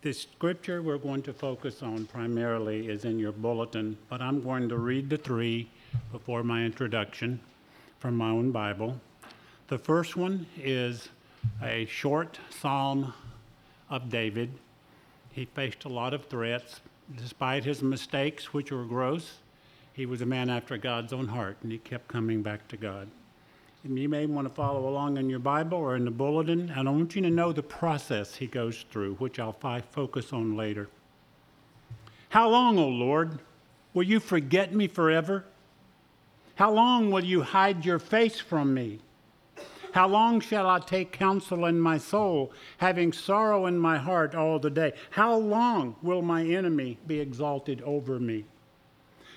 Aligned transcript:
The 0.00 0.12
scripture 0.12 0.80
we're 0.80 0.96
going 0.96 1.22
to 1.22 1.32
focus 1.32 1.82
on 1.82 2.06
primarily 2.06 2.86
is 2.86 3.04
in 3.04 3.18
your 3.18 3.32
bulletin, 3.32 3.98
but 4.08 4.22
I'm 4.22 4.40
going 4.40 4.68
to 4.68 4.76
read 4.76 5.10
the 5.10 5.16
three 5.16 5.68
before 6.12 6.44
my 6.44 6.62
introduction 6.62 7.40
from 7.98 8.16
my 8.16 8.30
own 8.30 8.52
Bible. 8.52 9.00
The 9.66 9.76
first 9.76 10.16
one 10.16 10.46
is 10.56 11.08
a 11.60 11.84
short 11.86 12.38
psalm 12.48 13.12
of 13.90 14.08
David. 14.08 14.52
He 15.32 15.46
faced 15.46 15.84
a 15.84 15.88
lot 15.88 16.14
of 16.14 16.26
threats. 16.26 16.80
Despite 17.16 17.64
his 17.64 17.82
mistakes, 17.82 18.54
which 18.54 18.70
were 18.70 18.84
gross, 18.84 19.38
he 19.92 20.06
was 20.06 20.20
a 20.20 20.26
man 20.26 20.48
after 20.48 20.78
God's 20.78 21.12
own 21.12 21.26
heart, 21.26 21.56
and 21.64 21.72
he 21.72 21.78
kept 21.78 22.06
coming 22.06 22.40
back 22.40 22.68
to 22.68 22.76
God. 22.76 23.08
And 23.84 23.98
you 23.98 24.08
may 24.08 24.26
want 24.26 24.48
to 24.48 24.54
follow 24.54 24.88
along 24.88 25.18
in 25.18 25.30
your 25.30 25.38
Bible 25.38 25.78
or 25.78 25.96
in 25.96 26.04
the 26.04 26.10
bulletin, 26.10 26.70
and 26.74 26.88
I 26.88 26.90
want 26.90 27.14
you 27.14 27.22
to 27.22 27.30
know 27.30 27.52
the 27.52 27.62
process 27.62 28.34
he 28.34 28.46
goes 28.46 28.84
through, 28.90 29.14
which 29.14 29.38
I'll 29.38 29.52
fi- 29.52 29.80
focus 29.80 30.32
on 30.32 30.56
later. 30.56 30.88
How 32.30 32.48
long, 32.48 32.78
O 32.78 32.88
Lord, 32.88 33.38
will 33.94 34.02
you 34.02 34.20
forget 34.20 34.74
me 34.74 34.88
forever? 34.88 35.44
How 36.56 36.72
long 36.72 37.10
will 37.10 37.24
you 37.24 37.42
hide 37.42 37.84
your 37.84 38.00
face 38.00 38.40
from 38.40 38.74
me? 38.74 38.98
How 39.92 40.08
long 40.08 40.40
shall 40.40 40.68
I 40.68 40.80
take 40.80 41.12
counsel 41.12 41.64
in 41.66 41.80
my 41.80 41.98
soul, 41.98 42.52
having 42.78 43.12
sorrow 43.12 43.66
in 43.66 43.78
my 43.78 43.96
heart 43.96 44.34
all 44.34 44.58
the 44.58 44.70
day? 44.70 44.92
How 45.10 45.34
long 45.36 45.96
will 46.02 46.20
my 46.20 46.44
enemy 46.44 46.98
be 47.06 47.20
exalted 47.20 47.80
over 47.82 48.18
me? 48.18 48.44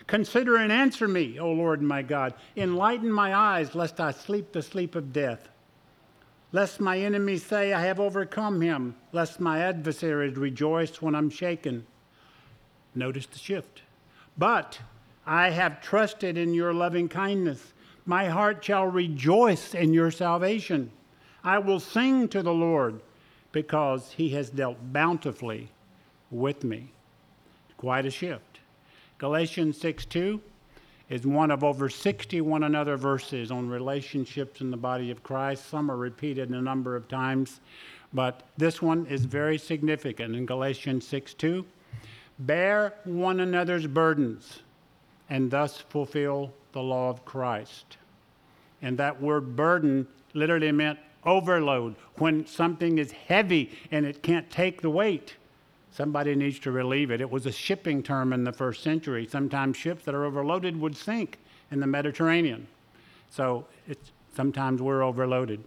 Consider 0.07 0.57
and 0.57 0.71
answer 0.71 1.07
me, 1.07 1.39
O 1.39 1.51
Lord 1.51 1.81
my 1.81 2.01
God. 2.01 2.33
Enlighten 2.57 3.11
my 3.11 3.35
eyes, 3.35 3.75
lest 3.75 3.99
I 3.99 4.11
sleep 4.11 4.51
the 4.51 4.61
sleep 4.61 4.95
of 4.95 5.13
death. 5.13 5.49
Lest 6.51 6.81
my 6.81 6.99
enemies 6.99 7.45
say, 7.45 7.71
I 7.71 7.81
have 7.81 7.99
overcome 7.99 8.59
him, 8.61 8.95
lest 9.13 9.39
my 9.39 9.59
adversaries 9.59 10.35
rejoice 10.35 11.01
when 11.01 11.15
I'm 11.15 11.29
shaken. 11.29 11.85
Notice 12.93 13.25
the 13.25 13.39
shift. 13.39 13.83
But 14.37 14.79
I 15.25 15.49
have 15.51 15.81
trusted 15.81 16.37
in 16.37 16.53
your 16.53 16.73
loving 16.73 17.07
kindness. 17.07 17.73
My 18.05 18.27
heart 18.27 18.63
shall 18.65 18.87
rejoice 18.87 19.73
in 19.73 19.93
your 19.93 20.11
salvation. 20.11 20.91
I 21.43 21.59
will 21.59 21.79
sing 21.79 22.27
to 22.29 22.43
the 22.43 22.53
Lord 22.53 23.01
because 23.51 24.11
he 24.11 24.29
has 24.29 24.49
dealt 24.49 24.77
bountifully 24.91 25.69
with 26.29 26.63
me. 26.63 26.91
Quite 27.77 28.05
a 28.05 28.11
shift. 28.11 28.50
Galatians 29.21 29.79
6 29.79 30.05
2 30.05 30.41
is 31.11 31.27
one 31.27 31.51
of 31.51 31.63
over 31.63 31.89
60 31.89 32.41
one 32.41 32.63
another 32.63 32.97
verses 32.97 33.51
on 33.51 33.69
relationships 33.69 34.61
in 34.61 34.71
the 34.71 34.77
body 34.77 35.11
of 35.11 35.21
Christ. 35.21 35.69
Some 35.69 35.91
are 35.91 35.95
repeated 35.95 36.49
a 36.49 36.59
number 36.59 36.95
of 36.95 37.07
times, 37.07 37.59
but 38.13 38.41
this 38.57 38.81
one 38.81 39.05
is 39.05 39.25
very 39.25 39.59
significant 39.59 40.35
in 40.35 40.47
Galatians 40.47 41.05
6 41.05 41.35
2. 41.35 41.63
Bear 42.39 42.95
one 43.03 43.41
another's 43.41 43.85
burdens 43.85 44.63
and 45.29 45.51
thus 45.51 45.77
fulfill 45.77 46.51
the 46.71 46.81
law 46.81 47.11
of 47.11 47.23
Christ. 47.23 47.97
And 48.81 48.97
that 48.97 49.21
word 49.21 49.55
burden 49.55 50.07
literally 50.33 50.71
meant 50.71 50.97
overload. 51.27 51.95
When 52.15 52.47
something 52.47 52.97
is 52.97 53.11
heavy 53.11 53.77
and 53.91 54.03
it 54.03 54.23
can't 54.23 54.49
take 54.49 54.81
the 54.81 54.89
weight, 54.89 55.35
somebody 55.91 56.35
needs 56.35 56.59
to 56.59 56.71
relieve 56.71 57.11
it. 57.11 57.21
It 57.21 57.29
was 57.29 57.45
a 57.45 57.51
shipping 57.51 58.01
term 58.01 58.33
in 58.33 58.43
the 58.43 58.53
first 58.53 58.81
century. 58.83 59.27
Sometimes 59.29 59.77
ships 59.77 60.05
that 60.05 60.15
are 60.15 60.25
overloaded 60.25 60.79
would 60.79 60.95
sink 60.95 61.37
in 61.69 61.79
the 61.79 61.87
Mediterranean. 61.87 62.67
So 63.29 63.65
sometimes 64.35 64.81
we're 64.81 65.03
overloaded. 65.03 65.63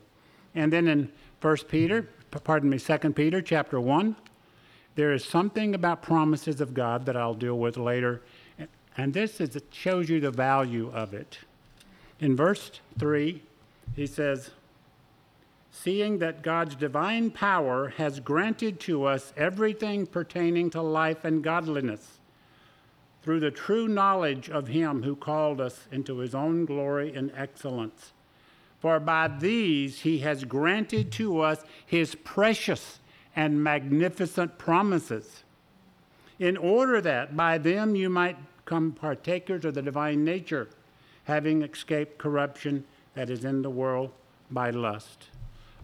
And 0.55 0.73
then 0.73 0.89
in 0.89 1.13
1 1.41 1.57
Peter, 1.69 2.09
pardon 2.31 2.71
me, 2.71 2.79
2 2.79 2.99
Peter 3.13 3.43
chapter 3.43 3.81
1, 3.81 4.17
there 4.97 5.13
is 5.13 5.25
something 5.25 5.75
about 5.75 6.03
promises 6.03 6.61
of 6.61 6.73
God 6.73 7.05
that 7.07 7.17
I'll 7.17 7.35
deal 7.35 7.59
with 7.59 7.77
later. 7.77 8.23
And 8.97 9.13
this 9.13 9.41
is, 9.41 9.57
it 9.57 9.65
shows 9.73 10.09
you 10.09 10.21
the 10.21 10.31
value 10.31 10.91
of 10.95 11.15
it. 11.15 11.39
In 12.21 12.37
verse 12.37 12.81
3, 12.99 13.43
he 13.97 14.07
says, 14.07 14.51
Seeing 15.77 16.19
that 16.19 16.43
God's 16.43 16.77
divine 16.77 17.33
power 17.33 17.89
has 17.97 18.21
granted 18.21 18.79
to 18.81 19.05
us 19.05 19.33
everything 19.37 20.07
pertaining 20.07 20.71
to 20.71 20.81
life 20.81 21.25
and 21.25 21.43
godliness 21.43 22.21
through 23.23 23.41
the 23.41 23.51
true 23.51 23.89
knowledge 23.89 24.49
of 24.49 24.69
Him 24.69 25.03
who 25.03 25.17
called 25.17 25.61
us 25.61 25.89
into 25.91 26.19
His 26.19 26.33
own 26.33 26.65
glory 26.65 27.13
and 27.15 27.33
excellence. 27.35 28.13
For 28.79 29.01
by 29.01 29.27
these 29.27 30.03
He 30.03 30.21
has 30.21 30.45
granted 30.45 31.11
to 31.13 31.41
us 31.41 31.65
His 31.85 32.15
precious 32.15 33.01
and 33.35 33.63
magnificent 33.63 34.57
promises, 34.57 35.43
in 36.39 36.57
order 36.57 37.01
that 37.01 37.37
by 37.37 37.59
them 37.59 37.97
you 37.97 38.09
might 38.09 38.37
become 38.65 38.93
partakers 38.93 39.65
of 39.65 39.75
the 39.75 39.83
divine 39.83 40.25
nature, 40.25 40.69
having 41.25 41.63
escaped 41.63 42.17
corruption 42.17 42.85
that 43.15 43.29
is 43.29 43.45
in 43.45 43.63
the 43.63 43.71
world 43.71 44.13
by 44.53 44.71
lust. 44.71 45.27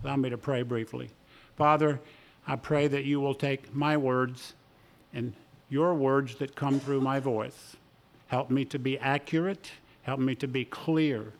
Allow 0.03 0.17
me 0.17 0.31
to 0.31 0.39
pray 0.39 0.63
briefly. 0.63 1.11
Father, 1.57 2.01
I 2.47 2.57
pray 2.57 2.89
that 2.89 3.05
you 3.05 3.21
will 3.21 3.35
take 3.35 3.75
my 3.75 3.97
words 3.97 4.55
and 5.13 5.35
your 5.69 5.95
words 5.95 6.37
that 6.37 6.57
come 6.57 6.81
through 6.81 7.01
my 7.01 7.21
voice. 7.21 7.77
Help 8.29 8.51
me 8.51 8.65
to 8.67 8.79
be 8.79 8.99
accurate, 8.99 9.73
help 10.03 10.21
me 10.21 10.35
to 10.37 10.49
be 10.49 10.65
clear. 10.65 11.33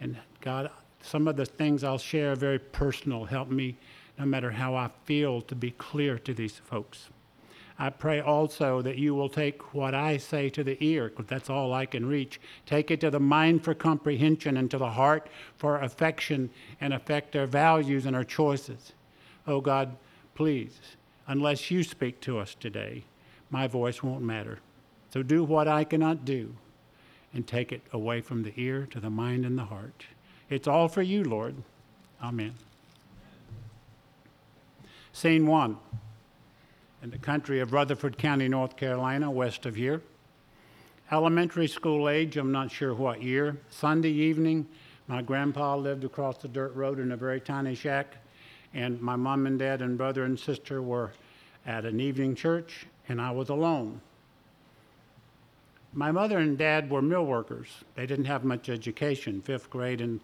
And 0.00 0.16
God, 0.40 0.70
some 1.02 1.28
of 1.28 1.36
the 1.36 1.46
things 1.46 1.84
I'll 1.84 1.98
share 1.98 2.32
are 2.32 2.36
very 2.36 2.58
personal. 2.58 3.24
Help 3.24 3.48
me, 3.48 3.76
no 4.18 4.26
matter 4.26 4.50
how 4.50 4.74
I 4.74 4.90
feel, 5.04 5.40
to 5.42 5.54
be 5.54 5.70
clear 5.72 6.18
to 6.18 6.34
these 6.34 6.56
folks. 6.56 7.08
I 7.78 7.90
pray 7.90 8.20
also 8.20 8.80
that 8.82 8.96
you 8.96 9.14
will 9.14 9.28
take 9.28 9.74
what 9.74 9.94
I 9.94 10.16
say 10.16 10.48
to 10.50 10.64
the 10.64 10.82
ear, 10.82 11.08
because 11.10 11.26
that's 11.26 11.50
all 11.50 11.74
I 11.74 11.84
can 11.84 12.06
reach, 12.06 12.40
take 12.64 12.90
it 12.90 13.00
to 13.00 13.10
the 13.10 13.20
mind 13.20 13.62
for 13.64 13.74
comprehension 13.74 14.56
and 14.56 14.70
to 14.70 14.78
the 14.78 14.90
heart 14.90 15.28
for 15.56 15.78
affection 15.80 16.48
and 16.80 16.94
affect 16.94 17.36
our 17.36 17.46
values 17.46 18.06
and 18.06 18.16
our 18.16 18.24
choices. 18.24 18.92
Oh 19.46 19.60
God, 19.60 19.96
please, 20.34 20.80
unless 21.26 21.70
you 21.70 21.82
speak 21.82 22.20
to 22.22 22.38
us 22.38 22.54
today, 22.54 23.04
my 23.50 23.66
voice 23.66 24.02
won't 24.02 24.22
matter. 24.22 24.60
So 25.12 25.22
do 25.22 25.44
what 25.44 25.68
I 25.68 25.84
cannot 25.84 26.24
do 26.24 26.54
and 27.34 27.46
take 27.46 27.72
it 27.72 27.82
away 27.92 28.22
from 28.22 28.42
the 28.42 28.54
ear 28.56 28.88
to 28.90 29.00
the 29.00 29.10
mind 29.10 29.44
and 29.44 29.58
the 29.58 29.64
heart. 29.64 30.06
It's 30.48 30.66
all 30.66 30.88
for 30.88 31.02
you, 31.02 31.24
Lord. 31.24 31.56
Amen. 32.22 32.54
Scene 35.12 35.46
one 35.46 35.76
in 37.02 37.10
the 37.10 37.18
country 37.18 37.60
of 37.60 37.72
Rutherford 37.72 38.18
County, 38.18 38.48
North 38.48 38.76
Carolina, 38.76 39.30
west 39.30 39.66
of 39.66 39.74
here. 39.74 40.02
Elementary 41.12 41.68
school 41.68 42.08
age, 42.08 42.36
I'm 42.36 42.50
not 42.52 42.70
sure 42.70 42.94
what 42.94 43.22
year. 43.22 43.56
Sunday 43.70 44.10
evening, 44.10 44.66
my 45.06 45.22
grandpa 45.22 45.76
lived 45.76 46.04
across 46.04 46.38
the 46.38 46.48
dirt 46.48 46.74
road 46.74 46.98
in 46.98 47.12
a 47.12 47.16
very 47.16 47.40
tiny 47.40 47.74
shack, 47.74 48.16
and 48.74 49.00
my 49.00 49.14
mom 49.14 49.46
and 49.46 49.58
dad 49.58 49.82
and 49.82 49.96
brother 49.96 50.24
and 50.24 50.38
sister 50.38 50.82
were 50.82 51.12
at 51.64 51.84
an 51.84 52.00
evening 52.00 52.34
church, 52.34 52.86
and 53.08 53.20
I 53.20 53.30
was 53.30 53.50
alone. 53.50 54.00
My 55.92 56.10
mother 56.10 56.38
and 56.38 56.58
dad 56.58 56.90
were 56.90 57.00
mill 57.00 57.24
workers. 57.24 57.68
They 57.94 58.06
didn't 58.06 58.24
have 58.26 58.44
much 58.44 58.68
education, 58.68 59.40
fifth 59.40 59.70
grade 59.70 60.00
and 60.00 60.20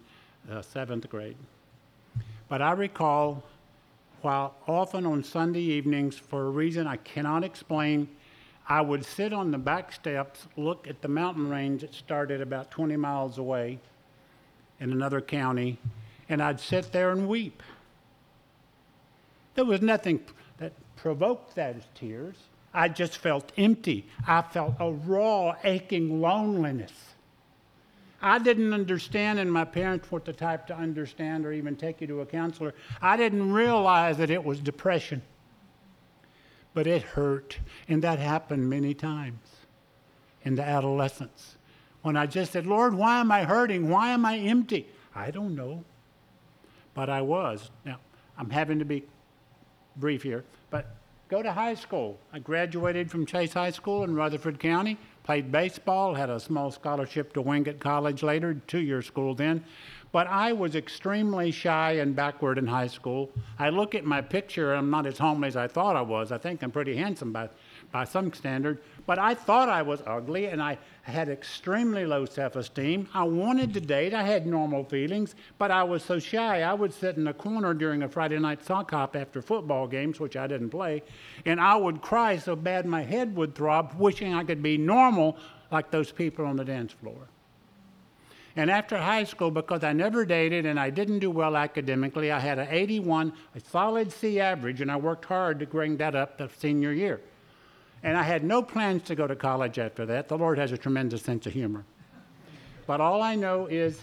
uh, 0.51 0.61
seventh 0.61 1.09
grade. 1.09 1.37
But 2.49 2.61
I 2.61 2.73
recall 2.73 3.43
while 4.23 4.55
often 4.67 5.05
on 5.05 5.23
Sunday 5.23 5.61
evenings, 5.61 6.17
for 6.17 6.47
a 6.47 6.49
reason 6.49 6.87
I 6.87 6.95
cannot 6.97 7.43
explain, 7.43 8.07
I 8.67 8.79
would 8.79 9.03
sit 9.03 9.33
on 9.33 9.51
the 9.51 9.57
back 9.57 9.91
steps, 9.91 10.47
look 10.55 10.87
at 10.87 11.01
the 11.01 11.09
mountain 11.09 11.49
range 11.49 11.81
that 11.81 11.93
started 11.93 12.39
about 12.39 12.71
20 12.71 12.95
miles 12.95 13.37
away 13.37 13.79
in 14.79 14.91
another 14.91 15.19
county, 15.19 15.77
and 16.29 16.41
I'd 16.41 16.59
sit 16.59 16.91
there 16.93 17.11
and 17.11 17.27
weep. 17.27 17.61
There 19.55 19.65
was 19.65 19.81
nothing 19.81 20.21
that 20.57 20.71
provoked 20.95 21.55
those 21.55 21.83
tears. 21.93 22.35
I 22.73 22.87
just 22.87 23.17
felt 23.17 23.51
empty. 23.57 24.07
I 24.25 24.41
felt 24.41 24.75
a 24.79 24.91
raw, 24.91 25.55
aching 25.63 26.21
loneliness. 26.21 27.12
I 28.25 28.39
didn't 28.39 28.73
understand, 28.73 29.37
and 29.37 29.51
my 29.51 29.65
parents 29.65 30.09
weren't 30.09 30.23
the 30.23 30.31
type 30.31 30.65
to 30.67 30.75
understand 30.75 31.45
or 31.45 31.51
even 31.51 31.75
take 31.75 31.99
you 31.99 32.07
to 32.07 32.21
a 32.21 32.25
counselor. 32.25 32.73
I 33.01 33.17
didn't 33.17 33.51
realize 33.51 34.17
that 34.17 34.29
it 34.29 34.43
was 34.43 34.61
depression. 34.61 35.21
But 36.73 36.87
it 36.87 37.01
hurt, 37.03 37.59
and 37.89 38.01
that 38.01 38.19
happened 38.19 38.69
many 38.69 38.93
times 38.93 39.45
in 40.43 40.55
the 40.55 40.63
adolescence. 40.63 41.57
When 42.01 42.15
I 42.15 42.25
just 42.25 42.53
said, 42.53 42.65
Lord, 42.65 42.93
why 42.93 43.19
am 43.19 43.29
I 43.29 43.43
hurting? 43.43 43.89
Why 43.89 44.11
am 44.11 44.25
I 44.25 44.37
empty? 44.37 44.87
I 45.13 45.29
don't 45.29 45.53
know. 45.53 45.83
But 46.93 47.09
I 47.09 47.21
was. 47.21 47.71
Now, 47.85 47.97
I'm 48.37 48.49
having 48.49 48.79
to 48.79 48.85
be 48.85 49.03
brief 49.97 50.23
here, 50.23 50.45
but 50.69 50.95
go 51.27 51.43
to 51.43 51.51
high 51.51 51.75
school. 51.75 52.17
I 52.31 52.39
graduated 52.39 53.11
from 53.11 53.25
Chase 53.25 53.53
High 53.53 53.71
School 53.71 54.03
in 54.05 54.15
Rutherford 54.15 54.59
County, 54.59 54.97
played 55.23 55.51
baseball, 55.51 56.13
had 56.13 56.29
a 56.29 56.39
small 56.39 56.69
scholarship 56.69 57.33
to 57.33 57.41
Wingate 57.41 57.79
College 57.79 58.23
later, 58.23 58.55
two-year 58.67 59.01
school 59.01 59.33
then. 59.33 59.63
But 60.11 60.27
I 60.27 60.53
was 60.53 60.75
extremely 60.75 61.49
shy 61.49 61.93
and 61.93 62.15
backward 62.15 62.59
in 62.59 62.67
high 62.67 62.87
school. 62.87 63.31
I 63.57 63.69
look 63.69 63.95
at 63.95 64.05
my 64.05 64.21
picture, 64.21 64.73
I'm 64.73 64.91
not 64.91 65.07
as 65.07 65.17
homely 65.17 65.47
as 65.47 65.55
I 65.55 65.67
thought 65.67 65.95
I 65.95 66.01
was. 66.01 66.31
I 66.31 66.37
think 66.37 66.61
I'm 66.61 66.69
pretty 66.69 66.95
handsome 66.95 67.31
by, 67.31 67.49
by 67.91 68.03
some 68.03 68.31
standard. 68.31 68.79
But 69.05 69.19
I 69.19 69.33
thought 69.33 69.67
I 69.67 69.81
was 69.81 70.01
ugly 70.07 70.45
and 70.45 70.61
I 70.61 70.77
had 71.01 71.27
extremely 71.27 72.05
low 72.05 72.25
self 72.25 72.55
esteem. 72.55 73.09
I 73.13 73.23
wanted 73.23 73.73
to 73.73 73.81
date, 73.81 74.13
I 74.13 74.23
had 74.23 74.47
normal 74.47 74.85
feelings, 74.85 75.35
but 75.57 75.71
I 75.71 75.83
was 75.83 76.03
so 76.03 76.19
shy. 76.19 76.61
I 76.61 76.73
would 76.73 76.93
sit 76.93 77.17
in 77.17 77.27
a 77.27 77.33
corner 77.33 77.73
during 77.73 78.03
a 78.03 78.07
Friday 78.07 78.39
night 78.39 78.63
sock 78.63 78.91
hop 78.91 79.15
after 79.15 79.41
football 79.41 79.87
games, 79.87 80.19
which 80.19 80.37
I 80.37 80.47
didn't 80.47 80.69
play, 80.69 81.03
and 81.45 81.59
I 81.59 81.75
would 81.75 82.01
cry 82.01 82.37
so 82.37 82.55
bad 82.55 82.85
my 82.85 83.03
head 83.03 83.35
would 83.35 83.55
throb, 83.55 83.93
wishing 83.97 84.33
I 84.33 84.45
could 84.45 84.63
be 84.63 84.77
normal 84.77 85.37
like 85.71 85.91
those 85.91 86.11
people 86.11 86.45
on 86.45 86.55
the 86.55 86.65
dance 86.65 86.93
floor. 86.93 87.27
And 88.55 88.69
after 88.69 88.97
high 88.97 89.23
school, 89.23 89.49
because 89.49 89.83
I 89.83 89.93
never 89.93 90.25
dated 90.25 90.65
and 90.65 90.79
I 90.79 90.91
didn't 90.91 91.19
do 91.19 91.31
well 91.31 91.57
academically, 91.57 92.31
I 92.31 92.39
had 92.39 92.59
an 92.59 92.67
81, 92.69 93.33
a 93.55 93.59
solid 93.59 94.11
C 94.11 94.39
average, 94.39 94.79
and 94.79 94.91
I 94.91 94.95
worked 94.95 95.25
hard 95.25 95.59
to 95.59 95.65
bring 95.65 95.97
that 95.97 96.15
up 96.15 96.37
the 96.37 96.49
senior 96.59 96.93
year. 96.93 97.19
And 98.03 98.17
I 98.17 98.23
had 98.23 98.43
no 98.43 98.61
plans 98.61 99.03
to 99.03 99.15
go 99.15 99.27
to 99.27 99.35
college 99.35 99.79
after 99.79 100.05
that. 100.05 100.27
The 100.27 100.37
Lord 100.37 100.57
has 100.57 100.71
a 100.71 100.77
tremendous 100.77 101.21
sense 101.21 101.45
of 101.45 101.53
humor. 101.53 101.85
But 102.85 102.99
all 102.99 103.21
I 103.21 103.35
know 103.35 103.67
is 103.67 104.01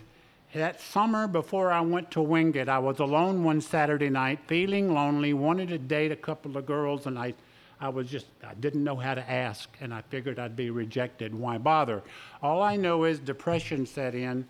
that 0.55 0.81
summer 0.81 1.29
before 1.29 1.71
I 1.71 1.81
went 1.83 2.11
to 2.13 2.23
Wingate, 2.23 2.69
I 2.69 2.79
was 2.79 2.99
alone 2.99 3.45
one 3.45 3.61
Saturday 3.61 4.09
night, 4.09 4.41
feeling 4.47 4.93
lonely, 4.93 5.35
wanted 5.35 5.69
to 5.69 5.79
date 5.79 6.11
a 6.11 6.17
couple 6.17 6.57
of 6.57 6.67
girls, 6.67 7.07
and 7.07 7.19
I 7.19 7.35
I 7.81 7.89
was 7.89 8.11
just, 8.11 8.27
I 8.47 8.53
didn't 8.55 8.85
know 8.85 8.97
how 8.97 9.15
to 9.15 9.31
ask, 9.31 9.71
and 9.81 9.95
I 9.95 10.03
figured 10.03 10.39
I'd 10.39 10.55
be 10.55 10.69
rejected. 10.69 11.35
Why 11.35 11.57
bother? 11.57 12.03
All 12.43 12.63
I 12.63 12.77
know 12.77 13.05
is 13.05 13.19
depression 13.19 13.87
set 13.87 14.15
in, 14.15 14.47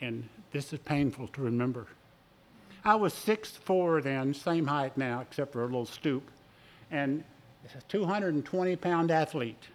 and 0.00 0.28
this 0.50 0.72
is 0.72 0.80
painful 0.80 1.28
to 1.28 1.40
remember. 1.40 1.86
I 2.84 2.96
was 2.96 3.14
six 3.14 3.56
6'4 3.66 4.02
then, 4.02 4.34
same 4.34 4.66
height 4.66 4.98
now, 4.98 5.20
except 5.20 5.52
for 5.52 5.62
a 5.62 5.66
little 5.66 5.86
stoop, 5.86 6.28
and 6.90 7.22
a 7.74 7.82
220 7.88 8.76
pound 8.76 9.10
athlete. 9.10 9.68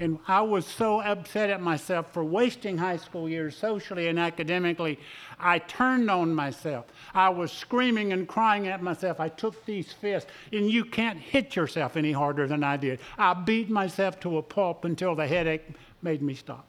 And 0.00 0.18
I 0.26 0.40
was 0.42 0.66
so 0.66 1.00
upset 1.00 1.50
at 1.50 1.60
myself 1.60 2.12
for 2.12 2.24
wasting 2.24 2.76
high 2.76 2.96
school 2.96 3.28
years 3.28 3.56
socially 3.56 4.08
and 4.08 4.18
academically. 4.18 4.98
I 5.38 5.60
turned 5.60 6.10
on 6.10 6.34
myself. 6.34 6.86
I 7.14 7.28
was 7.28 7.52
screaming 7.52 8.12
and 8.12 8.26
crying 8.26 8.66
at 8.66 8.82
myself. 8.82 9.20
I 9.20 9.28
took 9.28 9.64
these 9.64 9.92
fists, 9.92 10.30
and 10.52 10.68
you 10.68 10.84
can't 10.84 11.18
hit 11.18 11.54
yourself 11.54 11.96
any 11.96 12.10
harder 12.10 12.48
than 12.48 12.64
I 12.64 12.76
did. 12.76 12.98
I 13.16 13.34
beat 13.34 13.70
myself 13.70 14.18
to 14.20 14.38
a 14.38 14.42
pulp 14.42 14.84
until 14.84 15.14
the 15.14 15.28
headache 15.28 15.68
made 16.02 16.22
me 16.22 16.34
stop. 16.34 16.66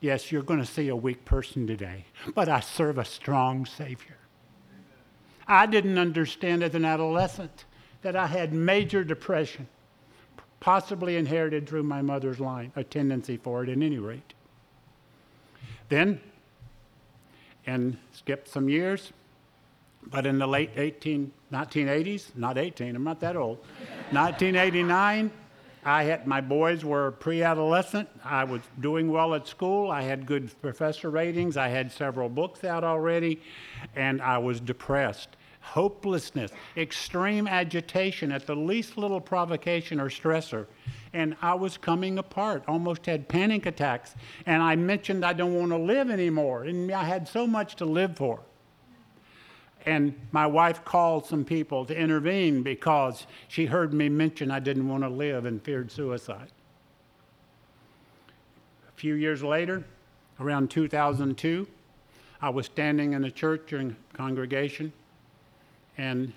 Yes, 0.00 0.32
you're 0.32 0.42
going 0.42 0.60
to 0.60 0.66
see 0.66 0.88
a 0.88 0.96
weak 0.96 1.24
person 1.26 1.66
today, 1.66 2.06
but 2.34 2.48
I 2.48 2.60
serve 2.60 2.96
a 2.96 3.04
strong 3.04 3.66
Savior. 3.66 4.16
I 5.46 5.66
didn't 5.66 5.98
understand 5.98 6.62
as 6.62 6.74
an 6.74 6.84
adolescent 6.84 7.66
that 8.02 8.16
I 8.16 8.26
had 8.26 8.52
major 8.52 9.04
depression 9.04 9.68
possibly 10.60 11.16
inherited 11.16 11.68
through 11.68 11.82
my 11.82 12.02
mother's 12.02 12.38
line, 12.38 12.70
a 12.76 12.84
tendency 12.84 13.36
for 13.36 13.64
it 13.64 13.68
at 13.68 13.76
any 13.76 13.98
rate. 13.98 14.34
Then, 15.88 16.20
and 17.66 17.96
skipped 18.12 18.48
some 18.48 18.68
years, 18.68 19.12
but 20.06 20.24
in 20.24 20.38
the 20.38 20.46
late 20.46 20.70
18, 20.76 21.32
1980s, 21.52 22.36
not 22.36 22.58
18, 22.58 22.94
I'm 22.94 23.02
not 23.02 23.18
that 23.20 23.36
old, 23.36 23.58
1989, 24.10 25.32
I 25.84 26.04
had, 26.04 26.28
my 26.28 26.40
boys 26.40 26.84
were 26.84 27.10
pre-adolescent. 27.10 28.08
I 28.24 28.44
was 28.44 28.60
doing 28.78 29.10
well 29.10 29.34
at 29.34 29.48
school. 29.48 29.90
I 29.90 30.02
had 30.02 30.26
good 30.26 30.48
professor 30.62 31.10
ratings. 31.10 31.56
I 31.56 31.68
had 31.68 31.90
several 31.90 32.28
books 32.28 32.62
out 32.62 32.84
already, 32.84 33.40
and 33.96 34.22
I 34.22 34.38
was 34.38 34.60
depressed 34.60 35.30
hopelessness, 35.62 36.50
extreme 36.76 37.46
agitation 37.46 38.30
at 38.32 38.46
the 38.46 38.54
least 38.54 38.98
little 38.98 39.20
provocation 39.20 40.00
or 40.00 40.08
stressor. 40.08 40.66
And 41.12 41.36
I 41.40 41.54
was 41.54 41.78
coming 41.78 42.18
apart, 42.18 42.64
almost 42.68 43.06
had 43.06 43.28
panic 43.28 43.64
attacks. 43.64 44.14
And 44.44 44.62
I 44.62 44.76
mentioned 44.76 45.24
I 45.24 45.32
don't 45.32 45.54
want 45.54 45.70
to 45.70 45.78
live 45.78 46.10
anymore. 46.10 46.64
And 46.64 46.90
I 46.92 47.04
had 47.04 47.28
so 47.28 47.46
much 47.46 47.76
to 47.76 47.84
live 47.84 48.16
for. 48.16 48.40
And 49.86 50.14
my 50.30 50.46
wife 50.46 50.84
called 50.84 51.26
some 51.26 51.44
people 51.44 51.84
to 51.86 51.96
intervene 51.96 52.62
because 52.62 53.26
she 53.48 53.66
heard 53.66 53.92
me 53.92 54.08
mention 54.08 54.50
I 54.50 54.60
didn't 54.60 54.88
want 54.88 55.02
to 55.02 55.08
live 55.08 55.44
and 55.44 55.62
feared 55.62 55.90
suicide. 55.90 56.50
A 58.88 58.92
few 58.94 59.14
years 59.14 59.42
later, 59.42 59.84
around 60.38 60.70
2002, 60.70 61.66
I 62.40 62.50
was 62.50 62.66
standing 62.66 63.12
in 63.12 63.24
a 63.24 63.30
church 63.30 63.62
during 63.68 63.96
congregation 64.12 64.92
and 65.98 66.32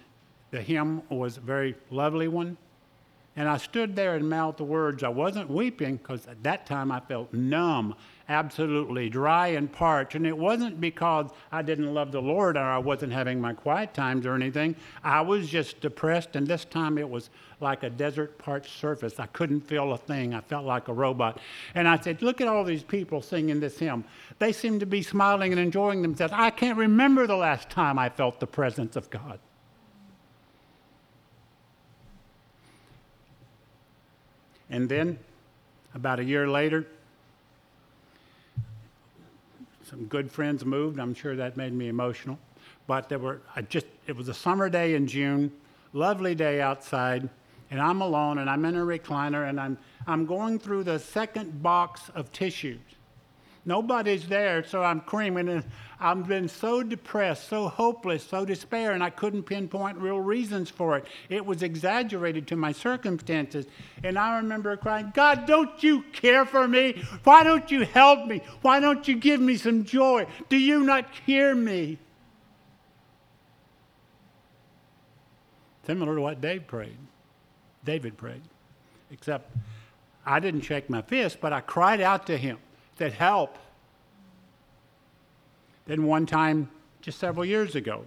the 0.51 0.61
hymn 0.61 1.01
was 1.09 1.37
a 1.37 1.41
very 1.41 1.75
lovely 1.89 2.27
one. 2.27 2.57
And 3.37 3.49
I 3.49 3.57
stood 3.57 3.97
there 3.97 4.15
and 4.15 4.29
mouthed 4.29 4.59
the 4.59 4.63
words. 4.63 5.03
I 5.03 5.09
wasn't 5.09 5.49
weeping 5.49 5.97
because 5.97 6.25
at 6.25 6.41
that 6.43 6.65
time 6.65 6.89
I 6.89 7.01
felt 7.01 7.33
numb, 7.33 7.95
absolutely 8.29 9.09
dry 9.09 9.47
and 9.47 9.69
parched. 9.69 10.15
And 10.15 10.25
it 10.25 10.37
wasn't 10.37 10.79
because 10.79 11.31
I 11.51 11.61
didn't 11.61 11.93
love 11.93 12.13
the 12.13 12.21
Lord 12.21 12.55
or 12.55 12.61
I 12.61 12.77
wasn't 12.77 13.11
having 13.11 13.41
my 13.41 13.51
quiet 13.51 13.93
times 13.93 14.25
or 14.25 14.35
anything. 14.35 14.77
I 15.03 15.19
was 15.19 15.49
just 15.49 15.81
depressed, 15.81 16.37
and 16.37 16.47
this 16.47 16.63
time 16.63 16.97
it 16.97 17.09
was 17.09 17.29
like 17.59 17.83
a 17.83 17.89
desert 17.89 18.37
parched 18.37 18.79
surface. 18.79 19.19
I 19.19 19.25
couldn't 19.27 19.61
feel 19.61 19.91
a 19.91 19.97
thing. 19.97 20.33
I 20.33 20.39
felt 20.39 20.65
like 20.65 20.87
a 20.87 20.93
robot. 20.93 21.41
And 21.73 21.89
I 21.89 21.99
said, 21.99 22.21
Look 22.21 22.39
at 22.39 22.47
all 22.47 22.63
these 22.63 22.83
people 22.83 23.21
singing 23.21 23.59
this 23.59 23.77
hymn. 23.77 24.05
They 24.39 24.53
seem 24.53 24.79
to 24.79 24.85
be 24.85 25.01
smiling 25.01 25.51
and 25.51 25.59
enjoying 25.59 26.01
themselves. 26.01 26.33
I 26.33 26.51
can't 26.51 26.77
remember 26.77 27.27
the 27.27 27.35
last 27.35 27.69
time 27.69 27.99
I 27.99 28.07
felt 28.07 28.39
the 28.39 28.47
presence 28.47 28.95
of 28.95 29.09
God. 29.09 29.39
And 34.69 34.89
then, 34.89 35.19
about 35.93 36.19
a 36.19 36.23
year 36.23 36.47
later, 36.47 36.87
some 39.83 40.05
good 40.05 40.31
friends 40.31 40.65
moved. 40.65 40.99
I'm 40.99 41.13
sure 41.13 41.35
that 41.35 41.57
made 41.57 41.73
me 41.73 41.87
emotional. 41.87 42.39
But 42.87 43.09
there 43.09 43.19
were, 43.19 43.41
I 43.55 43.61
just, 43.61 43.85
it 44.07 44.15
was 44.15 44.27
a 44.27 44.33
summer 44.33 44.69
day 44.69 44.95
in 44.95 45.07
June, 45.07 45.51
lovely 45.93 46.35
day 46.35 46.61
outside, 46.61 47.29
and 47.71 47.81
I'm 47.81 48.01
alone 48.01 48.39
and 48.39 48.49
I'm 48.49 48.65
in 48.65 48.75
a 48.75 48.85
recliner 48.85 49.49
and 49.49 49.59
I'm, 49.59 49.77
I'm 50.07 50.25
going 50.25 50.59
through 50.59 50.83
the 50.83 50.99
second 50.99 51.61
box 51.61 52.09
of 52.13 52.31
tissues. 52.31 52.79
Nobody's 53.65 54.27
there, 54.27 54.63
so 54.63 54.83
I'm 54.83 55.01
creaming. 55.01 55.49
And 55.49 55.63
I've 56.05 56.27
been 56.27 56.47
so 56.47 56.83
depressed, 56.83 57.47
so 57.47 57.67
hopeless, 57.67 58.23
so 58.23 58.45
despair, 58.45 58.91
and 58.91 59.03
I 59.03 59.09
couldn't 59.09 59.41
pinpoint 59.41 59.97
real 59.97 60.19
reasons 60.19 60.69
for 60.69 60.97
it. 60.97 61.05
It 61.29 61.43
was 61.43 61.63
exaggerated 61.63 62.45
to 62.49 62.55
my 62.55 62.73
circumstances. 62.73 63.65
And 64.03 64.15
I 64.19 64.37
remember 64.37 64.77
crying, 64.77 65.11
God, 65.15 65.47
don't 65.47 65.81
you 65.81 66.03
care 66.13 66.45
for 66.45 66.67
me? 66.67 67.03
Why 67.23 67.43
don't 67.43 67.71
you 67.71 67.85
help 67.85 68.27
me? 68.27 68.43
Why 68.61 68.79
don't 68.79 69.07
you 69.07 69.15
give 69.15 69.41
me 69.41 69.57
some 69.57 69.83
joy? 69.83 70.27
Do 70.47 70.57
you 70.57 70.83
not 70.83 71.07
hear 71.25 71.55
me? 71.55 71.97
Similar 75.87 76.17
to 76.17 76.21
what 76.21 76.39
Dave 76.39 76.67
prayed. 76.67 76.99
David 77.83 78.15
prayed. 78.15 78.43
Except 79.09 79.51
I 80.23 80.39
didn't 80.39 80.61
shake 80.61 80.87
my 80.87 81.01
fist, 81.01 81.39
but 81.41 81.51
I 81.51 81.61
cried 81.61 81.99
out 81.99 82.27
to 82.27 82.37
him 82.37 82.59
that 82.97 83.13
help. 83.13 83.57
Then 85.85 86.05
one 86.05 86.25
time, 86.25 86.69
just 87.01 87.19
several 87.19 87.45
years 87.45 87.75
ago, 87.75 88.05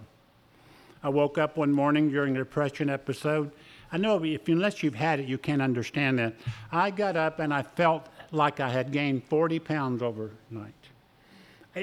I 1.01 1.09
woke 1.09 1.37
up 1.37 1.55
one 1.55 1.71
morning 1.71 2.09
during 2.09 2.35
a 2.35 2.39
depression 2.39 2.89
episode. 2.89 3.51
I 3.91 3.97
know 3.97 4.21
if 4.23 4.47
unless 4.47 4.83
you've 4.83 4.95
had 4.95 5.19
it, 5.19 5.27
you 5.27 5.37
can't 5.37 5.61
understand 5.61 6.19
that. 6.19 6.35
I 6.71 6.91
got 6.91 7.15
up 7.15 7.39
and 7.39 7.53
I 7.53 7.63
felt 7.63 8.07
like 8.31 8.59
I 8.59 8.69
had 8.69 8.91
gained 8.91 9.23
40 9.23 9.59
pounds 9.59 10.03
overnight. 10.03 10.73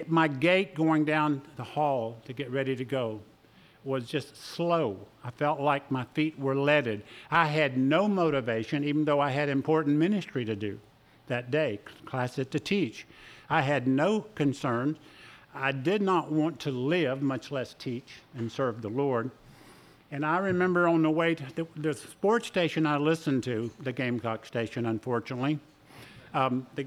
My 0.07 0.29
gait 0.29 0.75
going 0.75 1.05
down 1.05 1.41
the 1.57 1.65
hall 1.65 2.19
to 2.27 2.33
get 2.33 2.51
ready 2.51 2.77
to 2.77 2.85
go 2.85 3.21
was 3.85 4.07
just 4.07 4.37
slow. 4.37 4.99
I 5.25 5.31
felt 5.31 5.61
like 5.61 5.91
my 5.91 6.05
feet 6.13 6.39
were 6.39 6.57
leaded. 6.57 7.03
I 7.31 7.47
had 7.47 7.79
no 7.79 8.09
motivation, 8.09 8.85
even 8.85 9.05
though 9.05 9.21
I 9.21 9.31
had 9.31 9.49
important 9.49 9.97
ministry 9.97 10.45
to 10.45 10.57
do 10.57 10.79
that 11.29 11.51
day, 11.51 11.81
classes 12.05 12.49
to 12.49 12.61
teach. 12.61 13.07
I 13.49 13.63
had 13.63 13.87
no 13.87 14.21
concern. 14.35 14.99
I 15.57 15.73
did 15.73 16.03
not 16.03 16.31
want 16.31 16.61
to 16.61 16.71
live, 16.71 17.23
much 17.23 17.51
less 17.51 17.75
teach 17.75 18.21
and 18.37 18.51
serve 18.53 18.83
the 18.83 18.91
Lord. 18.91 19.31
And 20.11 20.25
I 20.25 20.39
remember 20.39 20.87
on 20.87 21.03
the 21.03 21.11
way 21.11 21.35
to 21.35 21.45
the, 21.55 21.67
the 21.77 21.95
sports 21.95 22.47
station 22.47 22.87
I 22.87 22.99
listened 22.99 23.43
to, 23.45 23.71
the 23.81 23.93
Gamecock 23.93 24.47
station, 24.47 24.87
unfortunately, 24.87 25.59
um, 26.35 26.67
the, 26.75 26.87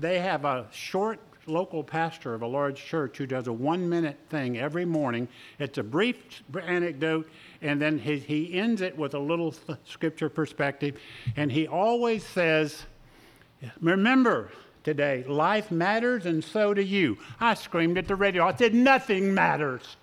they 0.00 0.20
have 0.20 0.44
a 0.44 0.66
short 0.70 1.18
local 1.46 1.84
pastor 1.84 2.32
of 2.32 2.42
a 2.42 2.46
large 2.46 2.82
church 2.82 3.18
who 3.18 3.26
does 3.26 3.48
a 3.48 3.52
one 3.52 3.88
minute 3.88 4.18
thing 4.30 4.58
every 4.58 4.84
morning. 4.84 5.28
It's 5.58 5.78
a 5.78 5.82
brief 5.82 6.42
anecdote, 6.66 7.28
and 7.60 7.82
then 7.82 7.98
he, 7.98 8.18
he 8.18 8.54
ends 8.54 8.80
it 8.80 8.96
with 8.96 9.14
a 9.14 9.18
little 9.18 9.54
scripture 9.84 10.28
perspective. 10.28 10.98
And 11.36 11.50
he 11.50 11.66
always 11.66 12.24
says, 12.24 12.84
Remember 13.80 14.50
today, 14.84 15.24
life 15.26 15.70
matters 15.70 16.26
and 16.26 16.44
so 16.44 16.74
do 16.74 16.82
you. 16.82 17.18
I 17.40 17.54
screamed 17.54 17.98
at 17.98 18.06
the 18.06 18.14
radio. 18.14 18.46
I 18.46 18.54
said, 18.54 18.74
Nothing 18.74 19.34
matters. 19.34 19.96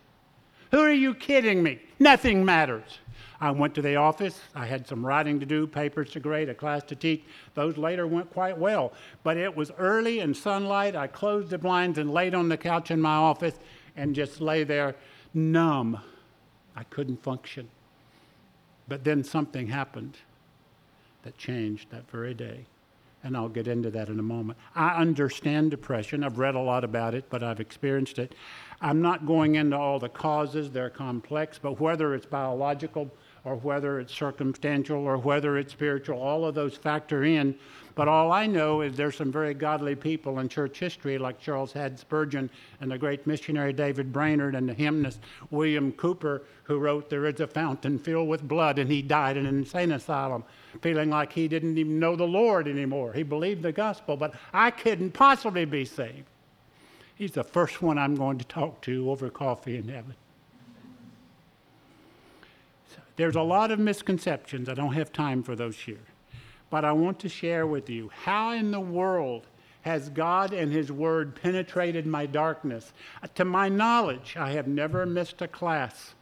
Who 0.72 0.80
are 0.80 0.92
you 0.92 1.14
kidding 1.14 1.64
me? 1.64 1.80
Nothing 2.00 2.44
matters. 2.44 3.00
I 3.42 3.50
went 3.50 3.74
to 3.76 3.82
the 3.82 3.96
office. 3.96 4.40
I 4.54 4.68
had 4.68 4.88
some 4.88 5.06
writing 5.06 5.40
to 5.40 5.46
do, 5.48 5.66
papers 5.66 6.12
to 6.12 6.20
grade, 6.20 6.48
a 6.48 6.54
class 6.54 6.84
to 6.84 6.96
teach. 6.96 7.24
Those 7.56 7.76
later 7.76 8.06
went 8.06 8.32
quite 8.32 8.58
well. 8.58 8.94
But 9.24 9.36
it 9.38 9.56
was 9.56 9.72
early 9.80 10.20
in 10.20 10.34
sunlight. 10.36 10.96
I 10.96 11.08
closed 11.08 11.50
the 11.50 11.58
blinds 11.58 11.98
and 11.98 12.12
laid 12.12 12.36
on 12.36 12.50
the 12.50 12.58
couch 12.58 12.92
in 12.92 13.02
my 13.02 13.16
office 13.16 13.56
and 13.96 14.14
just 14.14 14.42
lay 14.42 14.64
there 14.64 14.96
numb. 15.34 16.00
I 16.76 16.84
couldn't 16.84 17.24
function. 17.24 17.68
But 18.88 19.04
then 19.04 19.24
something 19.24 19.68
happened 19.68 20.18
that 21.24 21.38
changed 21.38 21.90
that 21.90 22.10
very 22.12 22.36
day. 22.36 22.66
And 23.24 23.38
I'll 23.38 23.50
get 23.50 23.68
into 23.68 23.92
that 23.92 24.10
in 24.10 24.20
a 24.20 24.24
moment. 24.24 24.58
I 24.76 24.96
understand 24.96 25.72
depression. 25.72 26.24
I've 26.24 26.40
read 26.40 26.56
a 26.56 26.60
lot 26.60 26.84
about 26.84 27.14
it, 27.14 27.26
but 27.30 27.44
I've 27.44 27.60
experienced 27.60 28.18
it. 28.18 28.34
I'm 28.82 29.02
not 29.02 29.28
going 29.28 29.56
into 29.56 29.78
all 29.78 30.00
the 30.00 30.10
causes, 30.10 30.72
they're 30.72 30.90
complex, 30.90 31.60
but 31.62 31.80
whether 31.80 32.16
it's 32.16 32.26
biological, 32.26 33.12
or 33.44 33.56
whether 33.56 34.00
it's 34.00 34.14
circumstantial 34.14 35.00
or 35.00 35.18
whether 35.18 35.58
it's 35.58 35.72
spiritual, 35.72 36.22
all 36.22 36.46
of 36.46 36.54
those 36.54 36.78
factor 36.78 37.24
in. 37.24 37.56
But 37.96 38.08
all 38.08 38.32
I 38.32 38.48
know 38.48 38.82
is 38.82 38.96
there's 38.96 39.18
some 39.18 39.32
very 39.32 39.54
godly 39.54 39.96
people 39.96 40.40
in 40.40 40.48
church 40.48 40.80
history, 40.80 41.18
like 41.18 41.40
Charles 41.40 41.74
Haddon 41.74 41.98
Spurgeon 41.98 42.50
and 42.80 42.92
the 42.92 42.98
great 42.98 43.28
missionary 43.28 43.74
David 43.74 44.14
Brainerd 44.14 44.56
and 44.56 44.70
the 44.70 44.74
hymnist 44.74 45.20
William 45.50 45.92
Cowper, 45.92 46.44
who 46.64 46.78
wrote, 46.78 47.10
There 47.10 47.26
is 47.26 47.40
a 47.40 47.48
fountain 47.48 48.00
filled 48.00 48.30
with 48.30 48.48
blood, 48.48 48.80
and 48.80 48.90
he 48.90 49.02
died 49.02 49.36
in 49.38 49.46
an 49.46 49.58
insane 49.58 49.92
asylum, 49.92 50.44
feeling 50.82 51.10
like 51.10 51.34
he 51.34 51.48
didn't 51.48 51.78
even 51.78 52.00
know 52.00 52.16
the 52.16 52.24
Lord 52.24 52.68
anymore. 52.68 53.12
He 53.12 53.24
believed 53.24 53.64
the 53.64 53.74
gospel, 53.74 54.16
but 54.16 54.36
I 54.54 54.72
couldn't 54.72 55.12
possibly 55.12 55.66
be 55.66 55.84
saved. 55.84 56.28
He's 57.16 57.34
the 57.34 57.44
first 57.44 57.82
one 57.82 57.98
I'm 57.98 58.16
going 58.16 58.38
to 58.38 58.46
talk 58.46 58.82
to 58.82 59.12
over 59.12 59.30
coffee 59.30 59.78
in 59.78 59.90
heaven. 59.90 60.16
There's 63.16 63.36
a 63.36 63.42
lot 63.42 63.72
of 63.72 63.80
misconceptions. 63.80 64.70
I 64.70 64.74
don't 64.74 64.94
have 64.94 65.12
time 65.12 65.44
for 65.44 65.56
those 65.56 65.78
here. 65.78 66.06
But 66.70 66.86
I 66.86 66.92
want 66.94 67.20
to 67.20 67.30
share 67.30 67.68
with 67.68 67.90
you 67.90 68.10
how 68.24 68.52
in 68.52 68.72
the 68.72 68.80
world 68.80 69.48
has 69.82 70.10
God 70.10 70.54
and 70.54 70.72
His 70.72 70.92
Word 70.92 71.36
penetrated 71.36 72.06
my 72.06 72.26
darkness? 72.26 72.94
Uh, 73.22 73.28
to 73.36 73.46
my 73.46 73.68
knowledge, 73.70 74.36
I 74.38 74.52
have 74.52 74.68
never 74.68 75.06
missed 75.06 75.42
a 75.42 75.48
class 75.48 76.14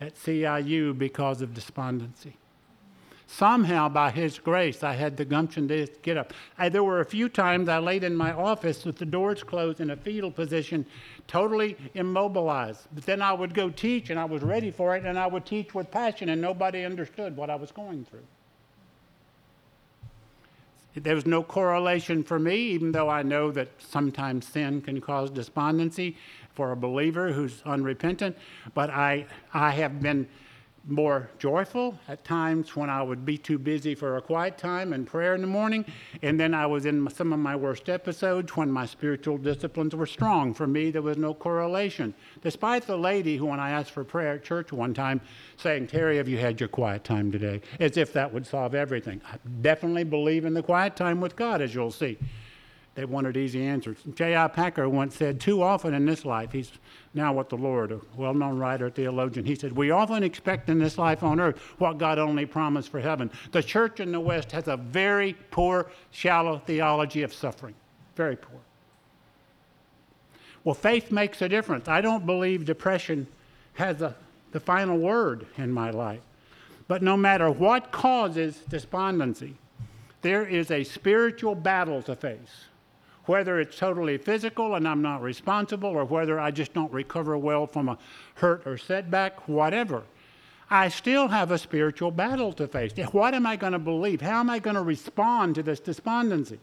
at 0.00 0.14
CIU 0.14 0.96
because 0.96 1.42
of 1.42 1.54
despondency. 1.54 2.34
Somehow, 3.30 3.90
by 3.90 4.10
His 4.10 4.38
grace, 4.38 4.82
I 4.82 4.94
had 4.94 5.18
the 5.18 5.24
gumption 5.24 5.68
to 5.68 5.86
get 6.00 6.16
up. 6.16 6.32
I, 6.56 6.70
there 6.70 6.82
were 6.82 7.00
a 7.00 7.04
few 7.04 7.28
times 7.28 7.68
I 7.68 7.78
laid 7.78 8.02
in 8.02 8.16
my 8.16 8.32
office 8.32 8.86
with 8.86 8.96
the 8.96 9.04
doors 9.04 9.42
closed 9.42 9.80
in 9.80 9.90
a 9.90 9.96
fetal 9.96 10.30
position, 10.30 10.86
totally 11.26 11.76
immobilized. 11.94 12.86
But 12.94 13.04
then 13.04 13.20
I 13.20 13.34
would 13.34 13.52
go 13.52 13.68
teach, 13.68 14.08
and 14.08 14.18
I 14.18 14.24
was 14.24 14.42
ready 14.42 14.70
for 14.70 14.96
it, 14.96 15.04
and 15.04 15.18
I 15.18 15.26
would 15.26 15.44
teach 15.44 15.74
with 15.74 15.90
passion, 15.90 16.30
and 16.30 16.40
nobody 16.40 16.84
understood 16.84 17.36
what 17.36 17.50
I 17.50 17.54
was 17.54 17.70
going 17.70 18.06
through. 18.06 18.24
There 20.94 21.14
was 21.14 21.26
no 21.26 21.42
correlation 21.42 22.24
for 22.24 22.38
me, 22.38 22.56
even 22.56 22.92
though 22.92 23.10
I 23.10 23.22
know 23.22 23.50
that 23.52 23.68
sometimes 23.78 24.46
sin 24.46 24.80
can 24.80 25.02
cause 25.02 25.30
despondency 25.30 26.16
for 26.54 26.72
a 26.72 26.76
believer 26.76 27.30
who's 27.30 27.62
unrepentant. 27.66 28.38
But 28.72 28.88
I, 28.88 29.26
I 29.52 29.72
have 29.72 30.00
been 30.00 30.26
more 30.86 31.30
joyful 31.38 31.98
at 32.08 32.24
times 32.24 32.74
when 32.74 32.88
I 32.88 33.02
would 33.02 33.24
be 33.24 33.36
too 33.36 33.58
busy 33.58 33.94
for 33.94 34.16
a 34.16 34.22
quiet 34.22 34.56
time 34.56 34.92
and 34.92 35.06
prayer 35.06 35.34
in 35.34 35.40
the 35.40 35.46
morning. 35.46 35.84
And 36.22 36.38
then 36.38 36.54
I 36.54 36.66
was 36.66 36.86
in 36.86 37.08
some 37.10 37.32
of 37.32 37.38
my 37.38 37.56
worst 37.56 37.88
episodes 37.88 38.56
when 38.56 38.70
my 38.70 38.86
spiritual 38.86 39.38
disciplines 39.38 39.94
were 39.94 40.06
strong. 40.06 40.54
For 40.54 40.66
me, 40.66 40.90
there 40.90 41.02
was 41.02 41.16
no 41.16 41.34
correlation. 41.34 42.14
Despite 42.42 42.86
the 42.86 42.96
lady 42.96 43.36
who, 43.36 43.46
when 43.46 43.60
I 43.60 43.70
asked 43.70 43.90
for 43.90 44.04
prayer 44.04 44.34
at 44.34 44.44
church 44.44 44.72
one 44.72 44.94
time, 44.94 45.20
saying, 45.56 45.88
Terry, 45.88 46.16
have 46.16 46.28
you 46.28 46.38
had 46.38 46.58
your 46.60 46.68
quiet 46.68 47.04
time 47.04 47.30
today? 47.30 47.60
As 47.80 47.96
if 47.96 48.12
that 48.14 48.32
would 48.32 48.46
solve 48.46 48.74
everything. 48.74 49.20
I 49.30 49.36
definitely 49.60 50.04
believe 50.04 50.44
in 50.44 50.54
the 50.54 50.62
quiet 50.62 50.96
time 50.96 51.20
with 51.20 51.36
God, 51.36 51.60
as 51.60 51.74
you'll 51.74 51.90
see. 51.90 52.18
They 52.98 53.04
wanted 53.04 53.36
easy 53.36 53.62
answers. 53.62 53.98
J.I. 54.16 54.48
Packer 54.48 54.88
once 54.88 55.14
said, 55.14 55.38
Too 55.38 55.62
often 55.62 55.94
in 55.94 56.04
this 56.04 56.24
life, 56.24 56.50
he's 56.50 56.72
now 57.14 57.32
with 57.32 57.48
the 57.48 57.56
Lord, 57.56 57.92
a 57.92 58.00
well 58.16 58.34
known 58.34 58.58
writer, 58.58 58.90
theologian, 58.90 59.46
he 59.46 59.54
said, 59.54 59.70
We 59.70 59.92
often 59.92 60.24
expect 60.24 60.68
in 60.68 60.80
this 60.80 60.98
life 60.98 61.22
on 61.22 61.38
earth 61.38 61.58
what 61.78 61.98
God 61.98 62.18
only 62.18 62.44
promised 62.44 62.88
for 62.88 62.98
heaven. 62.98 63.30
The 63.52 63.62
church 63.62 64.00
in 64.00 64.10
the 64.10 64.18
West 64.18 64.50
has 64.50 64.66
a 64.66 64.76
very 64.76 65.34
poor, 65.52 65.92
shallow 66.10 66.58
theology 66.58 67.22
of 67.22 67.32
suffering. 67.32 67.76
Very 68.16 68.34
poor. 68.34 68.58
Well, 70.64 70.74
faith 70.74 71.12
makes 71.12 71.40
a 71.40 71.48
difference. 71.48 71.86
I 71.86 72.00
don't 72.00 72.26
believe 72.26 72.64
depression 72.64 73.28
has 73.74 74.02
a, 74.02 74.16
the 74.50 74.58
final 74.58 74.98
word 74.98 75.46
in 75.56 75.70
my 75.70 75.90
life. 75.90 76.22
But 76.88 77.04
no 77.04 77.16
matter 77.16 77.48
what 77.48 77.92
causes 77.92 78.58
despondency, 78.68 79.54
there 80.22 80.44
is 80.44 80.72
a 80.72 80.82
spiritual 80.82 81.54
battle 81.54 82.02
to 82.02 82.16
face 82.16 82.64
whether 83.28 83.60
it's 83.60 83.78
totally 83.78 84.16
physical 84.18 84.74
and 84.74 84.88
I'm 84.88 85.02
not 85.02 85.22
responsible, 85.22 85.90
or 85.90 86.04
whether 86.04 86.40
I 86.40 86.50
just 86.50 86.72
don't 86.72 86.92
recover 86.92 87.36
well 87.36 87.66
from 87.66 87.88
a 87.88 87.98
hurt 88.34 88.66
or 88.66 88.78
setback, 88.78 89.48
whatever, 89.48 90.02
I 90.70 90.88
still 90.88 91.28
have 91.28 91.50
a 91.50 91.58
spiritual 91.58 92.10
battle 92.10 92.52
to 92.54 92.66
face. 92.66 92.92
What 93.12 93.34
am 93.34 93.46
I 93.46 93.56
going 93.56 93.72
to 93.72 93.78
believe? 93.78 94.20
How 94.20 94.40
am 94.40 94.50
I 94.50 94.58
going 94.58 94.76
to 94.76 94.82
respond 94.82 95.54
to 95.54 95.62
this 95.62 95.80
despondency? 95.80 96.58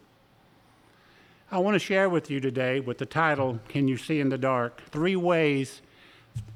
I 1.52 1.60
want 1.60 1.76
to 1.76 1.80
share 1.80 2.10
with 2.10 2.30
you 2.30 2.40
today 2.40 2.80
with 2.80 2.98
the 2.98 3.06
title, 3.06 3.60
Can 3.68 3.88
You 3.88 3.98
See 3.98 4.20
in 4.20 4.30
the 4.30 4.38
Dark? 4.38 4.82
Three 4.90 5.16
ways 5.16 5.82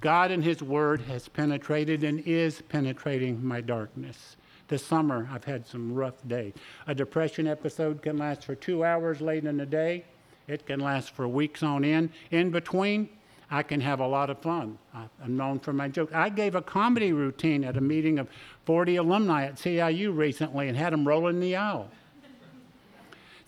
God 0.01 0.31
and 0.31 0.43
His 0.43 0.61
Word 0.61 1.01
has 1.01 1.27
penetrated 1.27 2.03
and 2.03 2.19
is 2.21 2.61
penetrating 2.61 3.43
my 3.43 3.61
darkness. 3.61 4.35
This 4.69 4.85
summer, 4.85 5.27
I've 5.31 5.43
had 5.43 5.65
some 5.67 5.93
rough 5.95 6.25
days. 6.27 6.53
A 6.85 6.93
depression 6.93 7.47
episode 7.47 8.03
can 8.03 8.17
last 8.17 8.45
for 8.45 8.53
two 8.53 8.85
hours 8.85 9.19
late 9.19 9.43
in 9.45 9.57
the 9.57 9.65
day. 9.65 10.05
It 10.47 10.67
can 10.67 10.79
last 10.79 11.09
for 11.09 11.27
weeks 11.27 11.63
on 11.63 11.83
end. 11.83 12.11
In 12.29 12.51
between, 12.51 13.09
I 13.49 13.63
can 13.63 13.81
have 13.81 13.99
a 13.99 14.07
lot 14.07 14.29
of 14.29 14.39
fun. 14.39 14.77
I'm 14.93 15.35
known 15.35 15.59
for 15.59 15.73
my 15.73 15.87
jokes. 15.87 16.13
I 16.13 16.29
gave 16.29 16.53
a 16.53 16.61
comedy 16.61 17.13
routine 17.13 17.63
at 17.63 17.77
a 17.77 17.81
meeting 17.81 18.19
of 18.19 18.29
40 18.65 18.97
alumni 18.97 19.45
at 19.45 19.55
CIU 19.55 20.15
recently 20.15 20.67
and 20.67 20.77
had 20.77 20.93
them 20.93 21.07
rolling 21.07 21.39
the 21.39 21.55
aisle. 21.55 21.89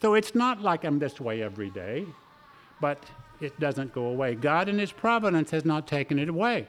So 0.01 0.15
it's 0.15 0.33
not 0.33 0.63
like 0.63 0.83
I'm 0.83 0.97
this 0.97 1.21
way 1.21 1.43
every 1.43 1.69
day, 1.69 2.07
but 2.79 3.03
it 3.39 3.59
doesn't 3.59 3.93
go 3.93 4.05
away. 4.05 4.33
God 4.33 4.69
in 4.69 4.79
His 4.79 4.91
providence 4.91 5.51
has 5.51 5.65
not 5.65 5.85
taken 5.85 6.17
it 6.17 6.29
away. 6.29 6.67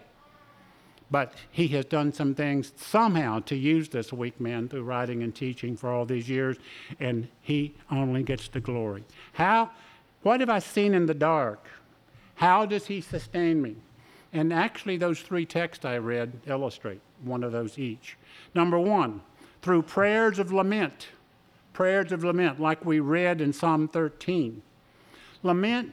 But 1.13 1.35
he 1.51 1.69
has 1.69 1.85
done 1.85 2.15
some 2.15 2.35
things 2.35 2.73
somehow 2.75 3.41
to 3.41 3.55
use 3.55 3.91
this 3.91 4.15
weak 4.15 4.41
man 4.41 4.67
through 4.67 4.85
writing 4.85 5.23
and 5.23 5.35
teaching 5.35 5.77
for 5.77 5.91
all 5.91 6.07
these 6.07 6.27
years, 6.27 6.57
and 6.99 7.29
he 7.43 7.75
only 7.91 8.23
gets 8.23 8.49
the 8.49 8.61
glory. 8.61 9.05
How? 9.35 9.71
What 10.23 10.41
have 10.41 10.49
I 10.49 10.59
seen 10.59 10.95
in 10.95 11.05
the 11.05 11.15
dark? 11.15 11.67
How 12.37 12.65
does 12.65 12.87
he 12.87 13.03
sustain 13.03 13.61
me? 13.61 13.77
And 14.33 14.55
actually, 14.55 14.97
those 14.97 15.21
three 15.21 15.45
texts 15.45 15.85
I 15.85 15.99
read 15.99 16.33
illustrate 16.47 17.03
one 17.23 17.45
of 17.45 17.53
those 17.53 17.79
each. 17.79 18.17
Number 18.55 18.79
one, 18.79 19.21
through 19.61 19.83
prayers 19.83 20.39
of 20.39 20.51
lament. 20.51 21.09
Prayers 21.75 22.11
of 22.13 22.25
lament, 22.25 22.59
like 22.59 22.87
we 22.87 23.01
read 23.01 23.43
in 23.43 23.53
Psalm 23.53 23.87
13. 23.87 24.63
Lament, 25.43 25.93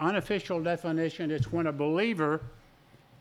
unofficial 0.00 0.62
definition, 0.62 1.30
is 1.30 1.52
when 1.52 1.66
a 1.66 1.72
believer 1.72 2.40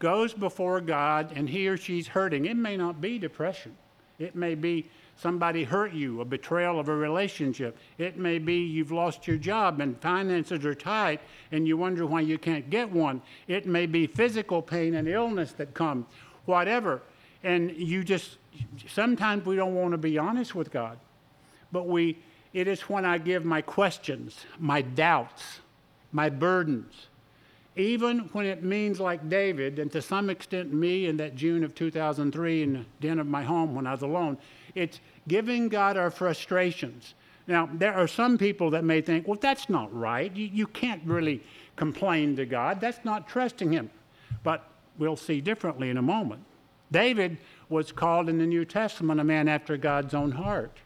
goes 0.03 0.33
before 0.33 0.81
God 0.81 1.31
and 1.33 1.49
he 1.49 1.65
or 1.69 1.77
she's 1.77 2.07
hurting, 2.09 2.43
it 2.43 2.57
may 2.57 2.75
not 2.75 2.99
be 2.99 3.17
depression. 3.17 3.73
It 4.19 4.35
may 4.35 4.53
be 4.53 4.89
somebody 5.15 5.63
hurt 5.63 5.93
you, 5.93 6.19
a 6.19 6.25
betrayal 6.25 6.77
of 6.77 6.89
a 6.89 6.93
relationship. 6.93 7.77
It 7.97 8.17
may 8.17 8.37
be 8.37 8.55
you've 8.55 8.91
lost 8.91 9.25
your 9.27 9.37
job 9.37 9.79
and 9.79 9.97
finances 10.01 10.65
are 10.65 10.75
tight 10.75 11.21
and 11.53 11.65
you 11.65 11.77
wonder 11.77 12.05
why 12.05 12.19
you 12.19 12.37
can't 12.37 12.69
get 12.69 12.91
one. 12.91 13.21
It 13.47 13.65
may 13.65 13.85
be 13.85 14.05
physical 14.05 14.61
pain 14.61 14.95
and 14.95 15.07
illness 15.07 15.53
that 15.53 15.73
come, 15.73 16.05
whatever. 16.43 17.01
And 17.41 17.71
you 17.71 18.03
just, 18.03 18.39
sometimes 18.85 19.45
we 19.45 19.55
don't 19.55 19.73
want 19.73 19.93
to 19.93 19.97
be 19.97 20.17
honest 20.17 20.53
with 20.53 20.69
God. 20.69 20.97
But 21.71 21.87
we, 21.87 22.17
it 22.51 22.67
is 22.67 22.81
when 22.81 23.05
I 23.05 23.19
give 23.19 23.45
my 23.45 23.61
questions, 23.61 24.45
my 24.59 24.81
doubts, 24.81 25.61
my 26.11 26.29
burdens, 26.29 27.07
even 27.75 28.19
when 28.33 28.45
it 28.45 28.63
means 28.63 28.99
like 28.99 29.29
David, 29.29 29.79
and 29.79 29.91
to 29.91 30.01
some 30.01 30.29
extent 30.29 30.71
me 30.71 31.07
in 31.07 31.17
that 31.17 31.35
June 31.35 31.63
of 31.63 31.73
2003 31.73 32.63
in 32.63 32.73
the 32.73 32.85
den 33.01 33.19
of 33.19 33.27
my 33.27 33.43
home 33.43 33.73
when 33.73 33.87
I 33.87 33.91
was 33.91 34.03
alone, 34.03 34.37
it's 34.75 34.99
giving 35.27 35.69
God 35.69 35.97
our 35.97 36.11
frustrations. 36.11 37.15
Now, 37.47 37.67
there 37.73 37.93
are 37.93 38.07
some 38.07 38.37
people 38.37 38.69
that 38.71 38.83
may 38.83 39.01
think, 39.01 39.27
well, 39.27 39.39
that's 39.39 39.69
not 39.69 39.93
right. 39.93 40.33
You, 40.35 40.49
you 40.53 40.67
can't 40.67 41.01
really 41.03 41.41
complain 41.75 42.35
to 42.35 42.45
God. 42.45 42.79
That's 42.79 43.03
not 43.03 43.27
trusting 43.27 43.71
Him. 43.71 43.89
But 44.43 44.67
we'll 44.97 45.17
see 45.17 45.41
differently 45.41 45.89
in 45.89 45.97
a 45.97 46.01
moment. 46.01 46.43
David 46.91 47.37
was 47.69 47.91
called 47.91 48.29
in 48.29 48.37
the 48.37 48.45
New 48.45 48.65
Testament 48.65 49.19
a 49.19 49.23
man 49.23 49.47
after 49.47 49.77
God's 49.77 50.13
own 50.13 50.31
heart. 50.31 50.77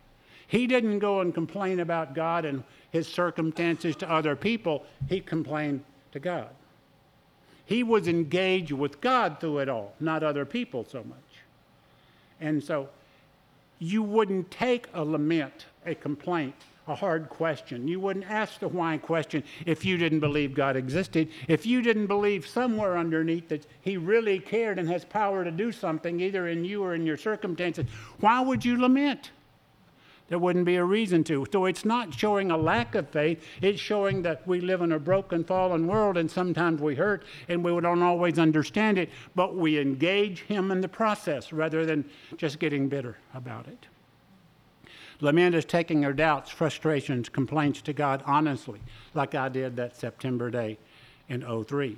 He 0.47 0.65
didn't 0.65 0.99
go 0.99 1.19
and 1.19 1.33
complain 1.33 1.81
about 1.81 2.15
God 2.15 2.45
and 2.45 2.63
his 2.91 3.07
circumstances 3.07 3.95
to 3.97 4.09
other 4.09 4.35
people, 4.35 4.85
he 5.09 5.19
complained 5.19 5.83
to 6.13 6.19
God. 6.19 6.49
He 7.67 7.83
was 7.83 8.07
engaged 8.07 8.71
with 8.71 9.01
God 9.01 9.39
through 9.41 9.59
it 9.59 9.69
all, 9.69 9.93
not 9.99 10.23
other 10.23 10.45
people 10.45 10.85
so 10.89 11.03
much. 11.03 11.17
And 12.39 12.63
so 12.63 12.87
you 13.77 14.01
wouldn't 14.01 14.49
take 14.49 14.87
a 14.93 15.03
lament, 15.03 15.65
a 15.85 15.93
complaint, 15.93 16.55
a 16.87 16.95
hard 16.95 17.27
question. 17.27 17.85
You 17.85 17.99
wouldn't 17.99 18.25
ask 18.29 18.59
the 18.59 18.69
why 18.69 18.97
question 18.97 19.43
if 19.65 19.83
you 19.83 19.97
didn't 19.97 20.21
believe 20.21 20.55
God 20.55 20.77
existed. 20.77 21.27
If 21.49 21.65
you 21.65 21.81
didn't 21.81 22.07
believe 22.07 22.47
somewhere 22.47 22.97
underneath 22.97 23.49
that 23.49 23.67
He 23.81 23.97
really 23.97 24.39
cared 24.39 24.79
and 24.79 24.87
has 24.87 25.03
power 25.03 25.43
to 25.43 25.51
do 25.51 25.73
something, 25.73 26.21
either 26.21 26.47
in 26.47 26.63
you 26.63 26.81
or 26.81 26.95
in 26.95 27.05
your 27.05 27.17
circumstances, 27.17 27.85
why 28.21 28.39
would 28.39 28.63
you 28.63 28.79
lament? 28.79 29.31
There 30.27 30.39
wouldn't 30.39 30.65
be 30.65 30.75
a 30.75 30.83
reason 30.83 31.23
to. 31.25 31.45
So 31.51 31.65
it's 31.65 31.85
not 31.85 32.13
showing 32.13 32.51
a 32.51 32.57
lack 32.57 32.95
of 32.95 33.09
faith, 33.09 33.43
it's 33.61 33.79
showing 33.79 34.21
that 34.23 34.45
we 34.45 34.59
live 34.59 34.81
in 34.81 34.91
a 34.91 34.99
broken, 34.99 35.43
fallen 35.43 35.87
world 35.87 36.17
and 36.17 36.29
sometimes 36.29 36.81
we 36.81 36.95
hurt 36.95 37.23
and 37.47 37.63
we 37.63 37.71
don't 37.79 38.03
always 38.03 38.37
understand 38.37 38.97
it, 38.97 39.09
but 39.35 39.55
we 39.55 39.79
engage 39.79 40.41
Him 40.41 40.71
in 40.71 40.81
the 40.81 40.89
process 40.89 41.53
rather 41.53 41.85
than 41.85 42.03
just 42.35 42.59
getting 42.59 42.89
bitter 42.89 43.17
about 43.33 43.67
it. 43.67 43.87
Lament 45.19 45.55
is 45.55 45.65
taking 45.65 46.05
our 46.05 46.13
doubts, 46.13 46.51
frustrations, 46.51 47.29
complaints 47.29 47.81
to 47.81 47.93
God 47.93 48.21
honestly, 48.25 48.79
like 49.13 49.33
I 49.33 49.49
did 49.49 49.75
that 49.77 49.95
September 49.95 50.51
day 50.51 50.77
in 51.29 51.41
03. 51.41 51.97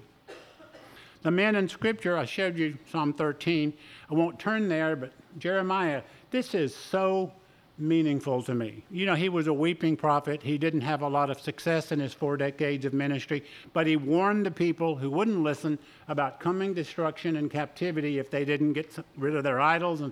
The 1.22 1.32
men 1.32 1.56
in 1.56 1.68
Scripture, 1.68 2.18
I 2.18 2.24
showed 2.24 2.58
you 2.58 2.78
Psalm 2.90 3.12
13. 3.12 3.74
I 4.10 4.14
won't 4.14 4.40
turn 4.40 4.70
there, 4.70 4.96
but 4.96 5.12
Jeremiah, 5.38 6.02
this 6.32 6.56
is 6.56 6.74
so 6.74 7.34
meaningful 7.80 8.44
to 8.44 8.54
me. 8.54 8.84
You 8.92 9.06
know, 9.06 9.16
he 9.16 9.30
was 9.30 9.48
a 9.48 9.54
weeping 9.54 9.96
prophet. 9.96 10.44
He 10.44 10.58
didn't 10.58 10.82
have 10.82 11.02
a 11.02 11.08
lot 11.08 11.30
of 11.30 11.40
success 11.40 11.92
in 11.92 12.00
his 12.00 12.14
four 12.14 12.38
decades 12.38 12.86
of 12.86 12.94
ministry, 12.94 13.44
but 13.74 13.88
he 13.88 13.96
warned 13.96 14.46
the 14.46 14.52
people 14.52 14.96
who 14.96 15.10
wouldn't 15.10 15.42
listen 15.42 15.80
about 16.08 16.40
coming 16.40 16.74
destruction 16.74 17.38
and 17.38 17.50
captivity 17.50 18.20
if 18.20 18.30
they 18.30 18.46
didn't 18.46 18.74
get 18.74 18.96
rid 19.18 19.36
of 19.36 19.44
their 19.44 19.60
idols 19.60 20.02
and 20.02 20.12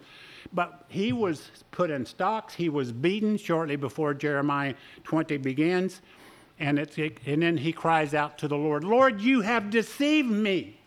but 0.53 0.85
he 0.87 1.13
was 1.13 1.51
put 1.71 1.89
in 1.89 2.05
stocks. 2.05 2.53
He 2.53 2.69
was 2.69 2.91
beaten 2.91 3.37
shortly 3.37 3.75
before 3.75 4.13
Jeremiah 4.13 4.75
20 5.03 5.37
begins. 5.37 6.01
And, 6.59 6.79
it's, 6.79 6.97
and 6.97 7.41
then 7.41 7.57
he 7.57 7.71
cries 7.71 8.13
out 8.13 8.37
to 8.39 8.47
the 8.47 8.57
Lord, 8.57 8.83
Lord, 8.83 9.21
you 9.21 9.41
have 9.41 9.69
deceived 9.69 10.29
me. 10.29 10.79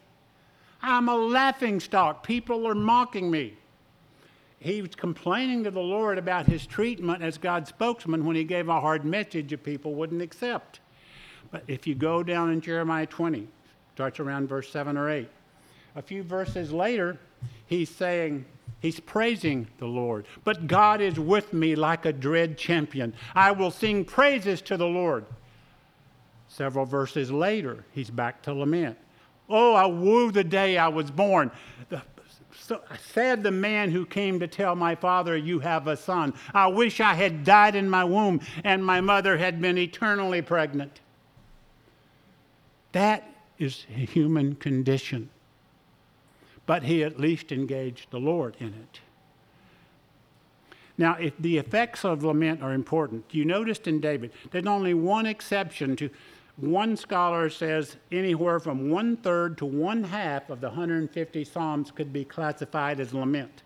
I'm 0.83 1.09
a 1.09 1.15
laughing 1.15 1.79
stock. 1.79 2.27
People 2.27 2.67
are 2.67 2.75
mocking 2.75 3.31
me. 3.31 3.57
He 4.61 4.83
was 4.83 4.95
complaining 4.95 5.65
to 5.65 5.71
the 5.71 5.81
Lord 5.81 6.19
about 6.19 6.47
his 6.47 6.67
treatment 6.67 7.23
as 7.23 7.39
God's 7.39 7.71
spokesman 7.71 8.27
when 8.27 8.37
he 8.37 8.45
gave 8.45 8.69
a 8.69 8.81
hard 8.81 9.05
message 9.07 9.51
that 9.51 9.65
people 9.65 9.95
wouldn't 9.95 10.23
accept. 10.23 10.81
But 11.51 11.65
if 11.67 11.87
you 11.87 11.95
go 11.95 12.23
down 12.23 12.53
in 12.53 12.61
Jeremiah 12.61 13.07
20, 13.07 13.49
starts 13.95 14.21
around 14.21 14.49
verse 14.49 14.71
7 14.71 14.97
or 14.97 15.11
8, 15.11 15.29
a 15.97 16.03
few 16.03 16.23
verses 16.23 16.73
later, 16.73 17.19
he's 17.67 17.89
saying, 17.91 18.45
He's 18.81 18.99
praising 18.99 19.69
the 19.79 19.87
Lord. 19.87 20.27
But 20.43 20.67
God 20.67 21.03
is 21.03 21.21
with 21.21 21.53
me 21.53 21.75
like 21.75 22.07
a 22.07 22.13
dread 22.13 22.57
champion. 22.57 23.13
I 23.35 23.53
will 23.53 23.71
sing 23.71 24.07
praises 24.07 24.63
to 24.63 24.77
the 24.79 24.87
Lord. 24.87 25.27
Several 26.49 26.87
verses 26.87 27.31
later, 27.31 27.85
he's 27.93 28.11
back 28.11 28.43
to 28.43 28.55
lament. 28.55 28.97
Oh, 29.51 29.75
I 29.75 29.87
woo 29.87 30.33
the 30.33 30.45
day 30.45 30.79
I 30.79 30.89
was 30.89 31.11
born. 31.11 31.51
The, 31.91 32.01
so, 32.61 32.81
sad 33.13 33.43
the 33.43 33.51
man 33.51 33.91
who 33.91 34.05
came 34.05 34.39
to 34.41 34.47
tell 34.47 34.77
my 34.77 34.95
father, 34.95 35.37
You 35.37 35.61
have 35.61 35.87
a 35.87 35.97
son. 35.97 36.35
I 36.55 36.67
wish 36.69 37.01
I 37.01 37.15
had 37.15 37.45
died 37.45 37.75
in 37.75 37.89
my 37.89 38.05
womb 38.05 38.41
and 38.65 38.85
my 38.85 39.01
mother 39.01 39.39
had 39.39 39.61
been 39.61 39.79
eternally 39.79 40.43
pregnant. 40.43 41.01
That 42.93 43.25
is 43.59 43.87
a 43.91 44.01
human 44.01 44.57
condition 44.57 45.31
but 46.71 46.85
he 46.85 47.03
at 47.03 47.19
least 47.19 47.51
engaged 47.51 48.13
the 48.13 48.21
Lord 48.21 48.57
in 48.61 48.69
it. 48.69 49.01
Now, 50.97 51.17
if 51.17 51.33
the 51.37 51.59
effects 51.59 52.05
of 52.05 52.23
lament 52.23 52.63
are 52.63 52.73
important, 52.73 53.25
you 53.33 53.45
noticed 53.45 53.89
in 53.89 53.99
David, 53.99 54.31
there's 54.53 54.67
only 54.67 54.95
one 54.95 55.27
exception 55.27 55.97
to 55.97 56.11
one 56.61 56.97
scholar 56.97 57.49
says 57.49 57.97
anywhere 58.13 58.61
from 58.61 58.91
one 58.91 59.17
third 59.17 59.57
to 59.59 59.67
one 59.67 60.05
half 60.05 60.51
of 60.51 60.61
the 60.61 60.69
150 60.69 61.45
Psalms 61.45 61.91
could 61.91 62.13
be 62.13 62.25
classified 62.25 63.01
as 63.01 63.15
lament 63.15 63.63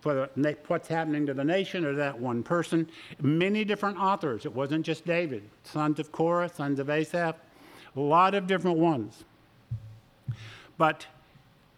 for 0.00 0.28
what's 0.68 0.88
happening 0.88 1.26
to 1.26 1.34
the 1.34 1.44
nation 1.44 1.84
or 1.84 1.94
that 1.94 2.18
one 2.18 2.42
person. 2.42 2.88
Many 3.20 3.64
different 3.64 3.98
authors. 3.98 4.44
It 4.44 4.54
wasn't 4.54 4.86
just 4.86 5.04
David, 5.04 5.42
sons 5.64 5.98
of 5.98 6.12
Korah, 6.12 6.48
sons 6.48 6.78
of 6.78 6.88
Asaph, 6.88 7.36
a 7.96 8.00
lot 8.00 8.34
of 8.34 8.46
different 8.46 8.78
ones. 8.78 9.24
But 10.76 11.06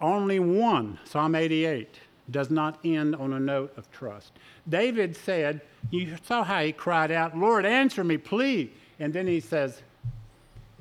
only 0.00 0.38
one, 0.38 0.98
Psalm 1.04 1.34
88, 1.34 1.98
does 2.30 2.50
not 2.50 2.78
end 2.84 3.16
on 3.16 3.32
a 3.32 3.40
note 3.40 3.72
of 3.76 3.90
trust. 3.90 4.32
David 4.68 5.16
said, 5.16 5.62
You 5.90 6.16
saw 6.22 6.44
how 6.44 6.62
he 6.62 6.72
cried 6.72 7.10
out, 7.10 7.36
Lord, 7.36 7.64
answer 7.64 8.04
me, 8.04 8.18
please. 8.18 8.70
And 8.98 9.12
then 9.12 9.26
he 9.26 9.40
says, 9.40 9.82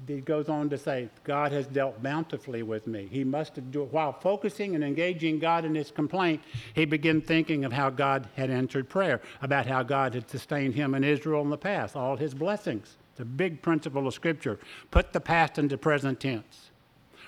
he 0.07 0.21
goes 0.21 0.49
on 0.49 0.69
to 0.69 0.77
say, 0.77 1.09
God 1.23 1.51
has 1.51 1.67
dealt 1.67 2.01
bountifully 2.01 2.63
with 2.63 2.87
me. 2.87 3.07
He 3.11 3.23
must 3.23 3.55
have, 3.55 3.71
do, 3.71 3.83
while 3.85 4.13
focusing 4.13 4.75
and 4.75 4.83
engaging 4.83 5.39
God 5.39 5.65
in 5.65 5.75
his 5.75 5.91
complaint, 5.91 6.41
he 6.73 6.85
began 6.85 7.21
thinking 7.21 7.65
of 7.65 7.73
how 7.73 7.89
God 7.89 8.27
had 8.35 8.49
answered 8.49 8.89
prayer, 8.89 9.21
about 9.41 9.65
how 9.65 9.83
God 9.83 10.13
had 10.13 10.29
sustained 10.29 10.75
him 10.75 10.93
and 10.93 11.03
Israel 11.03 11.41
in 11.41 11.49
the 11.49 11.57
past, 11.57 11.95
all 11.95 12.15
his 12.15 12.33
blessings. 12.33 12.97
It's 13.11 13.19
a 13.19 13.25
big 13.25 13.61
principle 13.61 14.07
of 14.07 14.13
Scripture. 14.13 14.59
Put 14.91 15.11
the 15.13 15.19
past 15.19 15.57
into 15.57 15.77
present 15.77 16.19
tense. 16.19 16.69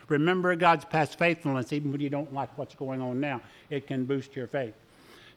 Remember 0.08 0.56
God's 0.56 0.86
past 0.86 1.18
faithfulness, 1.18 1.72
even 1.72 1.92
when 1.92 2.02
you 2.02 2.10
don't 2.10 2.34
like 2.34 2.58
what's 2.58 2.76
going 2.76 3.02
on 3.02 3.20
now. 3.20 3.42
It 3.70 3.88
can 3.88 4.06
boost 4.06 4.36
your 4.36 4.48
faith. 4.48 4.74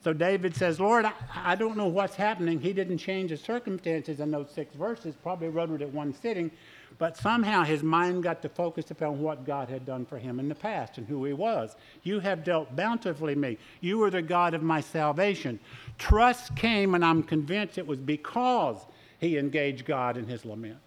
So 0.04 0.12
David 0.12 0.54
says, 0.54 0.78
Lord, 0.78 1.06
I, 1.06 1.12
I, 1.34 1.54
don't 1.54 1.78
know 1.78 1.86
what's 1.86 2.14
happening. 2.14 2.60
He 2.60 2.74
didn't 2.74 2.98
change 2.98 3.30
his 3.30 3.40
circumstances 3.40 4.20
in 4.20 4.30
those 4.30 4.50
six 4.50 4.74
verses, 4.74 5.14
probably 5.22 5.48
wrote 5.48 5.70
it 5.70 5.80
at 5.80 5.90
one 5.90 6.12
sitting, 6.12 6.50
but 6.98 7.16
somehow 7.16 7.64
his 7.64 7.82
mind 7.82 8.22
got 8.22 8.42
to 8.42 8.48
focus 8.48 8.90
upon 8.90 9.20
what 9.20 9.44
God 9.44 9.68
had 9.68 9.84
done 9.84 10.06
for 10.06 10.18
him 10.18 10.38
in 10.38 10.48
the 10.48 10.54
past 10.54 10.98
and 10.98 11.06
who 11.06 11.24
he 11.24 11.32
was. 11.32 11.76
You 12.02 12.20
have 12.20 12.44
dealt 12.44 12.74
bountifully 12.76 13.34
me. 13.34 13.58
You 13.80 14.02
are 14.04 14.10
the 14.10 14.22
God 14.22 14.54
of 14.54 14.62
my 14.62 14.80
salvation. 14.80 15.58
Trust 15.98 16.54
came, 16.56 16.94
and 16.94 17.04
I'm 17.04 17.22
convinced 17.22 17.78
it 17.78 17.86
was 17.86 17.98
because 17.98 18.86
he 19.18 19.38
engaged 19.38 19.84
God 19.84 20.16
in 20.16 20.26
his 20.26 20.44
lament. 20.44 20.78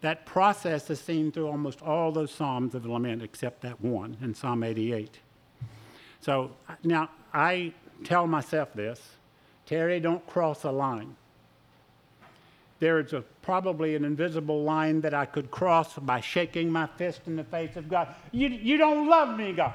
That 0.00 0.24
process 0.24 0.88
is 0.90 1.00
seen 1.00 1.32
through 1.32 1.48
almost 1.48 1.82
all 1.82 2.12
those 2.12 2.30
Psalms 2.30 2.74
of 2.74 2.86
lament 2.86 3.22
except 3.22 3.62
that 3.62 3.80
one 3.80 4.16
in 4.22 4.34
Psalm 4.34 4.62
88. 4.62 5.18
So 6.20 6.52
now 6.84 7.10
I 7.34 7.72
tell 8.04 8.26
myself 8.26 8.72
this 8.72 9.00
Terry, 9.66 10.00
don't 10.00 10.26
cross 10.26 10.64
a 10.64 10.70
line. 10.70 11.14
There's 12.80 13.12
a, 13.12 13.22
probably 13.42 13.96
an 13.96 14.04
invisible 14.04 14.62
line 14.62 15.00
that 15.00 15.12
I 15.12 15.26
could 15.26 15.50
cross 15.50 15.94
by 15.94 16.20
shaking 16.20 16.70
my 16.70 16.86
fist 16.86 17.22
in 17.26 17.34
the 17.34 17.44
face 17.44 17.76
of 17.76 17.88
God. 17.88 18.14
You, 18.30 18.48
you 18.48 18.76
don't 18.76 19.08
love 19.08 19.36
me, 19.36 19.52
God. 19.52 19.74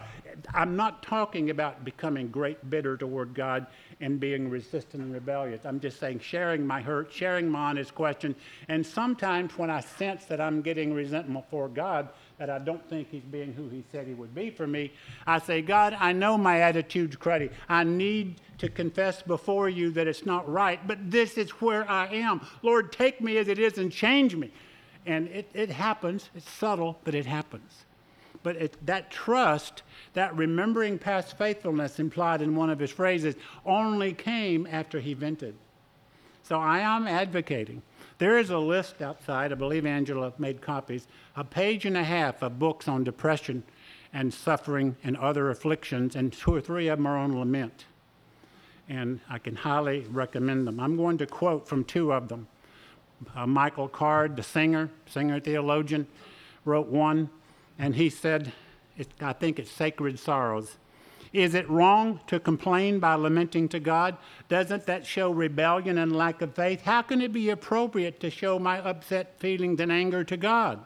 I'm 0.53 0.75
not 0.75 1.03
talking 1.03 1.49
about 1.49 1.83
becoming 1.83 2.29
great 2.29 2.69
bitter 2.69 2.97
toward 2.97 3.33
God 3.33 3.67
and 3.99 4.19
being 4.19 4.49
resistant 4.49 5.03
and 5.03 5.13
rebellious. 5.13 5.61
I'm 5.65 5.79
just 5.79 5.99
saying 5.99 6.19
sharing 6.19 6.65
my 6.65 6.81
hurt, 6.81 7.11
sharing 7.11 7.49
my 7.49 7.69
honest 7.69 7.93
question. 7.93 8.35
And 8.67 8.85
sometimes 8.85 9.57
when 9.57 9.69
I 9.69 9.81
sense 9.81 10.25
that 10.25 10.39
I'm 10.41 10.61
getting 10.61 10.93
resentment 10.93 11.45
for 11.49 11.67
God, 11.67 12.09
I 12.49 12.59
don't 12.59 12.87
think 12.89 13.09
He's 13.09 13.23
being 13.23 13.53
who 13.53 13.69
He 13.69 13.83
said 13.91 14.07
He 14.07 14.13
would 14.13 14.33
be 14.33 14.49
for 14.49 14.67
me, 14.67 14.91
I 15.25 15.39
say, 15.39 15.61
God, 15.61 15.95
I 15.99 16.11
know 16.13 16.37
my 16.37 16.61
attitude's 16.61 17.15
cruddy. 17.15 17.51
I 17.69 17.83
need 17.83 18.41
to 18.59 18.69
confess 18.69 19.21
before 19.21 19.69
you 19.69 19.91
that 19.91 20.07
it's 20.07 20.25
not 20.25 20.49
right, 20.49 20.85
but 20.87 21.11
this 21.11 21.37
is 21.37 21.49
where 21.51 21.89
I 21.89 22.07
am. 22.07 22.41
Lord, 22.61 22.91
take 22.91 23.21
me 23.21 23.37
as 23.37 23.47
it 23.47 23.59
is 23.59 23.77
and 23.77 23.91
change 23.91 24.35
me. 24.35 24.51
And 25.05 25.27
it, 25.27 25.49
it 25.53 25.69
happens. 25.69 26.29
It's 26.35 26.49
subtle, 26.49 26.99
but 27.03 27.13
it 27.15 27.25
happens. 27.25 27.85
But 28.41 28.57
it, 28.57 28.85
that 28.85 29.09
trust, 29.09 29.83
that 30.13 30.35
remembering 30.35 30.97
past 30.97 31.37
faithfulness 31.37 31.99
implied 31.99 32.41
in 32.41 32.55
one 32.55 32.69
of 32.69 32.79
his 32.79 32.91
phrases, 32.91 33.35
only 33.65 34.13
came 34.13 34.67
after 34.69 34.99
he 34.99 35.13
vented. 35.13 35.55
So 36.43 36.59
I 36.59 36.79
am 36.79 37.07
advocating. 37.07 37.81
There 38.17 38.37
is 38.37 38.49
a 38.49 38.57
list 38.57 39.01
outside, 39.01 39.51
I 39.51 39.55
believe 39.55 39.85
Angela 39.85 40.33
made 40.37 40.61
copies, 40.61 41.07
a 41.35 41.43
page 41.43 41.85
and 41.85 41.97
a 41.97 42.03
half 42.03 42.41
of 42.41 42.59
books 42.59 42.87
on 42.87 43.03
depression 43.03 43.63
and 44.13 44.33
suffering 44.33 44.95
and 45.03 45.17
other 45.17 45.49
afflictions, 45.49 46.15
and 46.15 46.31
two 46.31 46.53
or 46.53 46.61
three 46.61 46.87
of 46.87 46.99
them 46.99 47.07
are 47.07 47.17
on 47.17 47.37
lament. 47.37 47.85
And 48.87 49.19
I 49.29 49.39
can 49.39 49.55
highly 49.55 50.01
recommend 50.09 50.67
them. 50.67 50.79
I'm 50.79 50.97
going 50.97 51.17
to 51.19 51.25
quote 51.25 51.67
from 51.67 51.83
two 51.83 52.13
of 52.13 52.27
them. 52.27 52.47
Uh, 53.35 53.47
Michael 53.47 53.87
Card, 53.87 54.35
the 54.35 54.43
singer, 54.43 54.89
singer 55.05 55.39
theologian, 55.39 56.07
wrote 56.65 56.87
one 56.87 57.29
and 57.79 57.95
he 57.95 58.09
said, 58.09 58.51
I 59.19 59.33
think 59.33 59.59
it's 59.59 59.71
Sacred 59.71 60.19
Sorrows. 60.19 60.77
Is 61.33 61.55
it 61.55 61.67
wrong 61.67 62.19
to 62.27 62.39
complain 62.39 62.99
by 62.99 63.15
lamenting 63.15 63.67
to 63.69 63.79
God? 63.79 64.17
Doesn't 64.49 64.85
that 64.85 65.05
show 65.05 65.31
rebellion 65.31 65.97
and 65.97 66.15
lack 66.15 66.43
of 66.43 66.53
faith? 66.53 66.83
How 66.83 67.01
can 67.01 67.21
it 67.21 67.33
be 67.33 67.49
appropriate 67.49 68.19
to 68.19 68.29
show 68.29 68.59
my 68.59 68.79
upset 68.79 69.39
feelings 69.39 69.79
and 69.79 69.91
anger 69.91 70.23
to 70.23 70.37
God? 70.37 70.85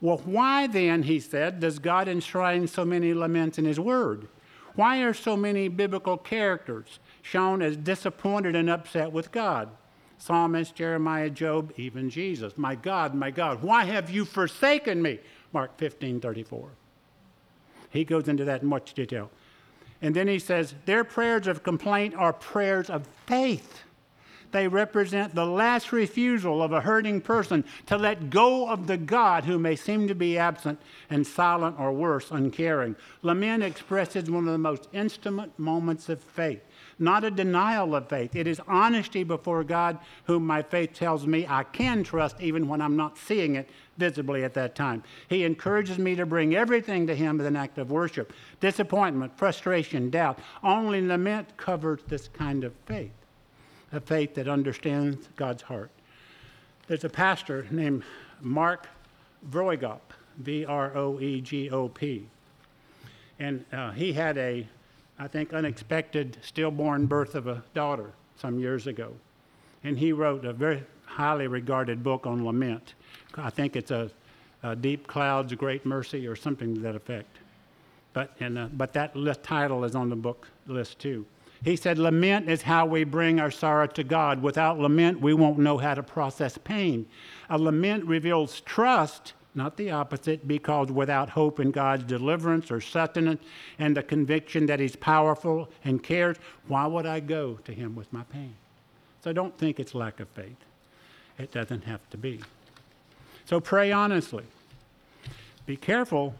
Well, 0.00 0.20
why 0.24 0.66
then, 0.66 1.04
he 1.04 1.20
said, 1.20 1.60
does 1.60 1.78
God 1.78 2.08
enshrine 2.08 2.66
so 2.66 2.84
many 2.84 3.14
laments 3.14 3.56
in 3.56 3.64
His 3.64 3.78
Word? 3.78 4.26
Why 4.74 4.98
are 5.02 5.14
so 5.14 5.36
many 5.36 5.68
biblical 5.68 6.18
characters 6.18 6.98
shown 7.22 7.62
as 7.62 7.76
disappointed 7.76 8.56
and 8.56 8.68
upset 8.68 9.12
with 9.12 9.30
God? 9.30 9.68
Psalmist, 10.18 10.74
Jeremiah, 10.74 11.30
Job, 11.30 11.72
even 11.76 12.10
Jesus. 12.10 12.58
My 12.58 12.74
God, 12.74 13.14
my 13.14 13.30
God, 13.30 13.62
why 13.62 13.84
have 13.84 14.10
you 14.10 14.24
forsaken 14.24 15.00
me? 15.00 15.20
Mark 15.52 15.78
15, 15.78 16.20
34. 16.20 16.70
He 17.90 18.04
goes 18.04 18.26
into 18.26 18.44
that 18.44 18.62
in 18.62 18.68
much 18.68 18.94
detail. 18.94 19.30
And 20.04 20.14
then 20.14 20.28
he 20.28 20.38
says, 20.38 20.74
Their 20.84 21.02
prayers 21.02 21.46
of 21.46 21.62
complaint 21.62 22.14
are 22.14 22.34
prayers 22.34 22.90
of 22.90 23.06
faith. 23.24 23.83
They 24.54 24.68
represent 24.68 25.34
the 25.34 25.46
last 25.46 25.90
refusal 25.90 26.62
of 26.62 26.70
a 26.70 26.80
hurting 26.80 27.22
person 27.22 27.64
to 27.86 27.98
let 27.98 28.30
go 28.30 28.68
of 28.68 28.86
the 28.86 28.96
God 28.96 29.44
who 29.44 29.58
may 29.58 29.74
seem 29.74 30.06
to 30.06 30.14
be 30.14 30.38
absent 30.38 30.80
and 31.10 31.26
silent 31.26 31.80
or 31.80 31.92
worse, 31.92 32.30
uncaring. 32.30 32.94
Lament 33.22 33.64
expresses 33.64 34.30
one 34.30 34.46
of 34.46 34.52
the 34.52 34.58
most 34.58 34.88
intimate 34.92 35.58
moments 35.58 36.08
of 36.08 36.22
faith 36.22 36.60
not 36.98 37.24
a 37.24 37.30
denial 37.30 37.94
of 37.94 38.08
faith. 38.08 38.36
It 38.36 38.46
is 38.46 38.60
honesty 38.66 39.24
before 39.24 39.64
God, 39.64 39.98
whom 40.24 40.46
my 40.46 40.62
faith 40.62 40.92
tells 40.92 41.26
me 41.26 41.46
I 41.48 41.64
can 41.64 42.04
trust 42.04 42.40
even 42.40 42.68
when 42.68 42.80
I'm 42.80 42.96
not 42.96 43.18
seeing 43.18 43.56
it 43.56 43.68
visibly 43.96 44.44
at 44.44 44.54
that 44.54 44.74
time. 44.74 45.02
He 45.28 45.44
encourages 45.44 45.98
me 45.98 46.14
to 46.16 46.26
bring 46.26 46.54
everything 46.54 47.06
to 47.06 47.14
Him 47.14 47.40
as 47.40 47.46
an 47.46 47.56
act 47.56 47.78
of 47.78 47.90
worship. 47.90 48.32
Disappointment, 48.60 49.36
frustration, 49.36 50.10
doubt. 50.10 50.38
Only 50.62 51.06
lament 51.06 51.56
covers 51.56 52.00
this 52.06 52.28
kind 52.28 52.64
of 52.64 52.72
faith, 52.86 53.12
a 53.94 54.00
faith 54.00 54.34
that 54.34 54.48
understands 54.48 55.28
God's 55.36 55.62
heart. 55.62 55.90
There's 56.86 57.04
a 57.04 57.08
pastor 57.08 57.66
named 57.70 58.02
Mark 58.40 58.88
Vroegop, 59.50 60.00
V 60.38 60.64
R 60.64 60.96
O 60.96 61.20
E 61.20 61.40
G 61.40 61.70
O 61.70 61.88
P. 61.88 62.26
And 63.38 63.64
uh, 63.72 63.90
he 63.92 64.12
had 64.12 64.38
a 64.38 64.66
I 65.18 65.28
think, 65.28 65.52
unexpected 65.52 66.38
stillborn 66.42 67.06
birth 67.06 67.34
of 67.34 67.46
a 67.46 67.62
daughter 67.72 68.10
some 68.36 68.58
years 68.58 68.86
ago. 68.86 69.12
And 69.84 69.98
he 69.98 70.12
wrote 70.12 70.44
a 70.44 70.52
very 70.52 70.82
highly 71.04 71.46
regarded 71.46 72.02
book 72.02 72.26
on 72.26 72.44
lament. 72.44 72.94
I 73.36 73.50
think 73.50 73.76
it's 73.76 73.90
a, 73.90 74.10
a 74.62 74.74
Deep 74.74 75.06
Clouds, 75.06 75.54
Great 75.54 75.86
Mercy, 75.86 76.26
or 76.26 76.34
something 76.34 76.74
to 76.74 76.80
that 76.80 76.96
effect. 76.96 77.38
But, 78.12 78.34
and, 78.40 78.58
uh, 78.58 78.68
but 78.72 78.92
that 78.94 79.14
list, 79.14 79.42
title 79.42 79.84
is 79.84 79.94
on 79.94 80.08
the 80.08 80.16
book 80.16 80.48
list 80.66 80.98
too. 80.98 81.26
He 81.64 81.76
said, 81.76 81.98
Lament 81.98 82.48
is 82.48 82.62
how 82.62 82.84
we 82.84 83.04
bring 83.04 83.40
our 83.40 83.50
sorrow 83.50 83.86
to 83.86 84.04
God. 84.04 84.42
Without 84.42 84.78
lament, 84.78 85.20
we 85.20 85.32
won't 85.32 85.58
know 85.58 85.78
how 85.78 85.94
to 85.94 86.02
process 86.02 86.58
pain. 86.58 87.06
A 87.48 87.58
lament 87.58 88.04
reveals 88.04 88.60
trust 88.60 89.32
not 89.54 89.76
the 89.76 89.90
opposite, 89.90 90.46
because 90.48 90.90
without 90.90 91.30
hope 91.30 91.60
in 91.60 91.70
God's 91.70 92.04
deliverance 92.04 92.70
or 92.70 92.80
sustenance 92.80 93.42
and 93.78 93.96
the 93.96 94.02
conviction 94.02 94.66
that 94.66 94.80
He's 94.80 94.96
powerful 94.96 95.68
and 95.84 96.02
cares, 96.02 96.36
why 96.66 96.86
would 96.86 97.06
I 97.06 97.20
go 97.20 97.54
to 97.64 97.72
Him 97.72 97.94
with 97.94 98.12
my 98.12 98.24
pain? 98.24 98.54
So 99.22 99.32
don't 99.32 99.56
think 99.56 99.78
it's 99.78 99.94
lack 99.94 100.20
of 100.20 100.28
faith. 100.30 100.56
It 101.38 101.52
doesn't 101.52 101.84
have 101.84 102.08
to 102.10 102.16
be. 102.16 102.40
So 103.44 103.60
pray 103.60 103.92
honestly. 103.92 104.44
Be 105.66 105.76
careful, 105.76 106.34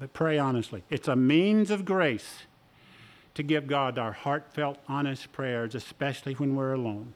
but 0.00 0.12
pray 0.12 0.38
honestly. 0.38 0.82
It's 0.90 1.08
a 1.08 1.16
means 1.16 1.70
of 1.70 1.84
grace 1.84 2.42
to 3.36 3.42
give 3.42 3.66
God 3.66 3.98
our 3.98 4.12
heartfelt, 4.12 4.78
honest 4.88 5.32
prayers, 5.32 5.74
especially 5.74 6.34
when 6.34 6.56
we're 6.56 6.72
alone. 6.72 7.14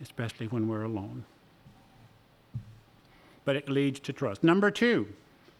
Especially 0.00 0.46
when 0.46 0.68
we're 0.68 0.84
alone 0.84 1.24
but 3.44 3.56
it 3.56 3.68
leads 3.68 4.00
to 4.00 4.12
trust. 4.12 4.44
Number 4.44 4.70
two, 4.70 5.08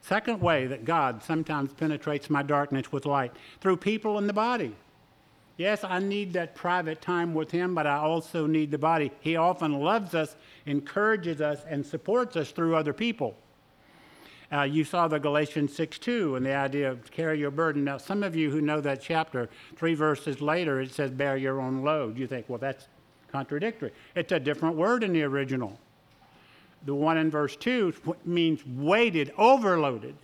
second 0.00 0.40
way 0.40 0.66
that 0.66 0.84
God 0.84 1.22
sometimes 1.22 1.72
penetrates 1.72 2.30
my 2.30 2.42
darkness 2.42 2.92
with 2.92 3.06
light 3.06 3.32
through 3.60 3.78
people 3.78 4.18
in 4.18 4.26
the 4.26 4.32
body. 4.32 4.74
Yes, 5.56 5.84
I 5.84 5.98
need 5.98 6.32
that 6.32 6.54
private 6.54 7.00
time 7.00 7.34
with 7.34 7.50
Him, 7.50 7.74
but 7.74 7.86
I 7.86 7.96
also 7.96 8.46
need 8.46 8.70
the 8.70 8.78
body. 8.78 9.12
He 9.20 9.36
often 9.36 9.80
loves 9.80 10.14
us, 10.14 10.34
encourages 10.66 11.40
us, 11.40 11.62
and 11.68 11.84
supports 11.84 12.36
us 12.36 12.50
through 12.50 12.74
other 12.74 12.92
people. 12.92 13.36
Uh, 14.52 14.62
you 14.62 14.84
saw 14.84 15.08
the 15.08 15.18
Galatians 15.18 15.74
6 15.74 15.98
2 15.98 16.36
and 16.36 16.44
the 16.44 16.54
idea 16.54 16.90
of 16.90 17.10
carry 17.10 17.38
your 17.38 17.50
burden. 17.50 17.84
Now, 17.84 17.96
some 17.96 18.22
of 18.22 18.36
you 18.36 18.50
who 18.50 18.60
know 18.60 18.80
that 18.80 19.00
chapter, 19.00 19.48
three 19.76 19.94
verses 19.94 20.40
later, 20.40 20.80
it 20.80 20.92
says 20.92 21.10
bear 21.10 21.36
your 21.36 21.60
own 21.60 21.82
load. 21.82 22.18
You 22.18 22.26
think, 22.26 22.48
well, 22.48 22.58
that's 22.58 22.88
contradictory. 23.30 23.92
It's 24.14 24.32
a 24.32 24.40
different 24.40 24.76
word 24.76 25.02
in 25.04 25.12
the 25.12 25.22
original 25.22 25.78
the 26.84 26.94
one 26.94 27.16
in 27.18 27.30
verse 27.30 27.56
2 27.56 27.94
means 28.24 28.64
weighted, 28.66 29.32
overloaded. 29.38 30.16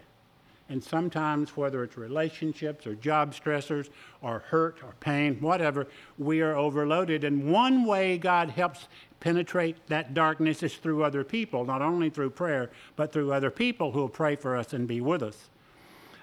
And 0.71 0.85
sometimes, 0.85 1.57
whether 1.57 1.83
it's 1.83 1.97
relationships 1.97 2.87
or 2.87 2.95
job 2.95 3.33
stressors 3.33 3.89
or 4.21 4.41
hurt 4.41 4.83
or 4.83 4.95
pain, 5.01 5.39
whatever, 5.41 5.87
we 6.19 6.43
are 6.43 6.55
overloaded. 6.55 7.25
And 7.25 7.51
one 7.51 7.87
way 7.87 8.19
God 8.19 8.51
helps 8.51 8.89
penetrate 9.21 9.87
that 9.87 10.13
darkness 10.13 10.63
is 10.63 10.75
through 10.75 11.05
other 11.05 11.25
people, 11.25 11.65
not 11.65 11.81
only 11.81 12.11
through 12.11 12.31
prayer, 12.31 12.71
but 12.97 13.13
through 13.13 13.33
other 13.33 13.51
people 13.51 13.93
who 13.93 14.01
will 14.01 14.09
pray 14.09 14.37
for 14.37 14.57
us 14.57 14.75
and 14.75 14.87
be 14.87 15.01
with 15.01 15.23
us. 15.23 15.49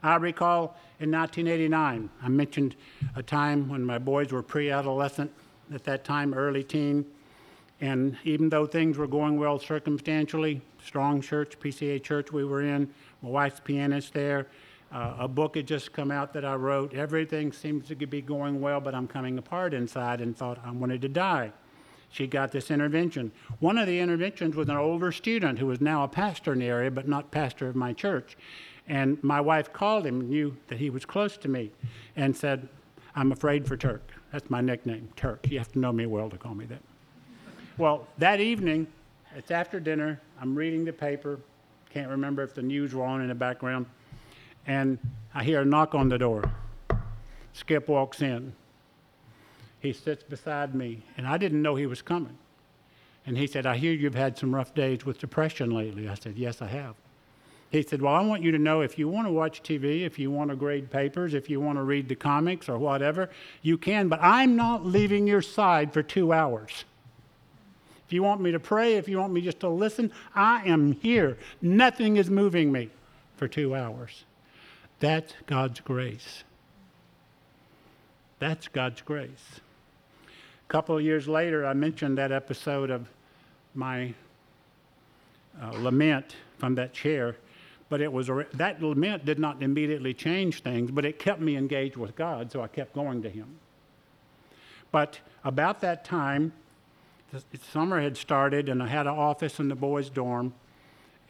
I 0.03 0.17
recall 0.17 0.77
in 0.99 1.11
1989, 1.11 2.09
I 2.21 2.27
mentioned 2.29 2.75
a 3.15 3.23
time 3.23 3.67
when 3.67 3.83
my 3.83 3.97
boys 3.97 4.31
were 4.31 4.43
pre 4.43 4.69
adolescent, 4.69 5.31
at 5.73 5.83
that 5.85 6.03
time, 6.03 6.33
early 6.33 6.63
teen. 6.63 7.05
And 7.81 8.17
even 8.23 8.49
though 8.49 8.65
things 8.65 8.97
were 8.97 9.07
going 9.07 9.37
well 9.37 9.59
circumstantially, 9.59 10.61
strong 10.83 11.21
church, 11.21 11.59
PCA 11.59 12.01
church 12.01 12.31
we 12.31 12.45
were 12.45 12.61
in, 12.61 12.89
my 13.25 13.31
wife's 13.31 13.59
pianist 13.59 14.13
there, 14.13 14.45
uh, 14.91 15.15
a 15.21 15.27
book 15.27 15.55
had 15.55 15.65
just 15.65 15.91
come 15.91 16.11
out 16.11 16.31
that 16.33 16.45
I 16.45 16.53
wrote. 16.53 16.93
Everything 16.93 17.51
seems 17.51 17.87
to 17.87 17.95
be 17.95 18.21
going 18.21 18.61
well, 18.61 18.79
but 18.79 18.93
I'm 18.93 19.07
coming 19.07 19.39
apart 19.39 19.73
inside 19.73 20.21
and 20.21 20.37
thought 20.37 20.59
I 20.63 20.69
wanted 20.69 21.01
to 21.01 21.09
die. 21.09 21.51
She 22.11 22.27
got 22.27 22.51
this 22.51 22.69
intervention. 22.69 23.31
One 23.59 23.79
of 23.79 23.87
the 23.87 23.99
interventions 23.99 24.55
was 24.55 24.69
an 24.69 24.77
older 24.77 25.11
student 25.11 25.57
who 25.57 25.65
was 25.65 25.81
now 25.81 26.03
a 26.03 26.07
pastor 26.07 26.53
in 26.53 26.59
the 26.59 26.67
area, 26.67 26.91
but 26.91 27.07
not 27.07 27.31
pastor 27.31 27.67
of 27.67 27.75
my 27.75 27.93
church. 27.93 28.37
And 28.87 29.21
my 29.23 29.41
wife 29.41 29.73
called 29.73 30.05
him, 30.05 30.29
knew 30.29 30.55
that 30.67 30.77
he 30.77 30.91
was 30.91 31.03
close 31.03 31.35
to 31.37 31.47
me, 31.47 31.71
and 32.15 32.37
said, 32.37 32.69
I'm 33.15 33.31
afraid 33.31 33.67
for 33.67 33.75
Turk. 33.75 34.11
That's 34.31 34.51
my 34.51 34.61
nickname, 34.61 35.09
Turk. 35.15 35.49
You 35.49 35.57
have 35.57 35.71
to 35.71 35.79
know 35.79 35.91
me 35.91 36.05
well 36.05 36.29
to 36.29 36.37
call 36.37 36.53
me 36.53 36.65
that. 36.65 36.81
Well, 37.79 38.07
that 38.19 38.39
evening, 38.39 38.85
it's 39.35 39.49
after 39.49 39.79
dinner. 39.79 40.21
I'm 40.39 40.55
reading 40.55 40.85
the 40.85 40.93
paper. 40.93 41.39
Can't 41.95 42.09
remember 42.09 42.43
if 42.43 42.53
the 42.53 42.61
news 42.61 42.93
were 42.93 43.05
on 43.05 43.21
in 43.21 43.29
the 43.29 43.35
background. 43.35 43.85
And 44.67 44.99
I 45.33 45.45
hear 45.45 45.61
a 45.61 45.65
knock 45.65 45.95
on 45.95 46.09
the 46.09 46.17
door. 46.17 46.43
Skip 47.53 47.87
walks 47.87 48.21
in. 48.21 48.51
He 49.79 49.93
sits 49.93 50.21
beside 50.21 50.75
me, 50.75 51.03
and 51.15 51.25
I 51.25 51.37
didn't 51.37 51.61
know 51.61 51.75
he 51.75 51.85
was 51.85 52.01
coming. 52.01 52.37
And 53.25 53.37
he 53.37 53.47
said, 53.47 53.65
I 53.65 53.77
hear 53.77 53.93
you've 53.93 54.13
had 54.13 54.37
some 54.37 54.53
rough 54.53 54.73
days 54.73 55.05
with 55.05 55.19
depression 55.19 55.69
lately. 55.69 56.09
I 56.09 56.15
said, 56.15 56.37
Yes, 56.37 56.61
I 56.61 56.67
have. 56.67 56.95
He 57.69 57.81
said, 57.81 58.01
Well, 58.01 58.13
I 58.13 58.21
want 58.25 58.43
you 58.43 58.51
to 58.51 58.59
know 58.59 58.81
if 58.81 58.99
you 58.99 59.07
want 59.07 59.25
to 59.27 59.31
watch 59.31 59.63
TV, 59.63 60.01
if 60.01 60.19
you 60.19 60.29
want 60.29 60.49
to 60.49 60.57
grade 60.57 60.91
papers, 60.91 61.33
if 61.33 61.49
you 61.49 61.61
want 61.61 61.77
to 61.77 61.83
read 61.83 62.09
the 62.09 62.15
comics 62.15 62.67
or 62.67 62.77
whatever, 62.77 63.29
you 63.61 63.77
can, 63.77 64.09
but 64.09 64.19
I'm 64.21 64.57
not 64.57 64.85
leaving 64.85 65.27
your 65.27 65.41
side 65.41 65.93
for 65.93 66.03
two 66.03 66.33
hours. 66.33 66.83
If 68.05 68.13
you 68.13 68.21
want 68.21 68.41
me 68.41 68.51
to 68.51 68.59
pray, 68.59 68.95
if 68.95 69.07
you 69.07 69.17
want 69.17 69.33
me 69.33 69.41
just 69.41 69.59
to 69.61 69.69
listen, 69.69 70.11
I 70.35 70.67
am 70.67 70.91
here. 70.91 71.37
Nothing 71.61 72.17
is 72.17 72.29
moving 72.29 72.71
me 72.71 72.89
for 73.35 73.47
two 73.47 73.75
hours. 73.75 74.25
That's 74.99 75.33
God's 75.47 75.79
grace. 75.79 76.43
That's 78.39 78.67
God's 78.67 79.01
grace. 79.01 79.59
A 80.27 80.71
couple 80.71 80.97
of 80.97 81.03
years 81.03 81.27
later, 81.27 81.65
I 81.65 81.73
mentioned 81.73 82.17
that 82.17 82.31
episode 82.31 82.91
of 82.91 83.07
my 83.73 84.13
uh, 85.61 85.71
lament 85.71 86.35
from 86.57 86.75
that 86.75 86.93
chair, 86.93 87.37
but 87.89 88.01
it 88.01 88.11
was 88.11 88.29
that 88.53 88.81
lament 88.81 89.25
did 89.25 89.39
not 89.39 89.63
immediately 89.63 90.13
change 90.13 90.61
things, 90.61 90.91
but 90.91 91.05
it 91.05 91.17
kept 91.17 91.41
me 91.41 91.55
engaged 91.55 91.97
with 91.97 92.15
God, 92.15 92.51
so 92.51 92.61
I 92.61 92.67
kept 92.67 92.93
going 92.93 93.21
to 93.23 93.29
Him. 93.29 93.47
But 94.91 95.19
about 95.43 95.81
that 95.81 96.05
time, 96.05 96.53
summer 97.71 98.01
had 98.01 98.17
started, 98.17 98.69
and 98.69 98.81
I 98.81 98.87
had 98.87 99.07
an 99.07 99.15
office 99.15 99.59
in 99.59 99.67
the 99.67 99.75
boys' 99.75 100.09
dorm, 100.09 100.53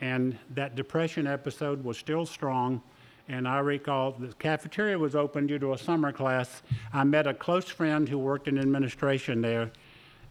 and 0.02 0.38
that 0.52 0.76
depression 0.76 1.28
episode 1.28 1.84
was 1.84 1.98
still 1.98 2.26
strong. 2.26 2.82
And 3.28 3.48
I 3.48 3.60
recall 3.60 4.12
the 4.12 4.34
cafeteria 4.36 5.00
was 5.00 5.16
open 5.16 5.48
due 5.48 5.58
to 5.60 5.74
a 5.74 5.78
summer 5.78 6.12
class. 6.12 6.62
I 6.94 7.04
met 7.04 7.26
a 7.26 7.34
close 7.34 7.66
friend 7.66 8.08
who 8.08 8.20
worked 8.20 8.48
in 8.48 8.60
administration 8.60 9.42
there, 9.42 9.72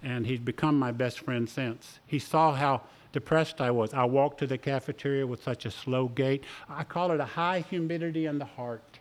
and 0.03 0.25
he's 0.27 0.39
become 0.39 0.79
my 0.79 0.93
best 0.93 1.21
friend 1.21 1.49
since. 1.49 1.99
He 2.07 2.21
saw 2.21 2.53
how 2.55 2.83
depressed 3.13 3.61
I 3.61 3.71
was. 3.71 3.95
I 3.95 4.05
walked 4.05 4.39
to 4.39 4.47
the 4.47 4.59
cafeteria 4.59 5.27
with 5.27 5.43
such 5.43 5.67
a 5.67 5.71
slow 5.71 6.09
gait. 6.09 6.45
I 6.69 6.85
call 6.85 7.11
it 7.11 7.21
a 7.21 7.25
high 7.25 7.65
humidity 7.69 8.27
in 8.27 8.39
the 8.39 8.45
heart. 8.45 9.01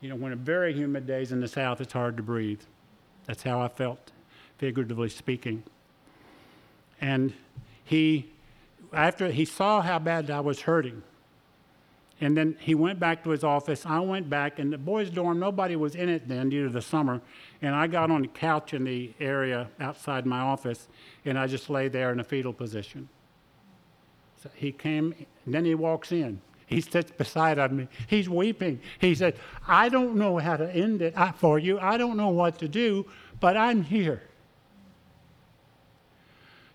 You 0.00 0.08
know, 0.08 0.16
when 0.16 0.32
a 0.32 0.36
very 0.36 0.72
humid 0.72 1.06
days 1.06 1.32
in 1.32 1.40
the 1.40 1.48
south, 1.48 1.80
it's 1.80 1.92
hard 1.92 2.16
to 2.16 2.22
breathe. 2.22 2.60
That's 3.26 3.42
how 3.44 3.60
I 3.60 3.68
felt, 3.68 4.10
figuratively 4.62 5.08
speaking. 5.08 5.64
And 7.00 7.32
he, 7.82 8.30
after 8.92 9.32
he 9.32 9.44
saw 9.44 9.80
how 9.80 9.98
bad 9.98 10.30
I 10.30 10.38
was 10.38 10.60
hurting, 10.60 11.02
and 12.20 12.36
then 12.36 12.56
he 12.60 12.76
went 12.76 13.00
back 13.00 13.24
to 13.24 13.30
his 13.30 13.42
office. 13.42 13.84
I 13.84 13.98
went 13.98 14.30
back, 14.30 14.60
and 14.60 14.72
the 14.72 14.78
boys' 14.78 15.10
dorm, 15.10 15.40
nobody 15.40 15.74
was 15.74 15.96
in 15.96 16.08
it 16.08 16.28
then 16.28 16.48
due 16.48 16.68
to 16.68 16.72
the 16.72 16.80
summer. 16.80 17.20
And 17.60 17.74
I 17.74 17.88
got 17.88 18.12
on 18.12 18.24
a 18.24 18.28
couch 18.28 18.72
in 18.72 18.84
the 18.84 19.12
area 19.18 19.68
outside 19.80 20.26
my 20.26 20.38
office, 20.38 20.86
and 21.24 21.36
I 21.36 21.48
just 21.48 21.68
lay 21.68 21.88
there 21.88 22.12
in 22.12 22.20
a 22.20 22.24
fetal 22.24 22.52
position. 22.52 23.08
So 24.40 24.48
he 24.54 24.70
came, 24.70 25.12
and 25.44 25.52
then 25.52 25.64
he 25.64 25.74
walks 25.74 26.12
in. 26.12 26.40
He 26.66 26.80
sits 26.80 27.10
beside 27.10 27.72
me. 27.72 27.88
He's 28.06 28.28
weeping. 28.28 28.78
He 29.00 29.16
said, 29.16 29.34
I 29.66 29.88
don't 29.88 30.14
know 30.14 30.38
how 30.38 30.56
to 30.56 30.70
end 30.72 31.02
it 31.02 31.16
for 31.34 31.58
you. 31.58 31.80
I 31.80 31.96
don't 31.96 32.16
know 32.16 32.28
what 32.28 32.60
to 32.60 32.68
do, 32.68 33.06
but 33.40 33.56
I'm 33.56 33.82
here. 33.82 34.22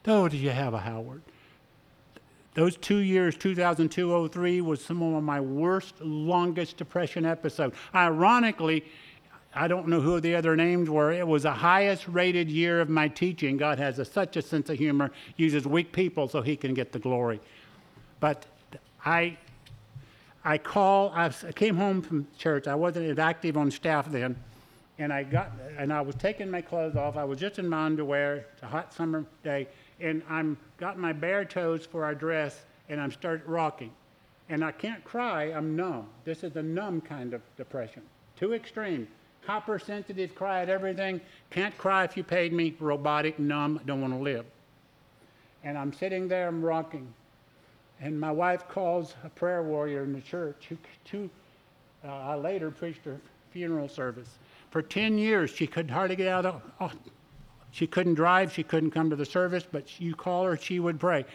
Oh, 0.06 0.28
do 0.30 0.38
you 0.38 0.52
have 0.52 0.74
a 0.74 0.80
Howard? 0.80 1.22
Those 2.58 2.76
two 2.76 2.98
years, 2.98 3.38
2002 3.38 4.30
03, 4.30 4.62
was 4.62 4.84
some 4.84 5.04
of 5.04 5.24
my 5.24 5.40
worst, 5.40 6.02
longest 6.02 6.78
depression 6.78 7.24
episodes. 7.24 7.76
Ironically, 7.94 8.84
I 9.54 9.68
don't 9.68 9.88
know 9.88 10.02
who 10.02 10.20
the 10.20 10.36
other 10.36 10.56
names 10.56 10.90
were. 10.90 11.12
It 11.12 11.28
was 11.28 11.44
the 11.44 11.52
highest 11.52 12.08
rated 12.08 12.50
year 12.50 12.82
of 12.82 12.90
my 12.90 13.10
teaching. 13.10 13.58
God 13.58 13.78
has 13.78 14.00
a, 14.00 14.06
such 14.06 14.38
a 14.38 14.42
sense 14.42 14.72
of 14.72 14.78
humor, 14.80 15.12
uses 15.36 15.68
weak 15.68 15.92
people 15.92 16.28
so 16.28 16.42
he 16.42 16.56
can 16.56 16.74
get 16.74 16.92
the 16.92 16.98
glory. 16.98 17.40
But 18.20 18.48
I, 19.06 19.38
I 20.44 20.58
call, 20.58 21.12
I 21.14 21.30
came 21.56 21.76
home 21.76 22.02
from 22.02 22.28
church. 22.40 22.66
I 22.68 22.74
wasn't 22.74 23.06
as 23.06 23.20
active 23.20 23.56
on 23.56 23.70
staff 23.70 24.10
then. 24.12 24.36
And 24.98 25.14
I 25.14 25.22
got, 25.22 25.52
and 25.78 25.94
I 25.94 26.02
was 26.02 26.16
taking 26.16 26.50
my 26.50 26.62
clothes 26.62 26.96
off. 26.96 27.18
I 27.18 27.24
was 27.24 27.40
just 27.40 27.60
in 27.60 27.70
my 27.70 27.86
underwear. 27.86 28.48
It's 28.54 28.64
a 28.64 28.68
hot 28.68 28.96
summer 28.96 29.26
day 29.44 29.68
and 30.00 30.22
I'm 30.30 30.58
got 30.78 30.98
my 30.98 31.14
bare 31.14 31.46
toes 31.46 31.86
for 31.86 32.04
our 32.04 32.16
dress, 32.16 32.66
and 32.90 33.00
I'm 33.00 33.12
start 33.12 33.44
rocking. 33.46 33.92
And 34.50 34.64
I 34.64 34.72
can't 34.72 35.04
cry, 35.04 35.46
I'm 35.46 35.76
numb. 35.76 36.08
This 36.24 36.44
is 36.44 36.56
a 36.56 36.64
numb 36.64 37.02
kind 37.02 37.34
of 37.34 37.42
depression. 37.58 38.02
Too 38.38 38.54
extreme. 38.54 39.08
Hypersensitive, 39.46 40.36
cry 40.36 40.62
at 40.62 40.70
everything. 40.70 41.20
Can't 41.50 41.78
cry 41.78 42.04
if 42.04 42.16
you 42.16 42.24
paid 42.24 42.54
me. 42.54 42.76
Robotic, 42.80 43.40
numb, 43.40 43.80
don't 43.86 44.02
want 44.02 44.14
to 44.14 44.20
live. 44.20 44.46
And 45.64 45.78
I'm 45.78 45.92
sitting 45.92 46.28
there, 46.28 46.48
I'm 46.48 46.64
rocking. 46.64 47.14
And 48.00 48.20
my 48.20 48.32
wife 48.32 48.68
calls 48.68 49.16
a 49.24 49.30
prayer 49.30 49.64
warrior 49.64 50.04
in 50.04 50.14
the 50.14 50.22
church 50.22 50.68
who, 50.70 50.78
who 51.12 51.30
uh, 52.06 52.12
I 52.12 52.36
later 52.36 52.72
preached 52.72 53.04
her 53.06 53.20
funeral 53.52 53.90
service. 53.90 54.30
For 54.70 54.82
10 54.82 55.18
years, 55.18 55.50
she 55.50 55.66
could 55.66 55.90
hardly 55.90 56.16
get 56.16 56.28
out 56.28 56.46
of, 56.46 56.62
oh, 56.80 56.92
she 57.72 57.86
couldn't 57.86 58.16
drive, 58.16 58.54
she 58.54 58.64
couldn't 58.64 58.92
come 58.92 59.10
to 59.10 59.16
the 59.16 59.26
service, 59.26 59.66
but 59.70 60.00
you 60.00 60.16
call 60.16 60.46
her, 60.46 60.58
she 60.58 60.80
would 60.80 61.00
pray. 61.00 61.26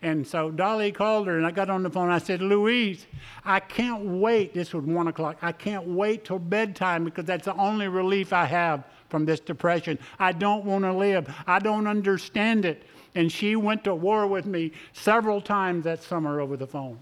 And 0.00 0.26
so 0.26 0.50
Dolly 0.50 0.90
called 0.90 1.26
her, 1.26 1.36
and 1.36 1.46
I 1.46 1.50
got 1.50 1.70
on 1.70 1.82
the 1.82 1.90
phone. 1.90 2.10
I 2.10 2.18
said, 2.18 2.40
Louise, 2.40 3.06
I 3.44 3.60
can't 3.60 4.04
wait. 4.04 4.54
This 4.54 4.72
was 4.72 4.84
one 4.84 5.08
o'clock. 5.08 5.38
I 5.42 5.52
can't 5.52 5.86
wait 5.86 6.24
till 6.24 6.38
bedtime 6.38 7.04
because 7.04 7.24
that's 7.24 7.44
the 7.44 7.54
only 7.56 7.88
relief 7.88 8.32
I 8.32 8.46
have 8.46 8.84
from 9.10 9.26
this 9.26 9.40
depression. 9.40 9.98
I 10.18 10.32
don't 10.32 10.64
want 10.64 10.84
to 10.84 10.92
live, 10.92 11.32
I 11.46 11.58
don't 11.58 11.86
understand 11.86 12.64
it. 12.64 12.84
And 13.14 13.30
she 13.30 13.56
went 13.56 13.84
to 13.84 13.94
war 13.94 14.26
with 14.26 14.46
me 14.46 14.72
several 14.94 15.42
times 15.42 15.84
that 15.84 16.02
summer 16.02 16.40
over 16.40 16.56
the 16.56 16.66
phone. 16.66 16.98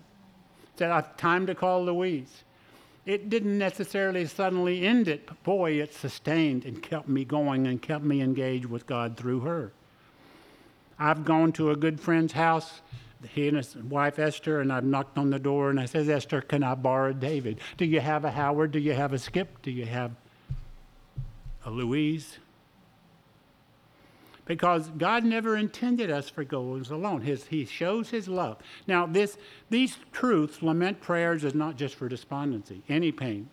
Said, 0.76 0.90
I've 0.90 1.16
time 1.16 1.46
to 1.46 1.55
call 1.55 1.85
Louise 1.85 2.44
it 3.06 3.30
didn't 3.30 3.58
necessarily 3.58 4.26
suddenly 4.26 4.86
end 4.86 5.08
it, 5.08 5.26
but 5.26 5.42
boy, 5.42 5.72
it 5.72 5.94
sustained 5.94 6.64
and 6.64 6.82
kept 6.82 7.08
me 7.08 7.24
going 7.24 7.66
and 7.66 7.80
kept 7.80 8.04
me 8.04 8.20
engaged 8.20 8.66
with 8.66 8.86
God 8.86 9.16
through 9.16 9.40
her. 9.40 9.72
I've 10.98 11.24
gone 11.24 11.52
to 11.52 11.70
a 11.70 11.76
good 11.76 11.98
friend's 11.98 12.34
house, 12.34 12.82
he 13.28 13.48
and 13.48 13.56
his 13.56 13.74
wife 13.76 14.18
Esther, 14.18 14.60
and 14.60 14.72
I've 14.72 14.84
knocked 14.84 15.18
on 15.18 15.30
the 15.30 15.38
door 15.38 15.70
and 15.70 15.80
I 15.80 15.86
says, 15.86 16.08
Esther, 16.08 16.40
can 16.40 16.62
I 16.62 16.74
borrow 16.74 17.12
David? 17.12 17.60
Do 17.76 17.84
you 17.84 18.00
have 18.00 18.24
a 18.24 18.30
Howard? 18.30 18.72
Do 18.72 18.78
you 18.78 18.92
have 18.92 19.12
a 19.12 19.18
Skip? 19.18 19.62
Do 19.62 19.70
you 19.70 19.86
have 19.86 20.12
a 21.64 21.70
Louise? 21.70 22.38
Because 24.50 24.90
God 24.98 25.24
never 25.24 25.56
intended 25.56 26.10
us 26.10 26.28
for 26.28 26.42
goals 26.42 26.90
alone. 26.90 27.20
His, 27.20 27.46
he 27.46 27.64
shows 27.64 28.10
His 28.10 28.26
love. 28.26 28.56
Now, 28.88 29.06
this, 29.06 29.38
these 29.70 29.96
truths, 30.10 30.60
lament 30.60 31.00
prayers, 31.00 31.44
is 31.44 31.54
not 31.54 31.76
just 31.76 31.94
for 31.94 32.08
despondency, 32.08 32.82
any 32.88 33.12
pain. 33.12 33.48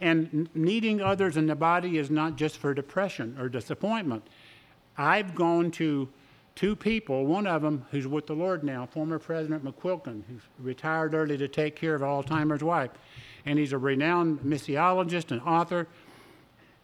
And 0.00 0.48
needing 0.54 1.00
others 1.00 1.36
in 1.36 1.48
the 1.48 1.56
body 1.56 1.98
is 1.98 2.08
not 2.08 2.36
just 2.36 2.58
for 2.58 2.72
depression 2.72 3.36
or 3.36 3.48
disappointment. 3.48 4.22
I've 4.96 5.34
gone 5.34 5.72
to 5.72 6.08
two 6.54 6.76
people, 6.76 7.26
one 7.26 7.48
of 7.48 7.60
them 7.60 7.84
who's 7.90 8.06
with 8.06 8.28
the 8.28 8.34
Lord 8.34 8.62
now, 8.62 8.86
former 8.86 9.18
President 9.18 9.64
McQuilkin, 9.64 10.22
who's 10.28 10.42
retired 10.60 11.14
early 11.14 11.36
to 11.36 11.48
take 11.48 11.74
care 11.74 11.96
of 11.96 12.02
Alzheimer's 12.02 12.62
wife. 12.62 12.92
And 13.44 13.58
he's 13.58 13.72
a 13.72 13.78
renowned 13.78 14.38
missiologist 14.42 15.32
and 15.32 15.40
author 15.42 15.88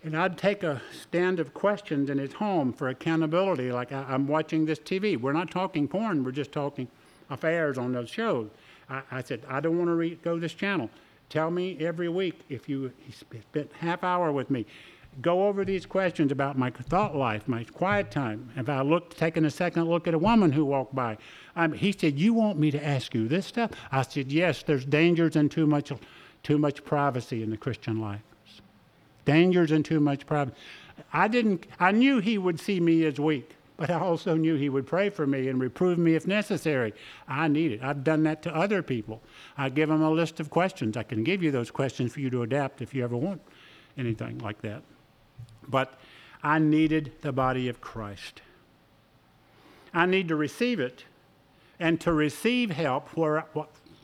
and 0.06 0.16
I'd 0.16 0.38
take 0.38 0.62
a 0.62 0.80
stand 0.92 1.40
of 1.40 1.52
questions 1.52 2.10
in 2.10 2.18
his 2.18 2.32
home 2.32 2.72
for 2.72 2.88
accountability, 2.88 3.72
like 3.72 3.90
I, 3.90 4.14
am 4.14 4.28
watching 4.28 4.64
this 4.64 4.78
TV. 4.78 5.20
We're 5.20 5.32
not 5.32 5.50
talking 5.50 5.88
porn, 5.88 6.22
we're 6.22 6.30
just 6.30 6.52
talking 6.52 6.86
affairs 7.28 7.76
on 7.76 7.92
those 7.92 8.08
shows. 8.08 8.48
I, 8.88 9.02
I 9.10 9.22
said, 9.22 9.42
I 9.48 9.58
don't 9.58 9.76
want 9.76 9.88
to 9.88 9.94
re- 9.94 10.14
go 10.22 10.38
this 10.38 10.54
channel. 10.54 10.88
Tell 11.28 11.50
me 11.50 11.76
every 11.80 12.08
week 12.08 12.38
if 12.48 12.68
you 12.68 12.92
spent 13.10 13.72
half 13.80 14.04
hour 14.04 14.30
with 14.30 14.48
me. 14.48 14.64
Go 15.22 15.48
over 15.48 15.64
these 15.64 15.86
questions 15.86 16.30
about 16.30 16.56
my 16.56 16.70
thought 16.70 17.16
life, 17.16 17.48
my 17.48 17.64
quiet 17.64 18.12
time. 18.12 18.48
If 18.54 18.68
I 18.68 18.82
looked, 18.82 19.16
taking 19.16 19.44
a 19.44 19.50
second 19.50 19.86
look 19.86 20.06
at 20.06 20.14
a 20.14 20.18
woman 20.18 20.52
who 20.52 20.64
walked 20.64 20.94
by, 20.94 21.16
um, 21.56 21.72
he 21.72 21.90
said, 21.90 22.18
"You 22.18 22.34
want 22.34 22.58
me 22.58 22.70
to 22.70 22.86
ask 22.86 23.14
you 23.14 23.26
this 23.26 23.46
stuff?" 23.46 23.70
I 23.90 24.02
said, 24.02 24.30
"Yes. 24.30 24.62
There's 24.62 24.84
dangers 24.84 25.34
and 25.34 25.50
too 25.50 25.66
much, 25.66 25.90
too 26.42 26.58
much 26.58 26.84
privacy 26.84 27.42
in 27.42 27.48
the 27.48 27.56
Christian 27.56 27.98
life." 27.98 28.20
Dangers 29.26 29.70
and 29.70 29.84
too 29.84 30.00
much 30.00 30.24
problem. 30.26 30.56
I 31.12 31.28
didn't, 31.28 31.66
I 31.78 31.92
knew 31.92 32.20
he 32.20 32.38
would 32.38 32.58
see 32.58 32.80
me 32.80 33.04
as 33.04 33.20
weak, 33.20 33.54
but 33.76 33.90
I 33.90 33.98
also 33.98 34.34
knew 34.34 34.54
he 34.54 34.70
would 34.70 34.86
pray 34.86 35.10
for 35.10 35.26
me 35.26 35.48
and 35.48 35.60
reprove 35.60 35.98
me 35.98 36.14
if 36.14 36.26
necessary. 36.26 36.94
I 37.28 37.48
need 37.48 37.72
it. 37.72 37.82
I've 37.82 38.02
done 38.02 38.22
that 38.22 38.42
to 38.42 38.56
other 38.56 38.82
people. 38.82 39.20
I 39.58 39.68
give 39.68 39.90
them 39.90 40.02
a 40.02 40.10
list 40.10 40.40
of 40.40 40.48
questions. 40.48 40.96
I 40.96 41.02
can 41.02 41.22
give 41.22 41.42
you 41.42 41.50
those 41.50 41.70
questions 41.70 42.12
for 42.12 42.20
you 42.20 42.30
to 42.30 42.42
adapt 42.42 42.80
if 42.80 42.94
you 42.94 43.04
ever 43.04 43.16
want 43.16 43.42
anything 43.98 44.38
like 44.38 44.62
that. 44.62 44.82
But 45.68 45.92
I 46.42 46.58
needed 46.58 47.12
the 47.20 47.32
body 47.32 47.68
of 47.68 47.82
Christ. 47.82 48.40
I 49.92 50.06
need 50.06 50.28
to 50.28 50.36
receive 50.36 50.80
it. 50.80 51.04
And 51.78 52.00
to 52.00 52.12
receive 52.12 52.70
help, 52.70 53.08
where, 53.10 53.44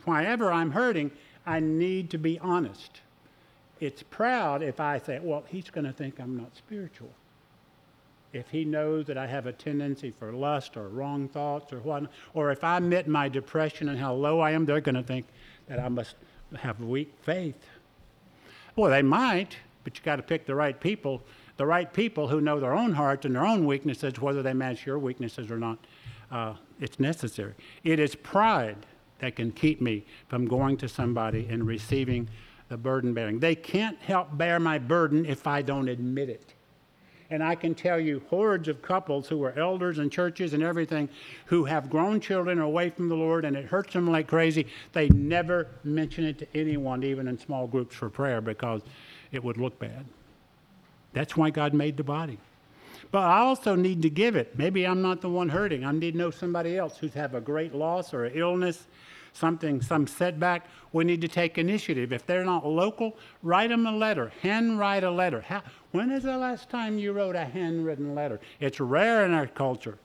wherever 0.05 0.53
I'm 0.53 0.73
hurting, 0.73 1.11
I 1.47 1.61
need 1.61 2.11
to 2.11 2.19
be 2.19 2.39
honest 2.39 3.01
it's 3.83 4.05
proud 4.05 4.63
if 4.63 4.79
I 4.79 4.99
say, 4.99 5.19
well, 5.21 5.43
he's 5.49 5.69
going 5.69 5.85
to 5.85 5.93
think 5.93 6.21
I'm 6.21 6.37
not 6.37 6.57
spiritual. 6.57 7.11
If 8.33 8.49
he 8.49 8.65
knows 8.65 9.07
that 9.07 9.19
I 9.19 9.27
have 9.27 9.47
a 9.47 9.53
tendency 9.53 10.13
for 10.17 10.33
lust 10.33 10.77
or 10.77 10.89
wrong 10.89 11.27
thoughts 11.27 11.73
or 11.73 11.81
what, 11.81 12.05
or 12.33 12.53
if 12.53 12.63
I 12.63 12.77
admit 12.77 13.09
my 13.09 13.29
depression 13.29 13.89
and 13.89 13.99
how 13.99 14.15
low 14.15 14.39
I 14.39 14.53
am, 14.53 14.67
they're 14.67 14.81
going 14.81 14.95
to 14.95 15.03
think 15.03 15.27
that 15.67 15.81
I 15.81 15.89
must 15.89 16.15
have 16.57 16.81
weak 16.81 17.13
faith. 17.23 17.57
Well, 18.77 18.89
they 18.89 19.03
might, 19.03 19.57
but 19.83 19.99
you 19.99 20.05
got 20.05 20.17
to 20.17 20.23
pick 20.23 20.47
the 20.47 20.55
right 20.55 20.81
people, 20.81 21.21
the 21.57 21.67
right 21.67 21.93
people 21.93 22.29
who 22.29 22.41
know 22.41 22.61
their 22.61 22.75
own 22.75 22.93
hearts 22.93 23.27
and 23.27 23.35
their 23.35 23.45
own 23.45 23.67
weaknesses, 23.67 24.21
whether 24.21 24.45
they 24.45 24.55
match 24.55 24.87
your 24.87 25.01
weaknesses 25.01 25.51
or 25.51 25.59
not. 25.59 25.79
Uh, 26.31 26.55
it's 26.81 27.01
necessary. 27.01 27.55
It 27.83 27.99
is 27.99 28.15
pride 28.15 28.87
that 29.19 29.35
can 29.35 29.51
keep 29.51 29.81
me 29.81 30.05
from 30.29 30.47
going 30.47 30.77
to 30.77 30.89
somebody 30.89 31.49
and 31.51 31.67
receiving 31.67 32.29
the 32.73 32.79
burden 32.79 33.13
bearing. 33.13 33.39
They 33.39 33.55
can't 33.55 33.99
help 34.01 34.35
bear 34.39 34.59
my 34.59 34.79
burden 34.79 35.27
if 35.27 35.47
I 35.47 35.61
don't 35.61 35.89
admit 35.89 36.31
it. 36.31 36.55
And 37.29 37.45
I 37.45 37.55
can 37.55 37.75
tell 37.75 38.01
you 38.01 38.23
hordes 38.31 38.67
of 38.67 38.81
couples 38.81 39.29
who 39.29 39.43
are 39.45 39.53
elders 39.59 39.99
in 39.99 40.09
churches 40.09 40.55
and 40.55 40.63
everything 40.63 41.11
who 41.45 41.67
have 41.67 41.91
grown 41.91 42.19
children 42.19 42.61
away 42.61 42.89
from 42.89 43.11
the 43.11 43.15
Lord 43.15 43.45
and 43.45 43.57
it 43.57 43.67
hurts 43.67 43.93
them 43.93 44.11
like 44.11 44.27
crazy. 44.27 44.67
They 44.95 45.11
never 45.11 45.69
mention 45.85 46.25
it 46.25 46.39
to 46.39 46.47
anyone, 46.55 47.05
even 47.05 47.29
in 47.29 47.39
small 47.39 47.67
groups 47.67 47.95
for 47.95 48.09
prayer, 48.09 48.41
because 48.41 48.81
it 49.33 49.45
would 49.45 49.59
look 49.59 49.79
bad. 49.79 50.07
That's 51.13 51.37
why 51.37 51.51
God 51.51 51.75
made 51.75 51.99
the 51.99 52.05
body. 52.05 52.39
But 53.11 53.25
I 53.25 53.41
also 53.41 53.75
need 53.75 54.01
to 54.01 54.09
give 54.09 54.35
it. 54.35 54.57
Maybe 54.59 54.87
I'm 54.87 55.03
not 55.03 55.21
the 55.21 55.29
one 55.29 55.51
hurting. 55.51 55.85
I 55.85 55.93
need 55.93 56.13
to 56.13 56.19
know 56.19 56.31
somebody 56.31 56.79
else 56.79 56.97
who's 56.97 57.13
have 57.13 57.35
a 57.35 57.41
great 57.41 57.75
loss 57.75 58.15
or 58.15 58.25
an 58.25 58.33
illness 58.35 58.87
something, 59.33 59.81
some 59.81 60.07
setback, 60.07 60.67
we 60.93 61.05
need 61.05 61.21
to 61.21 61.29
take 61.29 61.59
initiative. 61.59 62.13
If 62.13 62.27
they're 62.27 62.45
not 62.45 62.67
local, 62.67 63.17
write 63.43 63.71
them 63.71 63.87
a 63.87 63.97
letter, 63.97 64.33
handwrite 64.43 65.05
a 65.05 65.11
letter. 65.11 65.41
How, 65.41 65.63
when 65.93 66.11
is 66.11 66.23
the 66.25 66.37
last 66.37 66.71
time 66.71 66.99
you 66.99 67.13
wrote 67.13 67.37
a 67.37 67.45
handwritten 67.45 68.15
letter? 68.15 68.41
It's 68.61 68.81
rare 68.81 69.25
in 69.25 69.33
our 69.33 69.47
culture. 69.47 69.99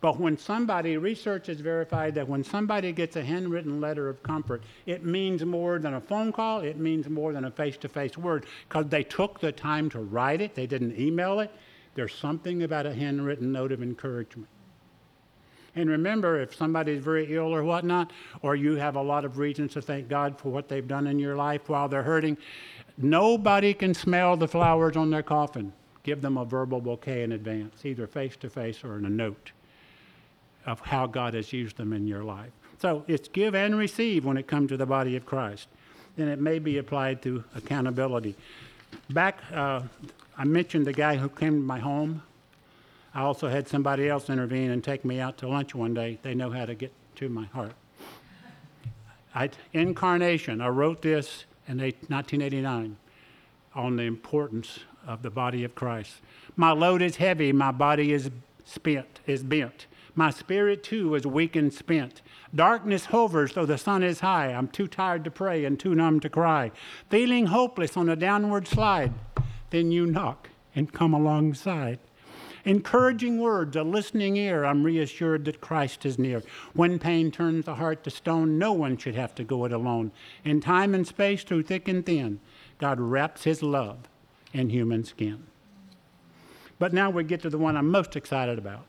But 0.00 0.20
when 0.20 0.38
somebody, 0.38 0.96
research 0.96 1.48
has 1.48 1.60
verified 1.60 2.14
that 2.14 2.28
when 2.28 2.44
somebody 2.44 2.92
gets 2.92 3.16
a 3.16 3.24
handwritten 3.24 3.80
letter 3.80 4.08
of 4.08 4.22
comfort, 4.22 4.62
it 4.86 5.04
means 5.04 5.44
more 5.44 5.80
than 5.80 5.94
a 5.94 6.00
phone 6.00 6.32
call, 6.32 6.60
it 6.60 6.78
means 6.78 7.08
more 7.08 7.32
than 7.32 7.46
a 7.46 7.50
face 7.50 7.76
to 7.78 7.88
face 7.88 8.16
word 8.16 8.46
because 8.68 8.86
they 8.86 9.02
took 9.02 9.40
the 9.40 9.50
time 9.50 9.90
to 9.90 9.98
write 9.98 10.40
it, 10.40 10.54
they 10.54 10.66
didn't 10.66 10.96
email 10.98 11.40
it. 11.40 11.50
There's 11.94 12.14
something 12.14 12.62
about 12.62 12.86
a 12.86 12.94
handwritten 12.94 13.50
note 13.50 13.72
of 13.72 13.82
encouragement. 13.82 14.46
And 15.78 15.88
remember, 15.88 16.40
if 16.40 16.56
somebody's 16.56 17.02
very 17.02 17.34
ill 17.36 17.54
or 17.54 17.62
whatnot, 17.62 18.12
or 18.42 18.56
you 18.56 18.74
have 18.74 18.96
a 18.96 19.02
lot 19.02 19.24
of 19.24 19.38
reasons 19.38 19.74
to 19.74 19.82
thank 19.82 20.08
God 20.08 20.38
for 20.38 20.50
what 20.50 20.68
they've 20.68 20.86
done 20.86 21.06
in 21.06 21.20
your 21.20 21.36
life 21.36 21.68
while 21.68 21.88
they're 21.88 22.02
hurting, 22.02 22.36
nobody 22.96 23.72
can 23.72 23.94
smell 23.94 24.36
the 24.36 24.48
flowers 24.48 24.96
on 24.96 25.10
their 25.10 25.22
coffin. 25.22 25.72
Give 26.02 26.20
them 26.20 26.36
a 26.36 26.44
verbal 26.44 26.80
bouquet 26.80 27.22
in 27.22 27.32
advance, 27.32 27.84
either 27.84 28.08
face 28.08 28.34
to 28.36 28.50
face 28.50 28.82
or 28.82 28.98
in 28.98 29.04
a 29.04 29.10
note 29.10 29.52
of 30.66 30.80
how 30.80 31.06
God 31.06 31.34
has 31.34 31.52
used 31.52 31.76
them 31.76 31.92
in 31.92 32.08
your 32.08 32.24
life. 32.24 32.50
So 32.78 33.04
it's 33.06 33.28
give 33.28 33.54
and 33.54 33.78
receive 33.78 34.24
when 34.24 34.36
it 34.36 34.48
comes 34.48 34.70
to 34.70 34.76
the 34.76 34.86
body 34.86 35.14
of 35.14 35.26
Christ. 35.26 35.68
And 36.16 36.28
it 36.28 36.40
may 36.40 36.58
be 36.58 36.78
applied 36.78 37.22
to 37.22 37.44
accountability. 37.54 38.34
Back, 39.10 39.38
uh, 39.52 39.82
I 40.36 40.44
mentioned 40.44 40.86
the 40.86 40.92
guy 40.92 41.16
who 41.16 41.28
came 41.28 41.60
to 41.60 41.66
my 41.66 41.78
home. 41.78 42.22
I 43.18 43.22
also 43.22 43.48
had 43.48 43.66
somebody 43.66 44.08
else 44.08 44.30
intervene 44.30 44.70
and 44.70 44.82
take 44.82 45.04
me 45.04 45.18
out 45.18 45.38
to 45.38 45.48
lunch 45.48 45.74
one 45.74 45.92
day. 45.92 46.20
They 46.22 46.36
know 46.36 46.50
how 46.50 46.66
to 46.66 46.76
get 46.76 46.92
to 47.16 47.28
my 47.28 47.46
heart. 47.46 47.72
I, 49.34 49.50
incarnation, 49.72 50.60
I 50.60 50.68
wrote 50.68 51.02
this 51.02 51.44
in 51.66 51.78
1989 51.78 52.96
on 53.74 53.96
the 53.96 54.04
importance 54.04 54.78
of 55.04 55.22
the 55.22 55.30
body 55.30 55.64
of 55.64 55.74
Christ. 55.74 56.20
My 56.54 56.70
load 56.70 57.02
is 57.02 57.16
heavy, 57.16 57.50
my 57.50 57.72
body 57.72 58.12
is 58.12 58.30
spent, 58.64 59.18
is 59.26 59.42
bent. 59.42 59.88
My 60.14 60.30
spirit 60.30 60.84
too 60.84 61.16
is 61.16 61.26
weak 61.26 61.56
and 61.56 61.74
spent. 61.74 62.22
Darkness 62.54 63.06
hovers 63.06 63.52
though 63.54 63.66
the 63.66 63.78
sun 63.78 64.04
is 64.04 64.20
high. 64.20 64.52
I'm 64.52 64.68
too 64.68 64.86
tired 64.86 65.24
to 65.24 65.30
pray 65.32 65.64
and 65.64 65.76
too 65.76 65.96
numb 65.96 66.20
to 66.20 66.28
cry. 66.28 66.70
Feeling 67.10 67.46
hopeless 67.46 67.96
on 67.96 68.08
a 68.08 68.14
downward 68.14 68.68
slide. 68.68 69.12
Then 69.70 69.90
you 69.90 70.06
knock 70.06 70.50
and 70.72 70.92
come 70.92 71.14
alongside. 71.14 71.98
Encouraging 72.68 73.40
words, 73.40 73.76
a 73.76 73.82
listening 73.82 74.36
ear, 74.36 74.66
I'm 74.66 74.84
reassured 74.84 75.46
that 75.46 75.62
Christ 75.62 76.04
is 76.04 76.18
near. 76.18 76.42
When 76.74 76.98
pain 76.98 77.30
turns 77.30 77.64
the 77.64 77.76
heart 77.76 78.04
to 78.04 78.10
stone, 78.10 78.58
no 78.58 78.74
one 78.74 78.98
should 78.98 79.14
have 79.14 79.34
to 79.36 79.42
go 79.42 79.64
it 79.64 79.72
alone. 79.72 80.12
In 80.44 80.60
time 80.60 80.94
and 80.94 81.06
space, 81.06 81.42
through 81.42 81.62
thick 81.62 81.88
and 81.88 82.04
thin, 82.04 82.40
God 82.76 83.00
wraps 83.00 83.44
his 83.44 83.62
love 83.62 83.96
in 84.52 84.68
human 84.68 85.02
skin. 85.02 85.44
But 86.78 86.92
now 86.92 87.08
we 87.08 87.24
get 87.24 87.40
to 87.40 87.48
the 87.48 87.56
one 87.56 87.74
I'm 87.74 87.90
most 87.90 88.16
excited 88.16 88.58
about. 88.58 88.84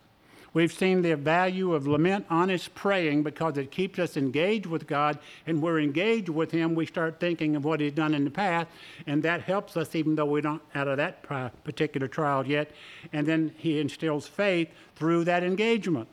We've 0.54 0.72
seen 0.72 1.04
the 1.04 1.16
value 1.16 1.74
of 1.74 1.86
lament, 1.86 2.26
honest 2.30 2.74
praying, 2.74 3.24
because 3.24 3.58
it 3.58 3.70
keeps 3.70 4.00
us 4.00 4.18
engaged 4.18 4.66
with 4.66 4.88
God, 4.88 5.20
and 5.46 5.62
we're 5.62 5.80
engaged 5.80 6.30
with 6.30 6.52
Him. 6.52 6.74
We 6.74 6.86
start 6.88 7.20
thinking 7.20 7.56
of 7.56 7.66
what 7.66 7.80
He's 7.80 7.92
done 7.92 8.16
in 8.16 8.24
the 8.24 8.32
past, 8.32 8.68
and 9.06 9.22
that 9.24 9.42
helps 9.42 9.78
us, 9.78 9.94
even 9.96 10.16
though 10.16 10.26
we're 10.26 10.42
not 10.42 10.62
out 10.74 10.88
of 10.88 10.98
that 10.98 11.24
particular 11.64 12.08
trial 12.08 12.46
yet. 12.48 12.72
And 13.14 13.28
then 13.28 13.54
He 13.58 13.80
instills 13.80 14.28
faith 14.28 14.70
through 14.96 15.26
that 15.26 15.44
engagement 15.44 16.08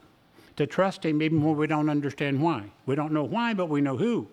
to 0.57 0.67
trust 0.67 1.05
Him, 1.05 1.23
even 1.23 1.43
when 1.43 1.57
we 1.57 1.67
don't 1.67 1.89
understand 1.89 2.41
why. 2.41 2.65
We 2.85 2.95
don't 2.95 3.13
know 3.13 3.25
why, 3.25 3.55
but 3.55 3.71
we 3.71 3.81
know 3.81 3.97
who. 3.97 4.29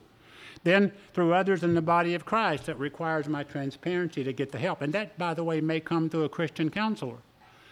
Then, 0.63 0.91
through 1.13 1.33
others 1.33 1.63
in 1.63 1.73
the 1.73 1.81
body 1.81 2.13
of 2.13 2.25
Christ, 2.25 2.65
that 2.67 2.79
requires 2.79 3.27
my 3.27 3.43
transparency 3.43 4.23
to 4.23 4.31
get 4.31 4.51
the 4.51 4.57
help. 4.59 4.81
And 4.81 4.93
that, 4.93 5.17
by 5.17 5.33
the 5.33 5.43
way, 5.43 5.59
may 5.61 5.79
come 5.79 6.09
through 6.09 6.23
a 6.23 6.29
Christian 6.29 6.69
counselor, 6.69 7.17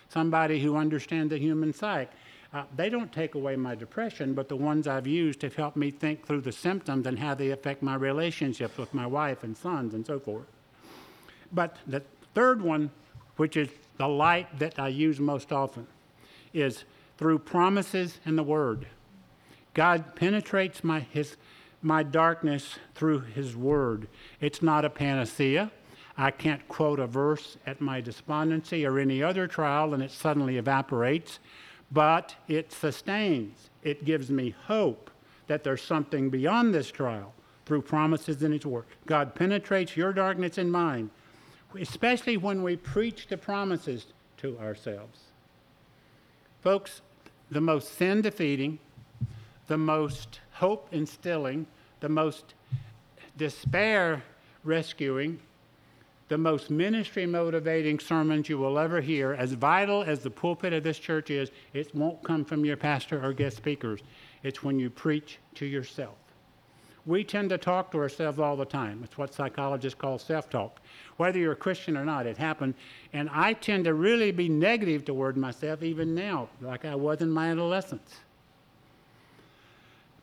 somebody 0.09 0.61
who 0.61 0.75
understands 0.75 1.29
the 1.29 1.37
human 1.37 1.73
psyche. 1.73 2.11
Uh, 2.53 2.63
they 2.75 2.89
don't 2.89 3.13
take 3.13 3.35
away 3.35 3.55
my 3.55 3.75
depression, 3.75 4.33
but 4.33 4.49
the 4.49 4.55
ones 4.55 4.85
I've 4.85 5.07
used 5.07 5.41
have 5.41 5.55
helped 5.55 5.77
me 5.77 5.89
think 5.89 6.25
through 6.25 6.41
the 6.41 6.51
symptoms 6.51 7.07
and 7.07 7.17
how 7.17 7.33
they 7.33 7.51
affect 7.51 7.81
my 7.81 7.95
relationships 7.95 8.77
with 8.77 8.93
my 8.93 9.07
wife 9.07 9.43
and 9.43 9.55
sons 9.55 9.93
and 9.93 10.05
so 10.05 10.19
forth. 10.19 10.47
But 11.53 11.77
the 11.87 12.03
third 12.33 12.61
one, 12.61 12.91
which 13.37 13.55
is 13.55 13.69
the 13.97 14.07
light 14.07 14.59
that 14.59 14.79
I 14.79 14.89
use 14.89 15.19
most 15.19 15.53
often, 15.53 15.87
is 16.53 16.83
through 17.17 17.39
promises 17.39 18.19
and 18.25 18.37
the 18.37 18.43
Word. 18.43 18.85
God 19.73 20.15
penetrates 20.15 20.83
my, 20.83 20.99
his, 20.99 21.37
my 21.81 22.03
darkness 22.03 22.75
through 22.95 23.21
His 23.21 23.55
Word. 23.55 24.09
It's 24.41 24.61
not 24.61 24.83
a 24.83 24.89
panacea. 24.89 25.71
I 26.17 26.31
can't 26.31 26.67
quote 26.67 26.99
a 26.99 27.07
verse 27.07 27.57
at 27.65 27.79
my 27.79 28.01
despondency 28.01 28.85
or 28.85 28.99
any 28.99 29.23
other 29.23 29.47
trial 29.47 29.93
and 29.93 30.03
it 30.03 30.11
suddenly 30.11 30.57
evaporates 30.57 31.39
but 31.91 32.35
it 32.47 32.71
sustains. 32.71 33.69
It 33.83 34.05
gives 34.05 34.29
me 34.29 34.55
hope 34.65 35.09
that 35.47 35.63
there's 35.63 35.81
something 35.81 36.29
beyond 36.29 36.73
this 36.73 36.89
trial 36.91 37.33
through 37.65 37.81
promises 37.81 38.41
in 38.43 38.51
His 38.51 38.65
Word. 38.65 38.85
God 39.05 39.35
penetrates 39.35 39.97
your 39.97 40.13
darkness 40.13 40.57
and 40.57 40.71
mine, 40.71 41.09
especially 41.79 42.37
when 42.37 42.63
we 42.63 42.75
preach 42.75 43.27
the 43.27 43.37
promises 43.37 44.07
to 44.37 44.57
ourselves. 44.59 45.19
Folks, 46.61 47.01
the 47.49 47.61
most 47.61 47.95
sin 47.95 48.21
defeating, 48.21 48.79
the 49.67 49.77
most 49.77 50.39
hope 50.53 50.87
instilling, 50.91 51.65
the 51.99 52.09
most 52.09 52.53
despair 53.37 54.21
rescuing, 54.63 55.39
the 56.31 56.37
most 56.37 56.69
ministry 56.69 57.25
motivating 57.25 57.99
sermons 57.99 58.47
you 58.47 58.57
will 58.57 58.79
ever 58.79 59.01
hear, 59.01 59.33
as 59.33 59.51
vital 59.51 60.01
as 60.01 60.21
the 60.21 60.29
pulpit 60.29 60.71
of 60.71 60.81
this 60.81 60.97
church 60.97 61.29
is, 61.29 61.51
it 61.73 61.93
won't 61.93 62.23
come 62.23 62.45
from 62.45 62.63
your 62.63 62.77
pastor 62.77 63.21
or 63.21 63.33
guest 63.33 63.57
speakers. 63.57 63.99
It's 64.41 64.63
when 64.63 64.79
you 64.79 64.89
preach 64.89 65.39
to 65.55 65.65
yourself. 65.65 66.15
We 67.05 67.25
tend 67.25 67.49
to 67.49 67.57
talk 67.57 67.91
to 67.91 67.97
ourselves 67.97 68.39
all 68.39 68.55
the 68.55 68.63
time. 68.63 69.01
It's 69.03 69.17
what 69.17 69.33
psychologists 69.33 69.99
call 69.99 70.17
self 70.17 70.49
talk. 70.49 70.79
Whether 71.17 71.37
you're 71.37 71.51
a 71.51 71.57
Christian 71.57 71.97
or 71.97 72.05
not, 72.05 72.25
it 72.25 72.37
happens. 72.37 72.75
And 73.11 73.29
I 73.33 73.51
tend 73.51 73.83
to 73.83 73.93
really 73.93 74.31
be 74.31 74.47
negative 74.47 75.03
toward 75.03 75.35
myself 75.35 75.83
even 75.83 76.15
now, 76.15 76.47
like 76.61 76.85
I 76.85 76.95
was 76.95 77.19
in 77.19 77.29
my 77.29 77.51
adolescence. 77.51 78.21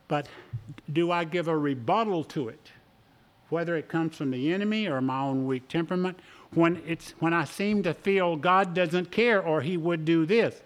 But 0.06 0.26
do 0.90 1.10
I 1.10 1.24
give 1.24 1.48
a 1.48 1.58
rebuttal 1.58 2.24
to 2.24 2.48
it? 2.48 2.72
Whether 3.48 3.76
it 3.76 3.88
comes 3.88 4.16
from 4.16 4.30
the 4.30 4.52
enemy 4.52 4.86
or 4.86 5.00
my 5.00 5.20
own 5.20 5.46
weak 5.46 5.68
temperament, 5.68 6.18
when, 6.54 6.82
it's, 6.86 7.14
when 7.18 7.32
I 7.32 7.44
seem 7.44 7.82
to 7.82 7.94
feel 7.94 8.36
God 8.36 8.74
doesn't 8.74 9.10
care 9.10 9.42
or 9.42 9.60
He 9.60 9.76
would 9.76 10.04
do 10.04 10.26
this. 10.26 10.60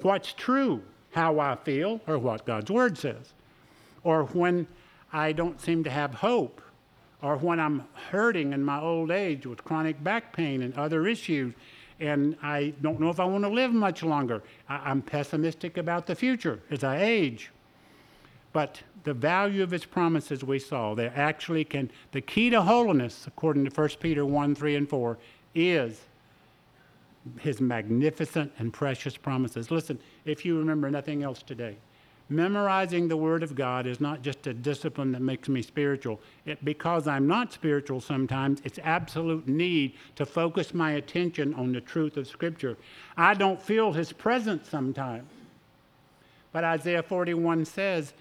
What's 0.00 0.32
true, 0.32 0.82
how 1.12 1.40
I 1.40 1.56
feel, 1.56 2.00
or 2.06 2.18
what 2.18 2.46
God's 2.46 2.70
Word 2.70 2.98
says. 2.98 3.32
Or 4.04 4.24
when 4.24 4.66
I 5.12 5.32
don't 5.32 5.60
seem 5.60 5.84
to 5.84 5.90
have 5.90 6.14
hope, 6.14 6.60
or 7.20 7.36
when 7.36 7.58
I'm 7.58 7.84
hurting 8.10 8.52
in 8.52 8.64
my 8.64 8.80
old 8.80 9.10
age 9.10 9.44
with 9.46 9.64
chronic 9.64 10.02
back 10.02 10.32
pain 10.32 10.62
and 10.62 10.74
other 10.74 11.06
issues, 11.06 11.54
and 12.00 12.36
I 12.42 12.74
don't 12.80 13.00
know 13.00 13.10
if 13.10 13.18
I 13.18 13.24
want 13.24 13.42
to 13.44 13.50
live 13.50 13.72
much 13.72 14.02
longer. 14.02 14.42
I, 14.68 14.90
am 14.90 15.02
pessimistic 15.02 15.78
about 15.78 16.06
the 16.06 16.14
future 16.14 16.60
as 16.70 16.84
I 16.84 17.02
age. 17.02 17.50
But 18.52 18.80
the 19.04 19.14
value 19.14 19.62
of 19.62 19.70
his 19.70 19.84
promises 19.84 20.42
we 20.42 20.58
saw. 20.58 20.94
They 20.94 21.08
actually 21.08 21.64
can, 21.64 21.90
the 22.12 22.20
key 22.20 22.50
to 22.50 22.62
holiness, 22.62 23.26
according 23.26 23.68
to 23.68 23.70
1 23.70 23.88
Peter 24.00 24.24
1 24.24 24.54
3 24.54 24.76
and 24.76 24.88
4, 24.88 25.18
is 25.54 26.00
his 27.40 27.60
magnificent 27.60 28.52
and 28.58 28.72
precious 28.72 29.16
promises. 29.16 29.70
Listen, 29.70 29.98
if 30.24 30.44
you 30.44 30.58
remember 30.58 30.90
nothing 30.90 31.22
else 31.22 31.42
today, 31.42 31.76
memorizing 32.28 33.08
the 33.08 33.16
Word 33.16 33.42
of 33.42 33.54
God 33.54 33.86
is 33.86 34.00
not 34.00 34.22
just 34.22 34.46
a 34.46 34.54
discipline 34.54 35.12
that 35.12 35.22
makes 35.22 35.48
me 35.48 35.62
spiritual. 35.62 36.20
It, 36.44 36.62
because 36.64 37.06
I'm 37.06 37.26
not 37.26 37.52
spiritual 37.52 38.00
sometimes, 38.00 38.60
it's 38.64 38.78
absolute 38.82 39.48
need 39.48 39.94
to 40.16 40.26
focus 40.26 40.74
my 40.74 40.92
attention 40.92 41.54
on 41.54 41.72
the 41.72 41.80
truth 41.80 42.16
of 42.16 42.26
Scripture. 42.26 42.76
I 43.16 43.34
don't 43.34 43.60
feel 43.60 43.92
His 43.92 44.12
presence 44.12 44.68
sometimes. 44.68 45.30
But 46.52 46.64
Isaiah 46.64 47.02
41 47.02 47.64
says, 47.64 48.12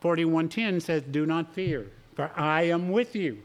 41:10 0.00 0.80
says, 0.80 1.02
"Do 1.02 1.26
not 1.26 1.54
fear, 1.54 1.86
for 2.14 2.30
I 2.36 2.62
am 2.62 2.90
with 2.90 3.16
you. 3.16 3.42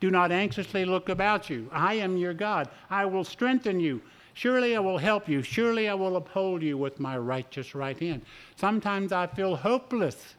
Do 0.00 0.10
not 0.10 0.32
anxiously 0.32 0.84
look 0.84 1.08
about 1.08 1.48
you. 1.48 1.68
I 1.72 1.94
am 1.94 2.16
your 2.16 2.34
God. 2.34 2.68
I 2.90 3.06
will 3.06 3.24
strengthen 3.24 3.78
you. 3.78 4.00
Surely 4.34 4.74
I 4.74 4.80
will 4.80 4.98
help 4.98 5.28
you. 5.28 5.42
Surely 5.42 5.88
I 5.88 5.94
will 5.94 6.16
uphold 6.16 6.62
you 6.62 6.76
with 6.78 6.98
my 6.98 7.16
righteous 7.16 7.74
right 7.74 7.98
hand." 7.98 8.22
Sometimes 8.56 9.12
I 9.12 9.26
feel 9.26 9.56
hopeless. 9.56 10.34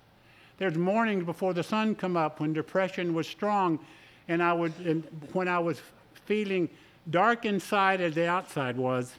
There's 0.57 0.75
mornings 0.77 1.23
before 1.23 1.53
the 1.53 1.63
sun 1.63 1.95
come 1.95 2.17
up 2.17 2.39
when 2.39 2.53
depression 2.53 3.13
was 3.13 3.27
strong, 3.27 3.79
and 4.27 4.41
I 4.41 4.53
would, 4.53 4.73
and 4.85 5.03
when 5.33 5.47
I 5.47 5.59
was 5.59 5.81
feeling 6.25 6.69
dark 7.09 7.45
inside 7.45 8.01
as 8.01 8.15
the 8.15 8.27
outside 8.27 8.77
was. 8.77 9.15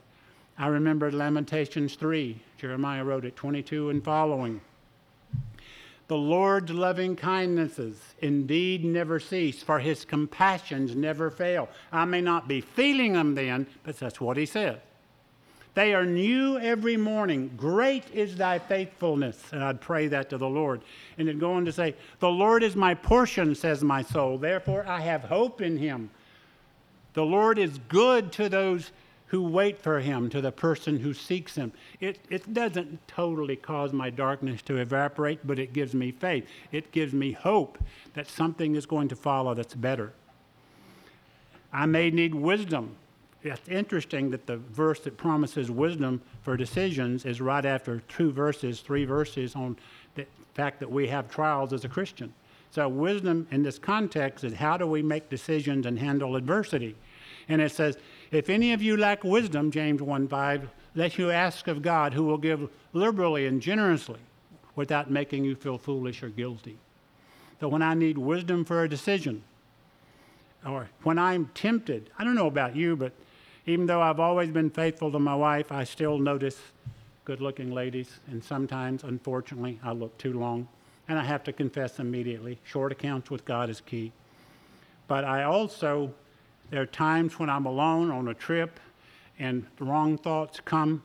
I 0.59 0.69
remember 0.69 1.11
Lamentations 1.11 1.97
3. 1.97 2.41
Jeremiah 2.57 3.05
wrote 3.05 3.25
it, 3.25 3.37
22 3.37 3.91
and 3.91 4.03
following. 4.05 4.61
The 6.07 6.17
Lord's 6.17 6.71
loving 6.71 7.17
kindnesses 7.17 7.99
indeed 8.21 8.85
never 8.85 9.19
cease, 9.19 9.63
for 9.63 9.79
his 9.79 10.05
compassions 10.05 10.95
never 10.95 11.31
fail. 11.31 11.69
I 11.91 12.05
may 12.05 12.21
not 12.21 12.47
be 12.47 12.61
feeling 12.61 13.15
them 13.15 13.35
then, 13.35 13.67
but 13.85 13.99
that's 13.99 14.21
what 14.21 14.37
he 14.37 14.45
says. 14.45 14.79
They 15.75 15.93
are 15.93 16.07
new 16.07 16.59
every 16.59 16.97
morning. 16.97 17.51
Great 17.57 18.05
is 18.13 18.37
thy 18.37 18.61
faithfulness. 18.61 19.43
And 19.51 19.65
I'd 19.65 19.81
pray 19.81 20.07
that 20.09 20.31
to 20.31 20.39
the 20.39 20.49
Lord. 20.49 20.83
And 21.19 21.27
then 21.27 21.39
go 21.39 21.55
on 21.55 21.65
to 21.65 21.73
say, 21.73 21.97
The 22.21 22.29
Lord 22.29 22.63
is 22.63 22.77
my 22.77 22.95
portion, 22.95 23.55
says 23.55 23.83
my 23.83 24.03
soul. 24.03 24.39
Therefore 24.39 24.87
I 24.87 25.01
have 25.01 25.23
hope 25.23 25.61
in 25.61 25.77
him. 25.77 26.11
The 27.15 27.25
Lord 27.25 27.59
is 27.59 27.79
good 27.89 28.31
to 28.33 28.49
those 28.49 28.93
who 29.27 29.43
wait 29.43 29.79
for 29.79 30.01
him, 30.01 30.29
to 30.31 30.41
the 30.41 30.53
person 30.53 30.99
who 30.99 31.15
seeks 31.15 31.55
him. 31.55 31.73
It, 32.01 32.19
it 32.31 32.53
doesn't 32.53 33.07
totally 33.09 33.57
cause 33.57 33.93
my 33.93 34.11
darkness 34.11 34.63
to 34.63 34.77
evaporate, 34.77 35.47
but 35.47 35.59
it 35.59 35.73
gives 35.73 35.95
me 35.95 36.13
faith. 36.13 36.47
It 36.73 36.93
gives 36.93 37.13
me 37.13 37.33
hope 37.33 37.79
that 38.15 38.29
something 38.29 38.77
is 38.77 38.87
going 38.87 39.09
to 39.09 39.17
follow 39.17 39.55
that's 39.55 39.75
better. 39.75 40.13
I 41.73 41.87
may 41.87 42.11
need 42.11 42.35
wisdom 42.35 42.97
it's 43.45 43.69
interesting 43.69 44.31
that 44.31 44.47
the 44.47 44.57
verse 44.57 45.01
that 45.01 45.19
promises 45.19 45.71
wisdom 45.71 46.23
for 46.43 46.57
decisions 46.57 47.27
is 47.27 47.43
right 47.43 47.65
after 47.65 48.01
two 48.09 48.33
verses, 48.33 48.81
three 48.81 49.05
verses 49.05 49.55
on 49.55 49.77
the 50.15 50.27
fact 50.55 50.81
that 50.81 50.91
we 50.91 51.07
have 51.09 51.31
trials 51.31 51.75
as 51.75 51.85
a 51.85 51.89
Christian. 51.89 52.33
So, 52.71 52.89
wisdom 52.89 53.47
in 53.51 53.63
this 53.63 53.79
context 53.79 54.45
is 54.45 54.55
how 54.55 54.79
do 54.79 54.87
we 54.87 55.03
make 55.03 55.29
decisions 55.29 55.85
and 55.85 55.99
handle 55.99 56.37
adversity? 56.37 56.97
And 57.49 57.61
it 57.61 57.71
says, 57.71 57.99
If 58.35 58.51
any 58.51 58.73
of 58.73 58.83
you 58.83 58.97
lack 58.97 59.23
wisdom, 59.23 59.71
James 59.71 60.03
1 60.03 60.29
5, 60.29 60.69
let 60.97 61.19
you 61.19 61.31
ask 61.31 61.69
of 61.69 61.83
God, 61.83 62.15
who 62.15 62.25
will 62.25 62.39
give 62.39 62.69
liberally 62.93 63.47
and 63.47 63.61
generously 63.61 64.21
without 64.75 65.11
making 65.11 65.45
you 65.45 65.55
feel 65.55 65.79
foolish 65.79 66.23
or 66.23 66.29
guilty. 66.29 66.77
So, 67.61 67.69
when 67.69 67.83
I 67.83 67.95
need 67.95 68.19
wisdom 68.19 68.65
for 68.65 68.83
a 68.83 68.89
decision, 68.89 69.43
or 70.67 70.89
when 71.03 71.19
I'm 71.19 71.51
tempted, 71.55 72.11
I 72.19 72.25
don't 72.25 72.35
know 72.35 72.47
about 72.47 72.75
you, 72.75 72.97
but 72.97 73.13
even 73.67 73.87
though 73.87 74.03
I've 74.03 74.21
always 74.21 74.51
been 74.51 74.71
faithful 74.71 75.13
to 75.13 75.19
my 75.19 75.35
wife, 75.35 75.71
I 75.71 75.85
still 75.85 76.19
notice 76.19 76.59
good 77.25 77.41
looking 77.41 77.71
ladies, 77.71 78.19
and 78.27 78.43
sometimes, 78.43 79.05
unfortunately, 79.05 79.79
I 79.83 79.93
look 79.93 80.17
too 80.19 80.39
long. 80.39 80.69
And 81.09 81.19
I 81.19 81.25
have 81.25 81.45
to 81.45 81.53
confess 81.53 81.99
immediately 81.99 82.59
short 82.65 82.91
accounts 82.91 83.31
with 83.31 83.45
God 83.45 83.71
is 83.71 83.81
key. 83.81 84.13
But 85.07 85.25
I 85.25 85.45
also, 85.45 86.13
there 86.75 86.83
are 86.83 86.87
times 86.87 87.39
when 87.39 87.49
I'm 87.49 87.67
alone 87.67 88.11
on 88.11 88.27
a 88.27 88.35
trip 88.35 88.81
and 89.39 89.65
the 89.77 89.85
wrong 89.85 90.19
thoughts 90.19 90.59
come. 90.65 91.05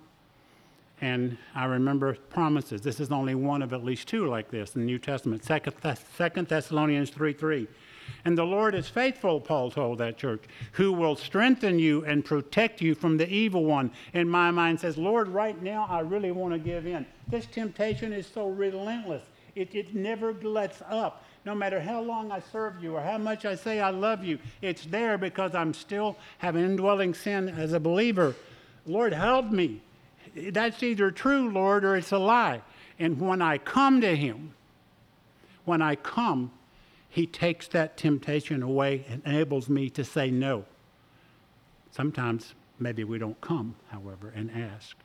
And 0.99 1.38
I 1.53 1.65
remember 1.65 2.15
promises. 2.15 2.82
This 2.82 2.99
is 2.99 3.11
only 3.11 3.36
one 3.36 3.61
of 3.61 3.72
at 3.72 3.84
least 3.84 4.07
two 4.07 4.26
like 4.26 4.49
this 4.49 4.74
in 4.74 4.82
the 4.82 4.88
New 4.88 4.97
Testament. 4.97 5.43
Second 5.45 6.47
Thessalonians 6.47 7.11
3 7.11 7.34
3. 7.34 7.67
And 8.26 8.36
the 8.36 8.45
Lord 8.45 8.74
is 8.74 8.88
faithful, 8.88 9.39
Paul 9.39 9.70
told 9.70 9.99
that 9.99 10.17
church, 10.17 10.41
who 10.72 10.91
will 10.91 11.15
strengthen 11.15 11.78
you 11.78 12.03
and 12.03 12.26
protect 12.26 12.82
you 12.82 12.95
from 12.95 13.17
the 13.17 13.30
evil 13.30 13.63
one. 13.63 13.91
And 14.15 14.28
my 14.28 14.49
mind 14.49 14.80
says, 14.80 14.97
Lord, 14.97 15.28
right 15.28 15.61
now 15.61 15.86
I 15.88 15.99
really 15.99 16.32
want 16.32 16.51
to 16.55 16.59
give 16.59 16.88
in. 16.88 17.05
This 17.28 17.45
temptation 17.45 18.11
is 18.11 18.26
so 18.26 18.49
relentless, 18.49 19.22
it, 19.53 19.76
it 19.76 19.93
never 19.93 20.34
lets 20.34 20.82
up. 20.89 21.26
No 21.46 21.56
matter 21.56 21.80
how 21.80 22.02
long 22.02 22.32
I 22.32 22.42
serve 22.52 22.84
you 22.84 22.96
or 22.96 23.02
how 23.02 23.18
much 23.18 23.46
I 23.46 23.56
say 23.56 23.80
I 23.80 23.90
love 23.90 24.24
you, 24.24 24.40
it's 24.62 24.86
there 24.86 25.18
because 25.18 25.56
I'm 25.56 25.74
still 25.74 26.18
have 26.40 26.58
indwelling 26.58 27.14
sin 27.14 27.50
as 27.50 27.74
a 27.74 27.80
believer. 27.80 28.36
Lord, 28.86 29.14
help 29.14 29.50
me. 29.50 29.82
That's 30.36 30.84
either 30.84 31.12
true, 31.12 31.50
Lord, 31.50 31.84
or 31.84 31.96
it's 31.96 32.12
a 32.12 32.18
lie. 32.18 32.62
And 33.00 33.20
when 33.20 33.42
I 33.42 33.58
come 33.58 34.02
to 34.02 34.16
Him, 34.16 34.54
when 35.66 35.82
I 35.82 35.96
come, 35.96 36.52
he 37.10 37.26
takes 37.26 37.68
that 37.70 37.98
temptation 37.98 38.62
away 38.62 39.06
and 39.10 39.22
enables 39.26 39.68
me 39.68 39.90
to 39.92 40.04
say 40.04 40.30
no. 40.30 40.66
Sometimes 41.92 42.54
maybe 42.78 43.04
we 43.04 43.18
don't 43.18 43.40
come, 43.42 43.76
however, 43.90 44.32
and 44.36 44.52
ask. 44.52 44.96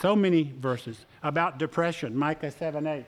So 0.00 0.14
many 0.14 0.54
verses 0.58 1.06
about 1.22 1.58
depression, 1.58 2.16
Micah 2.16 2.50
7 2.50 2.86
8. 2.86 3.04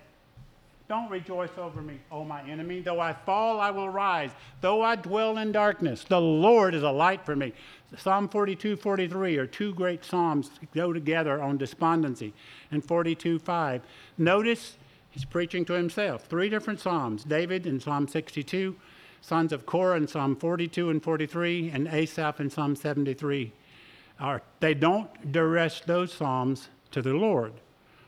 Don't 0.86 1.10
rejoice 1.10 1.50
over 1.56 1.80
me, 1.80 1.98
O 2.12 2.24
my 2.24 2.42
enemy. 2.48 2.80
Though 2.80 3.00
I 3.00 3.14
fall, 3.14 3.58
I 3.58 3.70
will 3.70 3.88
rise. 3.88 4.30
Though 4.60 4.82
I 4.82 4.96
dwell 4.96 5.38
in 5.38 5.50
darkness, 5.50 6.04
the 6.04 6.20
Lord 6.20 6.74
is 6.74 6.82
a 6.82 6.90
light 6.90 7.24
for 7.24 7.34
me. 7.34 7.54
Psalm 7.96 8.28
42, 8.28 8.76
43 8.76 9.38
are 9.38 9.46
two 9.46 9.72
great 9.74 10.04
psalms 10.04 10.50
go 10.74 10.92
together 10.92 11.42
on 11.42 11.56
despondency. 11.56 12.34
And 12.70 12.84
42, 12.84 13.38
5. 13.38 13.82
Notice 14.18 14.76
He's 15.14 15.24
preaching 15.24 15.64
to 15.66 15.74
himself. 15.74 16.24
Three 16.24 16.48
different 16.48 16.80
Psalms 16.80 17.22
David 17.22 17.68
in 17.68 17.78
Psalm 17.78 18.08
62, 18.08 18.74
sons 19.20 19.52
of 19.52 19.64
Korah 19.64 19.96
in 19.96 20.08
Psalm 20.08 20.34
42 20.34 20.90
and 20.90 21.00
43, 21.00 21.70
and 21.70 21.86
Asaph 21.86 22.40
in 22.40 22.50
Psalm 22.50 22.74
73. 22.74 23.52
Are, 24.18 24.42
they 24.58 24.74
don't 24.74 25.08
address 25.22 25.80
those 25.82 26.12
Psalms 26.12 26.68
to 26.90 27.00
the 27.00 27.14
Lord, 27.14 27.52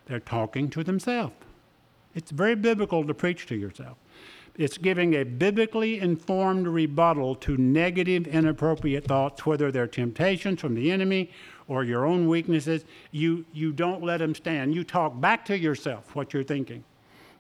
they're 0.07 0.19
talking 0.19 0.69
to 0.71 0.83
themselves. 0.83 1.46
It's 2.17 2.31
very 2.31 2.57
biblical 2.57 3.07
to 3.07 3.13
preach 3.13 3.47
to 3.47 3.55
yourself. 3.55 3.99
It's 4.57 4.79
giving 4.79 5.15
a 5.15 5.23
biblically 5.23 6.01
informed 6.01 6.67
rebuttal 6.67 7.35
to 7.37 7.59
negative, 7.59 8.27
inappropriate 8.27 9.05
thoughts, 9.05 9.45
whether 9.45 9.71
they're 9.71 9.87
temptations 9.87 10.63
from 10.63 10.75
the 10.75 10.91
enemy 10.91 11.31
or 11.69 11.85
your 11.85 12.07
own 12.07 12.27
weaknesses. 12.27 12.87
You, 13.11 13.45
you 13.53 13.71
don't 13.71 14.03
let 14.03 14.19
them 14.19 14.35
stand. 14.35 14.75
You 14.75 14.83
talk 14.83 15.21
back 15.21 15.45
to 15.45 15.59
yourself 15.59 16.17
what 16.17 16.33
you're 16.33 16.43
thinking. 16.43 16.85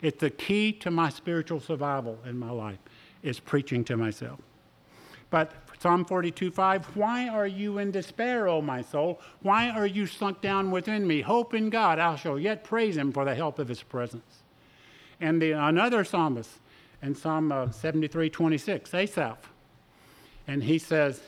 It's 0.03 0.20
the 0.20 0.29
key 0.29 0.72
to 0.72 0.91
my 0.91 1.09
spiritual 1.09 1.59
survival 1.59 2.18
in 2.27 2.39
my 2.39 2.51
life 2.51 2.79
is 3.22 3.41
preaching 3.41 3.83
to 3.85 3.97
myself. 3.97 4.41
But 5.31 5.53
Psalm 5.81 6.05
42 6.05 6.51
5, 6.51 6.97
why 6.97 7.29
are 7.29 7.47
you 7.47 7.79
in 7.79 7.93
despair, 7.93 8.47
O 8.47 8.61
my 8.61 8.83
soul? 8.83 9.22
Why 9.41 9.70
are 9.70 9.87
you 9.87 10.07
sunk 10.07 10.43
down 10.43 10.70
within 10.70 11.07
me? 11.07 11.22
Hope 11.22 11.55
in 11.55 11.70
God, 11.70 11.99
I 11.99 12.16
shall 12.16 12.39
yet 12.39 12.62
praise 12.62 12.99
him 12.99 13.11
for 13.11 13.24
the 13.24 13.35
help 13.35 13.59
of 13.59 13.68
his 13.68 13.83
presence. 13.83 14.43
And 15.21 15.41
the, 15.41 15.53
another 15.53 16.05
psalmist 16.05 16.51
in 17.03 17.14
Psalm 17.14 17.53
uh, 17.53 17.71
73 17.71 18.31
26, 18.31 18.95
Asaph, 18.95 19.39
and 20.47 20.62
he 20.62 20.79
says, 20.79 21.21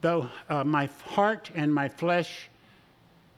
Though 0.00 0.28
uh, 0.48 0.64
my 0.64 0.88
heart 1.06 1.50
and 1.54 1.74
my 1.74 1.88
flesh 1.88 2.50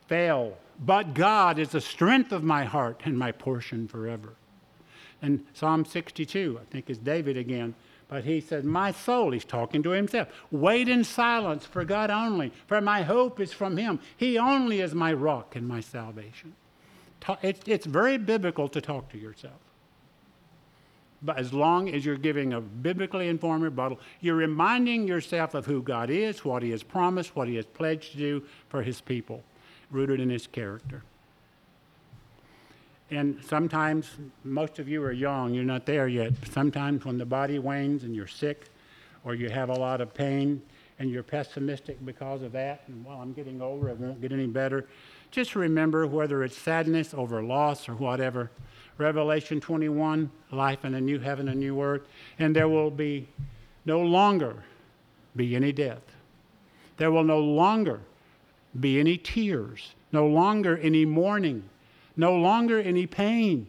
fail, 0.08 0.56
but 0.84 1.14
God 1.14 1.58
is 1.58 1.70
the 1.70 1.80
strength 1.80 2.32
of 2.32 2.42
my 2.42 2.64
heart 2.64 3.02
and 3.04 3.18
my 3.18 3.32
portion 3.32 3.88
forever. 3.88 4.34
And 5.22 5.44
Psalm 5.54 5.84
62, 5.84 6.60
I 6.60 6.64
think 6.70 6.90
is 6.90 6.98
David 6.98 7.36
again. 7.36 7.74
But 8.08 8.24
he 8.24 8.40
says, 8.40 8.64
My 8.64 8.92
soul, 8.92 9.32
he's 9.32 9.44
talking 9.44 9.82
to 9.82 9.90
himself. 9.90 10.28
Wait 10.50 10.88
in 10.88 11.02
silence 11.02 11.66
for 11.66 11.84
God 11.84 12.10
only, 12.10 12.52
for 12.66 12.80
my 12.80 13.02
hope 13.02 13.40
is 13.40 13.52
from 13.52 13.76
him. 13.76 13.98
He 14.16 14.38
only 14.38 14.80
is 14.80 14.94
my 14.94 15.12
rock 15.12 15.56
and 15.56 15.66
my 15.66 15.80
salvation. 15.80 16.54
It's 17.42 17.86
very 17.86 18.18
biblical 18.18 18.68
to 18.68 18.80
talk 18.80 19.08
to 19.10 19.18
yourself. 19.18 19.65
But 21.26 21.38
as 21.38 21.52
long 21.52 21.88
as 21.88 22.06
you're 22.06 22.16
giving 22.16 22.52
a 22.52 22.60
biblically 22.60 23.28
informed 23.28 23.64
rebuttal, 23.64 23.98
you're 24.20 24.36
reminding 24.36 25.08
yourself 25.08 25.54
of 25.54 25.66
who 25.66 25.82
God 25.82 26.08
is, 26.08 26.44
what 26.44 26.62
he 26.62 26.70
has 26.70 26.84
promised, 26.84 27.34
what 27.34 27.48
he 27.48 27.56
has 27.56 27.66
pledged 27.66 28.12
to 28.12 28.16
do 28.16 28.44
for 28.68 28.80
his 28.80 29.00
people, 29.00 29.42
rooted 29.90 30.20
in 30.20 30.30
his 30.30 30.46
character. 30.46 31.02
And 33.10 33.42
sometimes, 33.44 34.08
most 34.44 34.78
of 34.78 34.88
you 34.88 35.02
are 35.02 35.12
young, 35.12 35.52
you're 35.52 35.64
not 35.64 35.84
there 35.84 36.06
yet. 36.06 36.32
Sometimes, 36.52 37.04
when 37.04 37.18
the 37.18 37.26
body 37.26 37.58
wanes 37.58 38.04
and 38.04 38.14
you're 38.14 38.28
sick, 38.28 38.70
or 39.24 39.34
you 39.34 39.50
have 39.50 39.68
a 39.68 39.74
lot 39.74 40.00
of 40.00 40.14
pain, 40.14 40.62
and 41.00 41.10
you're 41.10 41.24
pessimistic 41.24 42.04
because 42.06 42.42
of 42.42 42.52
that, 42.52 42.82
and 42.86 43.04
well, 43.04 43.20
I'm 43.20 43.32
getting 43.32 43.60
older, 43.60 43.88
it 43.88 43.98
won't 43.98 44.20
get 44.20 44.30
any 44.32 44.46
better. 44.46 44.86
Just 45.32 45.56
remember 45.56 46.06
whether 46.06 46.44
it's 46.44 46.56
sadness 46.56 47.12
over 47.12 47.42
loss 47.42 47.88
or 47.88 47.94
whatever. 47.94 48.50
Revelation 48.98 49.60
21, 49.60 50.30
life 50.52 50.84
in 50.84 50.94
a 50.94 51.00
new 51.00 51.18
heaven, 51.18 51.48
a 51.48 51.54
new 51.54 51.80
earth, 51.82 52.02
and 52.38 52.56
there 52.56 52.68
will 52.68 52.90
be 52.90 53.28
no 53.84 54.00
longer 54.00 54.64
be 55.34 55.54
any 55.54 55.72
death. 55.72 56.02
There 56.96 57.10
will 57.10 57.24
no 57.24 57.40
longer 57.40 58.00
be 58.80 58.98
any 58.98 59.18
tears, 59.18 59.94
no 60.12 60.26
longer 60.26 60.78
any 60.78 61.04
mourning 61.04 61.68
no 62.16 62.34
longer 62.34 62.80
any 62.80 63.06
pain. 63.06 63.68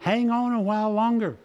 Hang 0.00 0.30
on 0.30 0.52
a 0.52 0.60
while 0.60 0.92
longer 0.92 1.36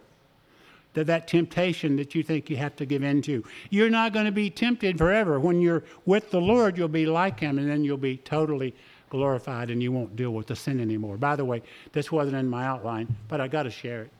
to 0.94 1.04
that 1.04 1.28
temptation 1.28 1.96
that 1.96 2.14
you 2.14 2.22
think 2.22 2.50
you 2.50 2.56
have 2.56 2.74
to 2.76 2.86
give 2.86 3.02
in 3.02 3.22
to. 3.22 3.44
You're 3.70 3.90
not 3.90 4.12
going 4.12 4.24
to 4.24 4.32
be 4.32 4.50
tempted 4.50 4.98
forever. 4.98 5.38
When 5.38 5.60
you're 5.60 5.84
with 6.06 6.30
the 6.30 6.40
Lord, 6.40 6.76
you'll 6.76 6.88
be 6.88 7.06
like 7.06 7.38
Him, 7.38 7.58
and 7.58 7.70
then 7.70 7.84
you'll 7.84 7.98
be 7.98 8.16
totally 8.16 8.74
glorified 9.10 9.70
and 9.70 9.82
you 9.82 9.92
won't 9.92 10.16
deal 10.16 10.30
with 10.30 10.46
the 10.46 10.56
sin 10.56 10.80
anymore. 10.80 11.16
By 11.16 11.36
the 11.36 11.44
way, 11.44 11.62
this 11.92 12.12
wasn't 12.12 12.36
in 12.36 12.48
my 12.48 12.64
outline, 12.64 13.14
but 13.28 13.40
I 13.40 13.48
got 13.48 13.64
to 13.64 13.70
share 13.70 14.02
it. 14.02 14.10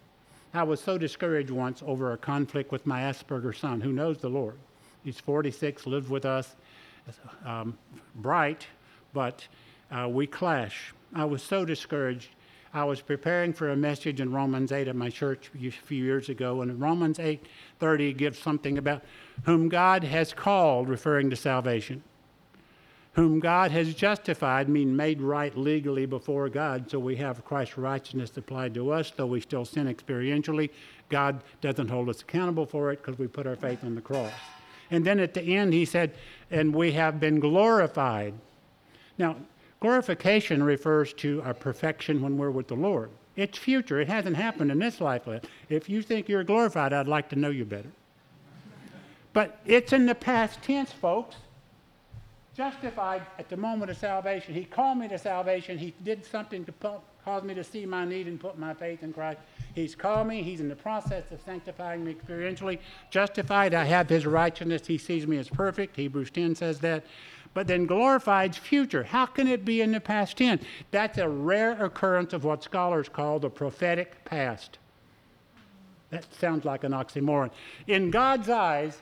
I 0.55 0.62
was 0.62 0.80
so 0.80 0.97
discouraged 0.97 1.51
once 1.51 1.82
over 1.86 2.12
a 2.12 2.16
conflict 2.16 2.72
with 2.72 2.86
my 2.86 3.01
Asperger 3.01 3.55
son 3.55 3.80
who 3.80 3.93
knows 3.93 4.18
the 4.18 4.30
Lord. 4.30 4.57
He's 5.05 5.20
46, 5.20 5.86
lives 5.86 6.09
with 6.09 6.24
us, 6.24 6.55
um, 7.45 7.76
bright, 8.16 8.66
but 9.12 9.47
uh, 9.91 10.09
we 10.09 10.26
clash. 10.26 10.93
I 11.14 11.24
was 11.24 11.43
so 11.43 11.64
discouraged. 11.64 12.30
I 12.74 12.84
was 12.84 13.01
preparing 13.01 13.53
for 13.53 13.70
a 13.70 13.76
message 13.76 14.20
in 14.20 14.32
Romans 14.32 14.72
8 14.72 14.89
at 14.89 14.97
my 14.97 15.09
church 15.09 15.51
a 15.55 15.70
few 15.70 16.05
years 16.05 16.28
ago, 16.28 16.61
and 16.61 16.78
Romans 16.80 17.18
8:30 17.18 18.16
gives 18.16 18.39
something 18.39 18.76
about 18.76 19.03
whom 19.45 19.68
God 19.68 20.05
has 20.05 20.34
called, 20.34 20.89
referring 20.89 21.30
to 21.30 21.36
salvation. 21.36 22.03
Whom 23.13 23.41
God 23.41 23.71
has 23.71 23.95
justified, 23.95 24.69
mean 24.69 24.95
made 24.95 25.21
right 25.21 25.57
legally 25.57 26.07
before 26.07 26.49
God, 26.49 26.91
so 26.91 26.99
we 26.99 27.17
have 27.17 27.45
Christ's 27.45 27.79
righteousness 27.79 28.37
applied 28.37 28.75
to 28.75 28.93
us, 28.93 29.11
though 29.11 29.27
we 29.27 29.41
still 29.41 29.65
sin 29.65 29.93
experientially. 29.93 30.71
God 31.09 31.43
doesn't 31.61 31.89
hold 31.89 32.09
us 32.11 32.21
accountable 32.21 32.67
for 32.67 32.93
it 32.93 33.03
because 33.03 33.19
we 33.19 33.27
put 33.27 33.47
our 33.47 33.57
faith 33.57 33.83
on 33.83 33.95
the 33.95 34.01
cross. 34.01 34.33
And 34.91 35.05
then 35.05 35.19
at 35.21 35.35
the 35.35 35.43
end, 35.43 35.73
he 35.73 35.85
said, 35.85 36.15
and 36.51 36.75
we 36.75 36.93
have 36.93 37.19
been 37.19 37.41
glorified. 37.41 38.35
Now, 39.19 39.37
glorification 39.81 40.63
refers 40.63 41.13
to 41.15 41.43
our 41.43 41.55
perfection 41.55 42.23
when 42.23 42.39
we're 42.39 42.51
with 42.51 42.69
the 42.69 42.77
Lord. 42.77 43.11
It's 43.37 43.59
future, 43.59 44.01
it 44.01 44.09
hasn't 44.09 44.37
happened 44.37 44.71
in 44.71 44.79
this 44.79 45.01
life 45.01 45.23
yet. 45.27 45.45
If 45.69 45.89
you 45.89 46.03
think 46.03 46.29
you're 46.29 46.45
glorified, 46.45 46.93
I'd 46.93 47.09
like 47.09 47.29
to 47.31 47.37
know 47.37 47.51
you 47.51 47.65
better. 47.65 47.91
But 49.33 49.59
it's 49.67 49.93
in 49.93 50.07
the 50.07 50.15
past 50.15 50.63
tense, 50.63 50.93
folks 50.93 51.37
justified 52.59 53.23
at 53.39 53.49
the 53.49 53.57
moment 53.57 53.89
of 53.89 53.97
salvation. 53.97 54.53
He 54.53 54.65
called 54.65 54.99
me 54.99 55.07
to 55.07 55.17
salvation. 55.17 55.79
He 55.79 55.95
did 56.03 56.25
something 56.25 56.65
to 56.65 56.73
put, 56.73 56.99
cause 57.25 57.45
me 57.45 57.55
to 57.55 57.63
see 57.63 57.87
my 57.87 58.05
need 58.05 58.27
and 58.27 58.39
put 58.39 58.59
my 58.59 58.75
faith 58.75 59.05
in 59.05 59.13
Christ. 59.13 59.39
He's 59.77 59.95
called 59.95 60.27
me. 60.27 60.43
He's 60.43 60.59
in 60.59 60.69
the 60.69 60.75
process 60.75 61.23
of 61.31 61.41
sanctifying 61.45 62.05
me 62.05 62.15
experientially. 62.15 62.81
Justified, 63.13 63.75
I 63.75 63.85
have 63.85 64.09
his 64.09 64.27
righteousness. 64.27 64.89
He 64.89 64.99
sees 64.99 65.25
me 65.25 65.39
as 65.39 65.49
perfect. 65.49 65.95
Hebrews 65.95 66.33
10 66.33 66.57
says 66.57 66.81
that. 66.81 67.05
But 67.55 67.69
then 67.69 67.87
glorified 67.87 68.57
future. 68.57 69.05
How 69.05 69.27
can 69.27 69.47
it 69.47 69.65
be 69.65 69.81
in 69.81 69.93
the 69.93 70.01
past 70.01 70.39
tense? 70.39 70.65
That's 70.91 71.19
a 71.19 71.29
rare 71.29 71.81
occurrence 71.85 72.33
of 72.33 72.43
what 72.43 72.65
scholars 72.65 73.09
call 73.09 73.39
the 73.39 73.51
prophetic 73.51 74.25
past. 74.25 74.79
That 76.11 76.27
sounds 76.35 76.65
like 76.65 76.83
an 76.83 76.91
oxymoron. 76.91 77.51
In 77.87 78.11
God's 78.11 78.49
eyes, 78.49 79.01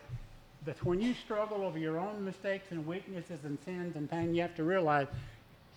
that 0.67 0.85
when 0.85 1.01
you 1.01 1.14
struggle 1.14 1.62
over 1.62 1.79
your 1.79 1.99
own 1.99 2.25
mistakes 2.25 2.67
and 2.71 2.87
weaknesses 2.87 3.41
and 3.45 3.57
sins 3.64 3.97
and 3.97 4.11
pain, 4.11 4.35
you 4.35 4.43
have 4.43 4.55
to 4.57 4.64
realize 4.64 5.07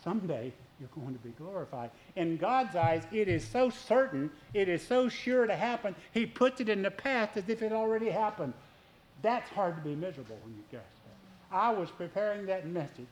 someday 0.03 0.51
you're 0.79 0.89
going 0.95 1.13
to 1.13 1.23
be 1.23 1.31
glorified. 1.37 1.91
In 2.15 2.37
God's 2.37 2.75
eyes, 2.75 3.03
it 3.11 3.27
is 3.27 3.47
so 3.47 3.69
certain, 3.69 4.29
it 4.53 4.67
is 4.67 4.85
so 4.85 5.07
sure 5.07 5.45
to 5.45 5.55
happen, 5.55 5.95
He 6.13 6.25
puts 6.25 6.59
it 6.59 6.69
in 6.69 6.81
the 6.81 6.91
past 6.91 7.37
as 7.37 7.47
if 7.47 7.61
it 7.61 7.71
already 7.71 8.09
happened. 8.09 8.53
That's 9.21 9.49
hard 9.51 9.75
to 9.75 9.81
be 9.81 9.95
miserable 9.95 10.37
when 10.43 10.55
you 10.55 10.63
guess 10.71 10.81
that. 10.81 11.55
I 11.55 11.71
was 11.71 11.89
preparing 11.91 12.45
that 12.47 12.67
message 12.67 13.07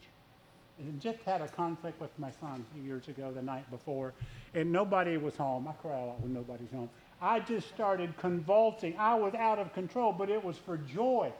and 0.80 1.01
just 1.01 1.19
had 1.25 1.41
a 1.41 1.47
conflict 1.47 1.99
with 1.99 2.11
my 2.17 2.32
son 2.39 2.63
a 2.69 2.73
few 2.73 2.84
years 2.84 3.07
ago 3.07 3.32
the 3.32 3.41
night 3.41 3.69
before, 3.69 4.13
and 4.53 4.71
nobody 4.71 5.17
was 5.17 5.36
home. 5.36 5.67
I 5.67 5.73
cry 5.73 5.99
a 5.99 6.05
lot 6.05 6.21
when 6.21 6.34
nobody's 6.34 6.71
home. 6.71 6.89
I 7.21 7.39
just 7.39 7.67
started 7.69 8.15
convulsing. 8.17 8.95
I 8.97 9.15
was 9.15 9.34
out 9.34 9.59
of 9.59 9.73
control, 9.73 10.11
but 10.13 10.30
it 10.30 10.43
was 10.43 10.57
for 10.57 10.78
joy. 10.78 11.32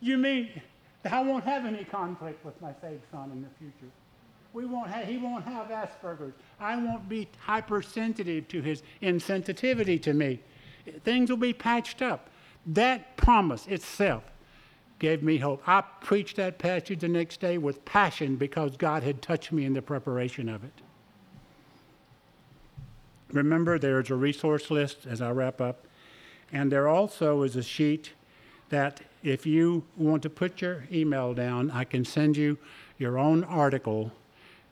You 0.00 0.18
mean 0.18 0.48
I 1.10 1.22
won't 1.22 1.44
have 1.44 1.64
any 1.64 1.84
conflict 1.84 2.44
with 2.44 2.60
my 2.60 2.72
saved 2.80 3.02
son 3.10 3.30
in 3.32 3.42
the 3.42 3.48
future? 3.58 3.92
We 4.52 4.64
won't 4.64 4.88
have, 4.90 5.06
he 5.06 5.18
won't 5.18 5.44
have 5.44 5.68
Asperger's. 5.68 6.34
I 6.58 6.76
won't 6.76 7.08
be 7.08 7.28
hypersensitive 7.40 8.48
to 8.48 8.62
his 8.62 8.82
insensitivity 9.02 10.00
to 10.02 10.14
me. 10.14 10.40
Things 11.04 11.30
will 11.30 11.36
be 11.36 11.52
patched 11.52 12.00
up. 12.00 12.30
That 12.66 13.16
promise 13.16 13.66
itself 13.66 14.24
gave 14.98 15.22
me 15.22 15.38
hope. 15.38 15.62
I 15.66 15.82
preached 16.00 16.36
that 16.36 16.58
passage 16.58 17.00
the 17.00 17.08
next 17.08 17.40
day 17.40 17.58
with 17.58 17.84
passion 17.84 18.36
because 18.36 18.76
God 18.76 19.02
had 19.02 19.20
touched 19.20 19.52
me 19.52 19.64
in 19.64 19.74
the 19.74 19.82
preparation 19.82 20.48
of 20.48 20.64
it. 20.64 20.72
Remember, 23.30 23.78
there's 23.78 24.10
a 24.10 24.14
resource 24.14 24.70
list 24.70 25.06
as 25.06 25.20
I 25.20 25.30
wrap 25.32 25.60
up, 25.60 25.86
and 26.52 26.72
there 26.72 26.88
also 26.88 27.42
is 27.42 27.56
a 27.56 27.62
sheet 27.62 28.12
that 28.68 29.00
if 29.22 29.46
you 29.46 29.84
want 29.96 30.22
to 30.22 30.30
put 30.30 30.60
your 30.60 30.84
email 30.92 31.34
down, 31.34 31.70
I 31.70 31.84
can 31.84 32.04
send 32.04 32.36
you 32.36 32.58
your 32.98 33.18
own 33.18 33.44
article 33.44 34.12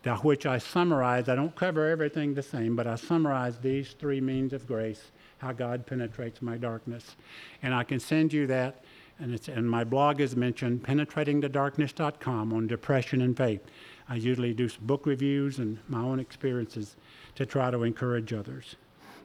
that 0.05 0.23
which 0.23 0.47
I 0.47 0.59
summarize. 0.59 1.29
I 1.29 1.35
don't 1.35 1.57
cover 1.57 1.89
everything 1.89 2.35
the 2.35 2.43
same, 2.43 2.77
but 2.77 2.87
I 2.87 2.95
summarize 2.97 3.59
these 3.59 3.95
three 3.99 4.21
means 4.21 4.53
of 4.53 4.67
grace, 4.67 5.11
how 5.39 5.53
God 5.53 5.87
penetrates 5.87 6.43
my 6.43 6.57
darkness. 6.57 7.17
And 7.63 7.75
I 7.75 7.85
can 7.85 7.99
send 7.99 8.33
you 8.33 8.47
that, 8.47 8.85
and, 9.19 9.35
it's, 9.35 9.49
and 9.49 9.69
my 9.69 9.83
blog 9.83 10.21
is 10.21 10.37
mentioned, 10.37 10.83
penetratingthedarkness.com 10.85 12.53
on 12.53 12.67
depression 12.67 13.23
and 13.23 13.37
faith. 13.37 13.63
I 14.09 14.17
usually 14.17 14.53
do 14.53 14.69
book 14.83 15.07
reviews 15.07 15.59
and 15.59 15.79
my 15.89 16.01
own 16.01 16.21
experiences 16.21 16.97
to 17.37 17.47
try 17.47 17.71
to 17.71 17.83
encourage 17.83 18.33
others. 18.35 18.77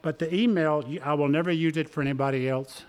But 0.01 0.19
the 0.19 0.33
email, 0.33 0.83
I 1.03 1.13
will 1.13 1.27
never 1.27 1.51
use 1.51 1.75
it 1.75 1.89
for 1.89 2.01
anybody 2.01 2.47
else. 2.47 2.83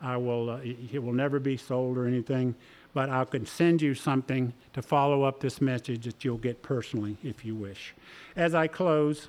I 0.00 0.16
will, 0.16 0.50
uh, 0.50 0.60
it 0.62 1.02
will 1.02 1.12
never 1.12 1.38
be 1.38 1.56
sold 1.56 1.98
or 1.98 2.06
anything, 2.06 2.54
but 2.94 3.10
I 3.10 3.24
can 3.24 3.46
send 3.46 3.82
you 3.82 3.94
something 3.94 4.52
to 4.72 4.82
follow 4.82 5.22
up 5.22 5.40
this 5.40 5.60
message 5.60 6.04
that 6.04 6.24
you'll 6.24 6.38
get 6.38 6.62
personally 6.62 7.16
if 7.22 7.44
you 7.44 7.54
wish. 7.54 7.94
As 8.34 8.54
I 8.54 8.66
close, 8.66 9.28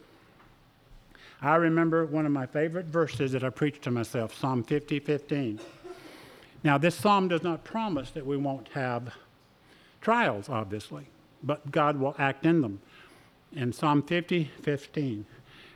I 1.41 1.55
remember 1.55 2.05
one 2.05 2.26
of 2.26 2.32
my 2.32 2.45
favorite 2.45 2.86
verses 2.86 3.32
that 3.34 3.43
I 3.43 3.49
preached 3.49 3.82
to 3.84 3.91
myself, 3.91 4.34
Psalm 4.34 4.63
50, 4.63 4.99
15. 4.99 5.59
Now, 6.63 6.78
this 6.78 6.95
psalm 6.95 7.28
does 7.28 7.43
not 7.43 7.63
promise 7.63 8.11
that 8.11 8.26
we 8.26 8.38
won't 8.38 8.67
have 8.69 9.13
trials, 9.99 10.49
obviously, 10.49 11.07
but 11.43 11.72
God 11.72 11.97
will 11.97 12.15
act 12.19 12.45
in 12.45 12.61
them. 12.61 12.80
And 13.55 13.74
Psalm 13.74 14.03
50, 14.03 14.51
15 14.61 15.26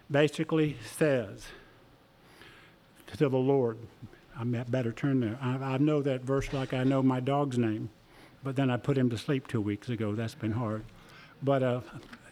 basically 0.09 0.77
says 0.85 1.47
to 3.07 3.27
the 3.27 3.37
Lord, 3.37 3.77
I 4.37 4.43
better 4.43 4.91
turn 4.91 5.19
there. 5.21 5.37
I, 5.41 5.55
I 5.55 5.77
know 5.77 6.01
that 6.01 6.21
verse 6.21 6.51
like 6.51 6.73
I 6.73 6.83
know 6.83 7.01
my 7.01 7.19
dog's 7.19 7.57
name, 7.57 7.89
but 8.43 8.55
then 8.55 8.69
I 8.69 8.77
put 8.77 8.97
him 8.97 9.09
to 9.09 9.17
sleep 9.17 9.47
two 9.47 9.61
weeks 9.61 9.89
ago. 9.89 10.13
That's 10.13 10.35
been 10.35 10.51
hard. 10.51 10.83
But 11.41 11.63
uh, 11.63 11.81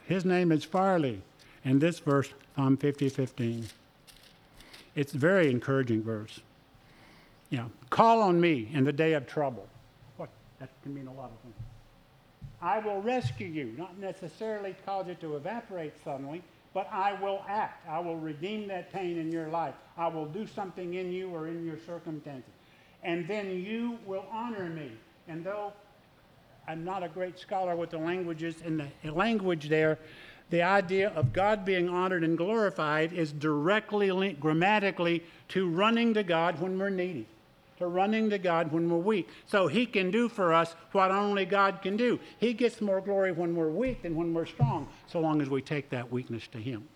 his 0.07 0.25
name 0.25 0.51
is 0.51 0.63
Farley, 0.63 1.21
and 1.63 1.79
this 1.79 1.99
verse, 1.99 2.29
Psalm 2.55 2.77
50, 2.77 3.09
15. 3.09 3.67
It's 4.95 5.13
a 5.13 5.17
very 5.17 5.49
encouraging 5.49 6.03
verse. 6.03 6.39
You 7.49 7.59
know, 7.59 7.71
call 7.89 8.21
on 8.21 8.39
me 8.39 8.69
in 8.73 8.83
the 8.83 8.93
day 8.93 9.13
of 9.13 9.27
trouble. 9.27 9.67
What? 10.17 10.29
That 10.59 10.69
can 10.83 10.93
mean 10.93 11.07
a 11.07 11.13
lot 11.13 11.31
of 11.31 11.39
things. 11.39 11.55
I 12.61 12.79
will 12.79 13.01
rescue 13.01 13.47
you, 13.47 13.73
not 13.77 13.97
necessarily 13.97 14.75
cause 14.85 15.07
it 15.07 15.19
to 15.21 15.35
evaporate 15.35 15.93
suddenly, 16.03 16.41
but 16.73 16.89
I 16.91 17.13
will 17.21 17.43
act. 17.47 17.87
I 17.87 17.99
will 17.99 18.17
redeem 18.17 18.67
that 18.69 18.91
pain 18.91 19.17
in 19.17 19.31
your 19.31 19.47
life. 19.49 19.75
I 19.97 20.07
will 20.07 20.25
do 20.25 20.47
something 20.47 20.95
in 20.95 21.11
you 21.11 21.29
or 21.29 21.47
in 21.47 21.65
your 21.65 21.77
circumstances. 21.85 22.51
And 23.03 23.27
then 23.27 23.63
you 23.63 23.99
will 24.05 24.25
honor 24.31 24.69
me. 24.69 24.91
And 25.27 25.45
though 25.45 25.73
I'm 26.67 26.83
not 26.83 27.03
a 27.03 27.09
great 27.09 27.37
scholar 27.37 27.75
with 27.75 27.91
the 27.91 27.97
languages, 27.97 28.55
in 28.61 28.77
the 28.77 29.11
language 29.11 29.69
there, 29.69 29.99
the 30.49 30.61
idea 30.61 31.09
of 31.09 31.33
God 31.33 31.65
being 31.65 31.89
honored 31.89 32.23
and 32.23 32.37
glorified 32.37 33.13
is 33.13 33.31
directly 33.31 34.11
linked 34.11 34.39
grammatically 34.39 35.23
to 35.49 35.69
running 35.69 36.13
to 36.13 36.23
God 36.23 36.59
when 36.59 36.77
we're 36.77 36.89
needy 36.89 37.27
to 37.77 37.87
running 37.87 38.29
to 38.29 38.37
God 38.37 38.71
when 38.71 38.89
we're 38.89 38.97
weak. 38.97 39.29
So 39.45 39.67
He 39.67 39.85
can 39.85 40.11
do 40.11 40.29
for 40.29 40.53
us 40.53 40.75
what 40.91 41.11
only 41.11 41.45
God 41.45 41.81
can 41.81 41.97
do. 41.97 42.19
He 42.39 42.53
gets 42.53 42.81
more 42.81 43.01
glory 43.01 43.31
when 43.31 43.55
we're 43.55 43.69
weak 43.69 44.03
than 44.03 44.15
when 44.15 44.33
we're 44.33 44.45
strong, 44.45 44.87
so 45.07 45.19
long 45.19 45.41
as 45.41 45.49
we 45.49 45.61
take 45.61 45.89
that 45.89 46.11
weakness 46.11 46.47
to 46.47 46.57
Him. 46.57 46.87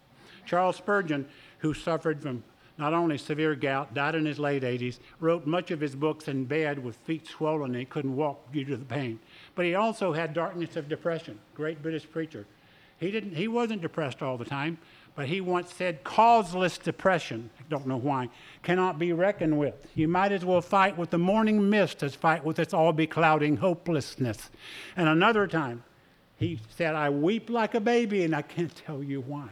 Charles 0.45 0.77
Spurgeon, 0.77 1.27
who 1.59 1.73
suffered 1.73 2.21
from 2.21 2.43
not 2.77 2.93
only 2.93 3.17
severe 3.17 3.55
gout, 3.55 3.93
died 3.93 4.15
in 4.15 4.25
his 4.25 4.39
late 4.39 4.63
80s, 4.63 4.99
wrote 5.19 5.47
much 5.47 5.71
of 5.71 5.81
his 5.81 5.95
books 5.95 6.27
in 6.27 6.45
bed 6.45 6.77
with 6.77 6.95
feet 6.97 7.27
swollen 7.27 7.71
and 7.71 7.79
he 7.79 7.85
couldn't 7.85 8.15
walk 8.15 8.51
due 8.51 8.65
to 8.65 8.77
the 8.77 8.85
pain. 8.85 9.19
But 9.55 9.65
he 9.65 9.75
also 9.75 10.13
had 10.13 10.33
darkness 10.33 10.75
of 10.75 10.87
depression. 10.87 11.39
Great 11.55 11.81
British 11.81 12.09
preacher. 12.09 12.45
He, 12.99 13.11
didn't, 13.11 13.35
he 13.35 13.47
wasn't 13.47 13.81
depressed 13.81 14.21
all 14.21 14.37
the 14.37 14.45
time, 14.45 14.77
but 15.17 15.25
he 15.25 15.41
once 15.41 15.73
said, 15.73 16.03
causeless 16.03 16.77
depression, 16.77 17.49
I 17.59 17.63
don't 17.69 17.87
know 17.87 17.97
why, 17.97 18.29
cannot 18.61 18.99
be 18.99 19.13
reckoned 19.13 19.57
with. 19.57 19.73
You 19.95 20.07
might 20.07 20.31
as 20.31 20.45
well 20.45 20.61
fight 20.61 20.95
with 20.95 21.09
the 21.09 21.17
morning 21.17 21.71
mist 21.71 22.03
as 22.03 22.13
fight 22.13 22.45
with 22.45 22.59
its 22.59 22.71
all 22.71 22.93
beclouding 22.93 23.57
hopelessness. 23.57 24.51
And 24.95 25.09
another 25.09 25.47
time, 25.47 25.83
he 26.37 26.59
said, 26.69 26.93
I 26.93 27.09
weep 27.09 27.49
like 27.49 27.73
a 27.73 27.79
baby 27.79 28.25
and 28.25 28.35
I 28.35 28.43
can't 28.43 28.73
tell 28.75 29.01
you 29.01 29.21
why. 29.21 29.49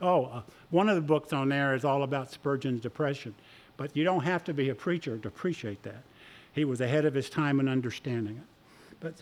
Oh, 0.00 0.26
uh, 0.26 0.42
one 0.70 0.88
of 0.88 0.94
the 0.94 1.00
books 1.00 1.32
on 1.32 1.48
there 1.48 1.74
is 1.74 1.84
all 1.84 2.04
about 2.04 2.30
Spurgeon's 2.30 2.80
depression, 2.80 3.34
but 3.76 3.96
you 3.96 4.04
don't 4.04 4.22
have 4.22 4.44
to 4.44 4.54
be 4.54 4.68
a 4.68 4.74
preacher 4.76 5.18
to 5.18 5.26
appreciate 5.26 5.82
that. 5.82 6.04
He 6.52 6.64
was 6.64 6.80
ahead 6.80 7.04
of 7.04 7.12
his 7.12 7.28
time 7.28 7.58
in 7.58 7.68
understanding 7.68 8.36
it. 8.36 8.96
But 9.00 9.14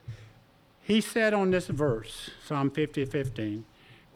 he 0.82 1.00
said 1.00 1.32
on 1.32 1.52
this 1.52 1.68
verse, 1.68 2.28
Psalm 2.46 2.70
50, 2.70 3.06
15, 3.06 3.64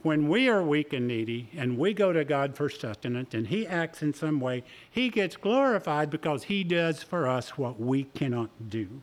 when 0.03 0.29
we 0.29 0.49
are 0.49 0.63
weak 0.63 0.93
and 0.93 1.09
needy 1.09 1.51
and 1.57 1.77
we 1.77 1.93
go 1.93 2.13
to 2.13 2.25
God 2.25 2.57
for 2.57 2.69
sustenance 2.69 3.35
and 3.35 3.47
He 3.47 3.67
acts 3.67 4.03
in 4.03 4.15
some 4.15 4.41
way, 4.41 4.63
He 4.91 5.09
gets 5.09 5.37
glorified 5.37 6.11
because 6.11 6.45
He 6.45 6.65
does 6.65 7.03
for 7.03 7.27
us 7.27 7.59
what 7.59 7.81
we 7.81 8.05
cannot 8.05 8.71
do. 8.71 9.03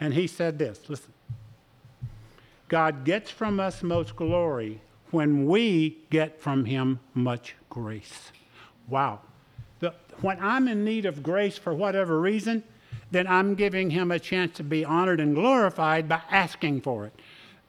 And 0.00 0.14
He 0.14 0.26
said 0.26 0.58
this 0.58 0.80
listen, 0.88 1.12
God 2.68 3.04
gets 3.04 3.30
from 3.30 3.58
us 3.58 3.82
most 3.82 4.14
glory 4.14 4.80
when 5.10 5.46
we 5.46 5.98
get 6.10 6.40
from 6.40 6.64
Him 6.64 7.00
much 7.14 7.56
grace. 7.68 8.30
Wow. 8.88 9.20
The, 9.80 9.94
when 10.20 10.38
I'm 10.40 10.68
in 10.68 10.84
need 10.84 11.06
of 11.06 11.22
grace 11.22 11.56
for 11.56 11.72
whatever 11.72 12.20
reason, 12.20 12.62
then 13.10 13.26
I'm 13.26 13.54
giving 13.54 13.90
Him 13.90 14.10
a 14.10 14.18
chance 14.18 14.56
to 14.58 14.62
be 14.62 14.84
honored 14.84 15.20
and 15.20 15.34
glorified 15.34 16.08
by 16.08 16.20
asking 16.30 16.82
for 16.82 17.06
it 17.06 17.18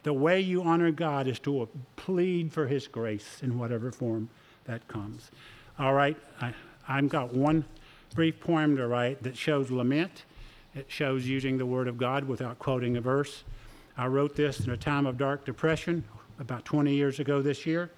The 0.04 0.14
way 0.14 0.40
you 0.40 0.64
honor 0.64 0.92
God 0.92 1.28
is 1.28 1.40
to 1.40 1.68
plead 1.96 2.54
for 2.54 2.68
His 2.68 2.88
grace 2.88 3.40
in 3.42 3.60
whatever 3.60 3.92
form 3.92 4.30
that 4.66 4.88
comes. 4.88 5.32
All 5.78 5.94
right, 5.94 6.18
I, 6.40 6.54
I've 6.88 7.10
got 7.10 7.34
one 7.34 7.66
brief 8.16 8.40
poem 8.40 8.78
to 8.78 8.88
write 8.88 9.24
that 9.24 9.38
shows 9.38 9.72
lament. 9.72 10.24
It 10.76 10.86
shows 10.90 11.28
using 11.28 11.58
the 11.58 11.66
Word 11.66 11.88
of 11.88 11.98
God 11.98 12.26
without 12.26 12.60
quoting 12.60 12.98
a 12.98 13.02
verse. 13.02 13.44
I 13.98 14.08
wrote 14.08 14.36
this 14.36 14.62
in 14.62 14.72
a 14.72 14.78
time 14.78 15.06
of 15.06 15.18
dark 15.18 15.46
depression 15.46 16.04
about 16.40 16.64
20 16.64 16.94
years 16.94 17.20
ago 17.20 17.42
this 17.42 17.66
year. 17.66 17.92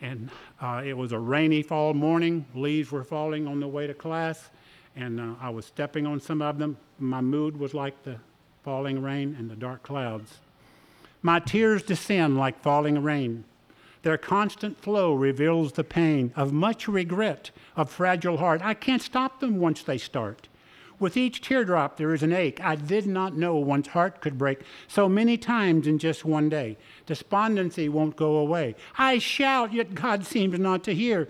And 0.00 0.30
uh, 0.60 0.82
it 0.84 0.94
was 0.94 1.12
a 1.12 1.18
rainy 1.18 1.62
fall 1.62 1.94
morning. 1.94 2.44
Leaves 2.54 2.90
were 2.90 3.04
falling 3.04 3.46
on 3.46 3.60
the 3.60 3.68
way 3.68 3.86
to 3.86 3.94
class, 3.94 4.50
and 4.94 5.20
uh, 5.20 5.34
I 5.40 5.50
was 5.50 5.64
stepping 5.64 6.06
on 6.06 6.20
some 6.20 6.42
of 6.42 6.58
them. 6.58 6.76
My 6.98 7.20
mood 7.20 7.56
was 7.56 7.72
like 7.72 8.02
the 8.02 8.16
falling 8.62 9.00
rain 9.00 9.36
and 9.38 9.48
the 9.48 9.56
dark 9.56 9.82
clouds. 9.82 10.40
My 11.22 11.40
tears 11.40 11.82
descend 11.82 12.36
like 12.36 12.62
falling 12.62 13.02
rain. 13.02 13.44
Their 14.02 14.18
constant 14.18 14.80
flow 14.80 15.14
reveals 15.14 15.72
the 15.72 15.82
pain 15.82 16.32
of 16.36 16.52
much 16.52 16.86
regret, 16.86 17.50
of 17.74 17.90
fragile 17.90 18.36
heart. 18.36 18.60
I 18.62 18.74
can't 18.74 19.02
stop 19.02 19.40
them 19.40 19.58
once 19.58 19.82
they 19.82 19.98
start. 19.98 20.48
With 20.98 21.16
each 21.16 21.42
teardrop, 21.42 21.96
there 21.96 22.14
is 22.14 22.22
an 22.22 22.32
ache. 22.32 22.60
I 22.62 22.76
did 22.76 23.06
not 23.06 23.36
know 23.36 23.56
one's 23.56 23.88
heart 23.88 24.20
could 24.20 24.38
break 24.38 24.60
so 24.88 25.08
many 25.08 25.36
times 25.36 25.86
in 25.86 25.98
just 25.98 26.24
one 26.24 26.48
day. 26.48 26.78
Despondency 27.04 27.88
won't 27.88 28.16
go 28.16 28.36
away. 28.36 28.76
I 28.96 29.18
shout, 29.18 29.74
yet 29.74 29.94
God 29.94 30.24
seems 30.24 30.58
not 30.58 30.84
to 30.84 30.94
hear. 30.94 31.28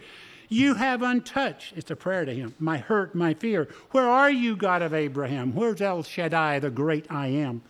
You 0.48 0.74
have 0.74 1.02
untouched, 1.02 1.72
it's 1.76 1.90
a 1.90 1.96
prayer 1.96 2.24
to 2.24 2.32
Him, 2.32 2.54
my 2.60 2.78
hurt, 2.78 3.14
my 3.14 3.34
fear. 3.34 3.68
Where 3.90 4.08
are 4.08 4.30
you, 4.30 4.54
God 4.54 4.82
of 4.82 4.94
Abraham? 4.94 5.54
Where's 5.54 5.80
El 5.80 6.04
Shaddai, 6.04 6.60
the 6.60 6.70
great 6.70 7.06
I 7.10 7.28
am? 7.28 7.62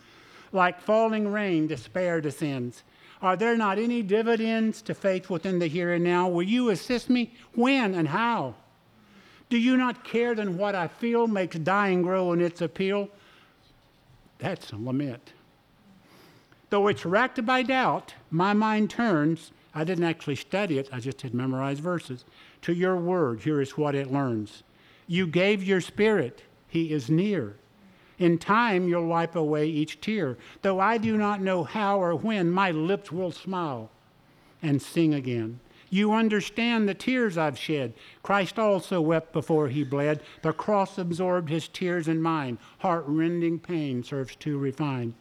Like 0.51 0.81
falling 0.81 1.31
rain, 1.31 1.67
despair 1.67 2.21
descends. 2.21 2.83
Are 3.21 3.35
there 3.35 3.57
not 3.57 3.79
any 3.79 4.03
dividends 4.03 4.81
to 4.83 4.93
faith 4.93 5.29
within 5.29 5.59
the 5.59 5.67
here 5.67 5.93
and 5.93 6.03
now? 6.03 6.27
Will 6.27 6.43
you 6.43 6.69
assist 6.69 7.09
me? 7.09 7.33
When 7.55 7.95
and 7.95 8.07
how? 8.07 8.55
Do 9.49 9.57
you 9.57 9.77
not 9.77 10.03
care 10.03 10.35
then 10.35 10.57
what 10.57 10.75
I 10.75 10.87
feel 10.87 11.27
makes 11.27 11.57
dying 11.57 12.01
grow 12.01 12.33
in 12.33 12.41
its 12.41 12.61
appeal? 12.61 13.09
That's 14.39 14.71
a 14.71 14.75
lament. 14.75 15.33
Though 16.69 16.87
it's 16.87 17.05
racked 17.05 17.43
by 17.45 17.63
doubt, 17.63 18.13
my 18.29 18.53
mind 18.53 18.89
turns. 18.89 19.51
I 19.73 19.83
didn't 19.83 20.03
actually 20.03 20.35
study 20.35 20.79
it, 20.79 20.89
I 20.91 20.99
just 20.99 21.21
had 21.21 21.33
memorized 21.33 21.81
verses. 21.81 22.25
To 22.63 22.73
your 22.73 22.97
word, 22.97 23.41
here 23.41 23.61
is 23.61 23.77
what 23.77 23.95
it 23.95 24.11
learns. 24.11 24.63
You 25.07 25.27
gave 25.27 25.63
your 25.63 25.81
spirit, 25.81 26.41
he 26.67 26.91
is 26.91 27.09
near. 27.09 27.55
In 28.19 28.37
time, 28.37 28.87
you'll 28.87 29.05
wipe 29.05 29.35
away 29.35 29.67
each 29.67 30.01
tear. 30.01 30.37
Though 30.61 30.79
I 30.79 30.97
do 30.97 31.17
not 31.17 31.41
know 31.41 31.63
how 31.63 32.01
or 32.01 32.15
when, 32.15 32.49
my 32.49 32.71
lips 32.71 33.11
will 33.11 33.31
smile 33.31 33.91
and 34.61 34.81
sing 34.81 35.13
again. 35.13 35.59
You 35.89 36.13
understand 36.13 36.89
the 36.89 36.93
tears 36.93 37.37
I've 37.37 37.57
shed. 37.57 37.93
Christ 38.23 38.59
also 38.59 38.99
wept 38.99 39.31
before 39.31 39.69
he 39.69 39.83
bled. 39.83 40.21
The 40.41 40.51
cross 40.51 40.97
absorbed 40.97 41.49
his 41.49 41.67
tears 41.67 42.07
and 42.07 42.21
mine. 42.21 42.57
Heart 42.79 43.05
rending 43.07 43.59
pain 43.59 44.03
serves 44.03 44.35
to 44.37 44.57
refine. 44.57 45.13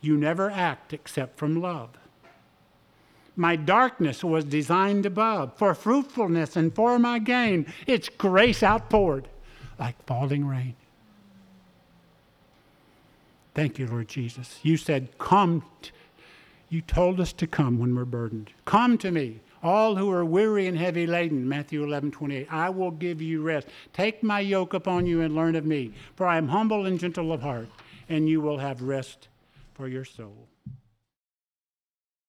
You 0.00 0.16
never 0.16 0.50
act 0.50 0.92
except 0.92 1.38
from 1.38 1.62
love. 1.62 1.90
My 3.34 3.56
darkness 3.56 4.22
was 4.22 4.44
designed 4.44 5.06
above 5.06 5.56
for 5.56 5.74
fruitfulness 5.74 6.56
and 6.56 6.74
for 6.74 6.98
my 6.98 7.18
gain. 7.18 7.72
It's 7.86 8.10
grace 8.10 8.62
outpoured 8.62 9.28
like 9.78 9.96
falling 10.04 10.46
rain. 10.46 10.74
Thank 13.54 13.78
you, 13.78 13.86
Lord 13.86 14.08
Jesus. 14.08 14.58
You 14.62 14.76
said, 14.76 15.18
Come. 15.18 15.64
You 16.68 16.80
told 16.80 17.20
us 17.20 17.34
to 17.34 17.46
come 17.46 17.78
when 17.78 17.94
we're 17.94 18.06
burdened. 18.06 18.50
Come 18.64 18.96
to 18.98 19.10
me, 19.10 19.40
all 19.62 19.96
who 19.96 20.10
are 20.10 20.24
weary 20.24 20.66
and 20.66 20.78
heavy 20.78 21.06
laden. 21.06 21.46
Matthew 21.46 21.84
11, 21.84 22.12
28. 22.12 22.46
I 22.50 22.70
will 22.70 22.90
give 22.90 23.20
you 23.20 23.42
rest. 23.42 23.68
Take 23.92 24.22
my 24.22 24.40
yoke 24.40 24.72
upon 24.72 25.04
you 25.04 25.20
and 25.20 25.34
learn 25.34 25.54
of 25.54 25.66
me, 25.66 25.92
for 26.16 26.26
I 26.26 26.38
am 26.38 26.48
humble 26.48 26.86
and 26.86 26.98
gentle 26.98 27.30
of 27.30 27.42
heart, 27.42 27.68
and 28.08 28.26
you 28.26 28.40
will 28.40 28.58
have 28.58 28.80
rest 28.80 29.28
for 29.74 29.86
your 29.86 30.06
soul. 30.06 30.48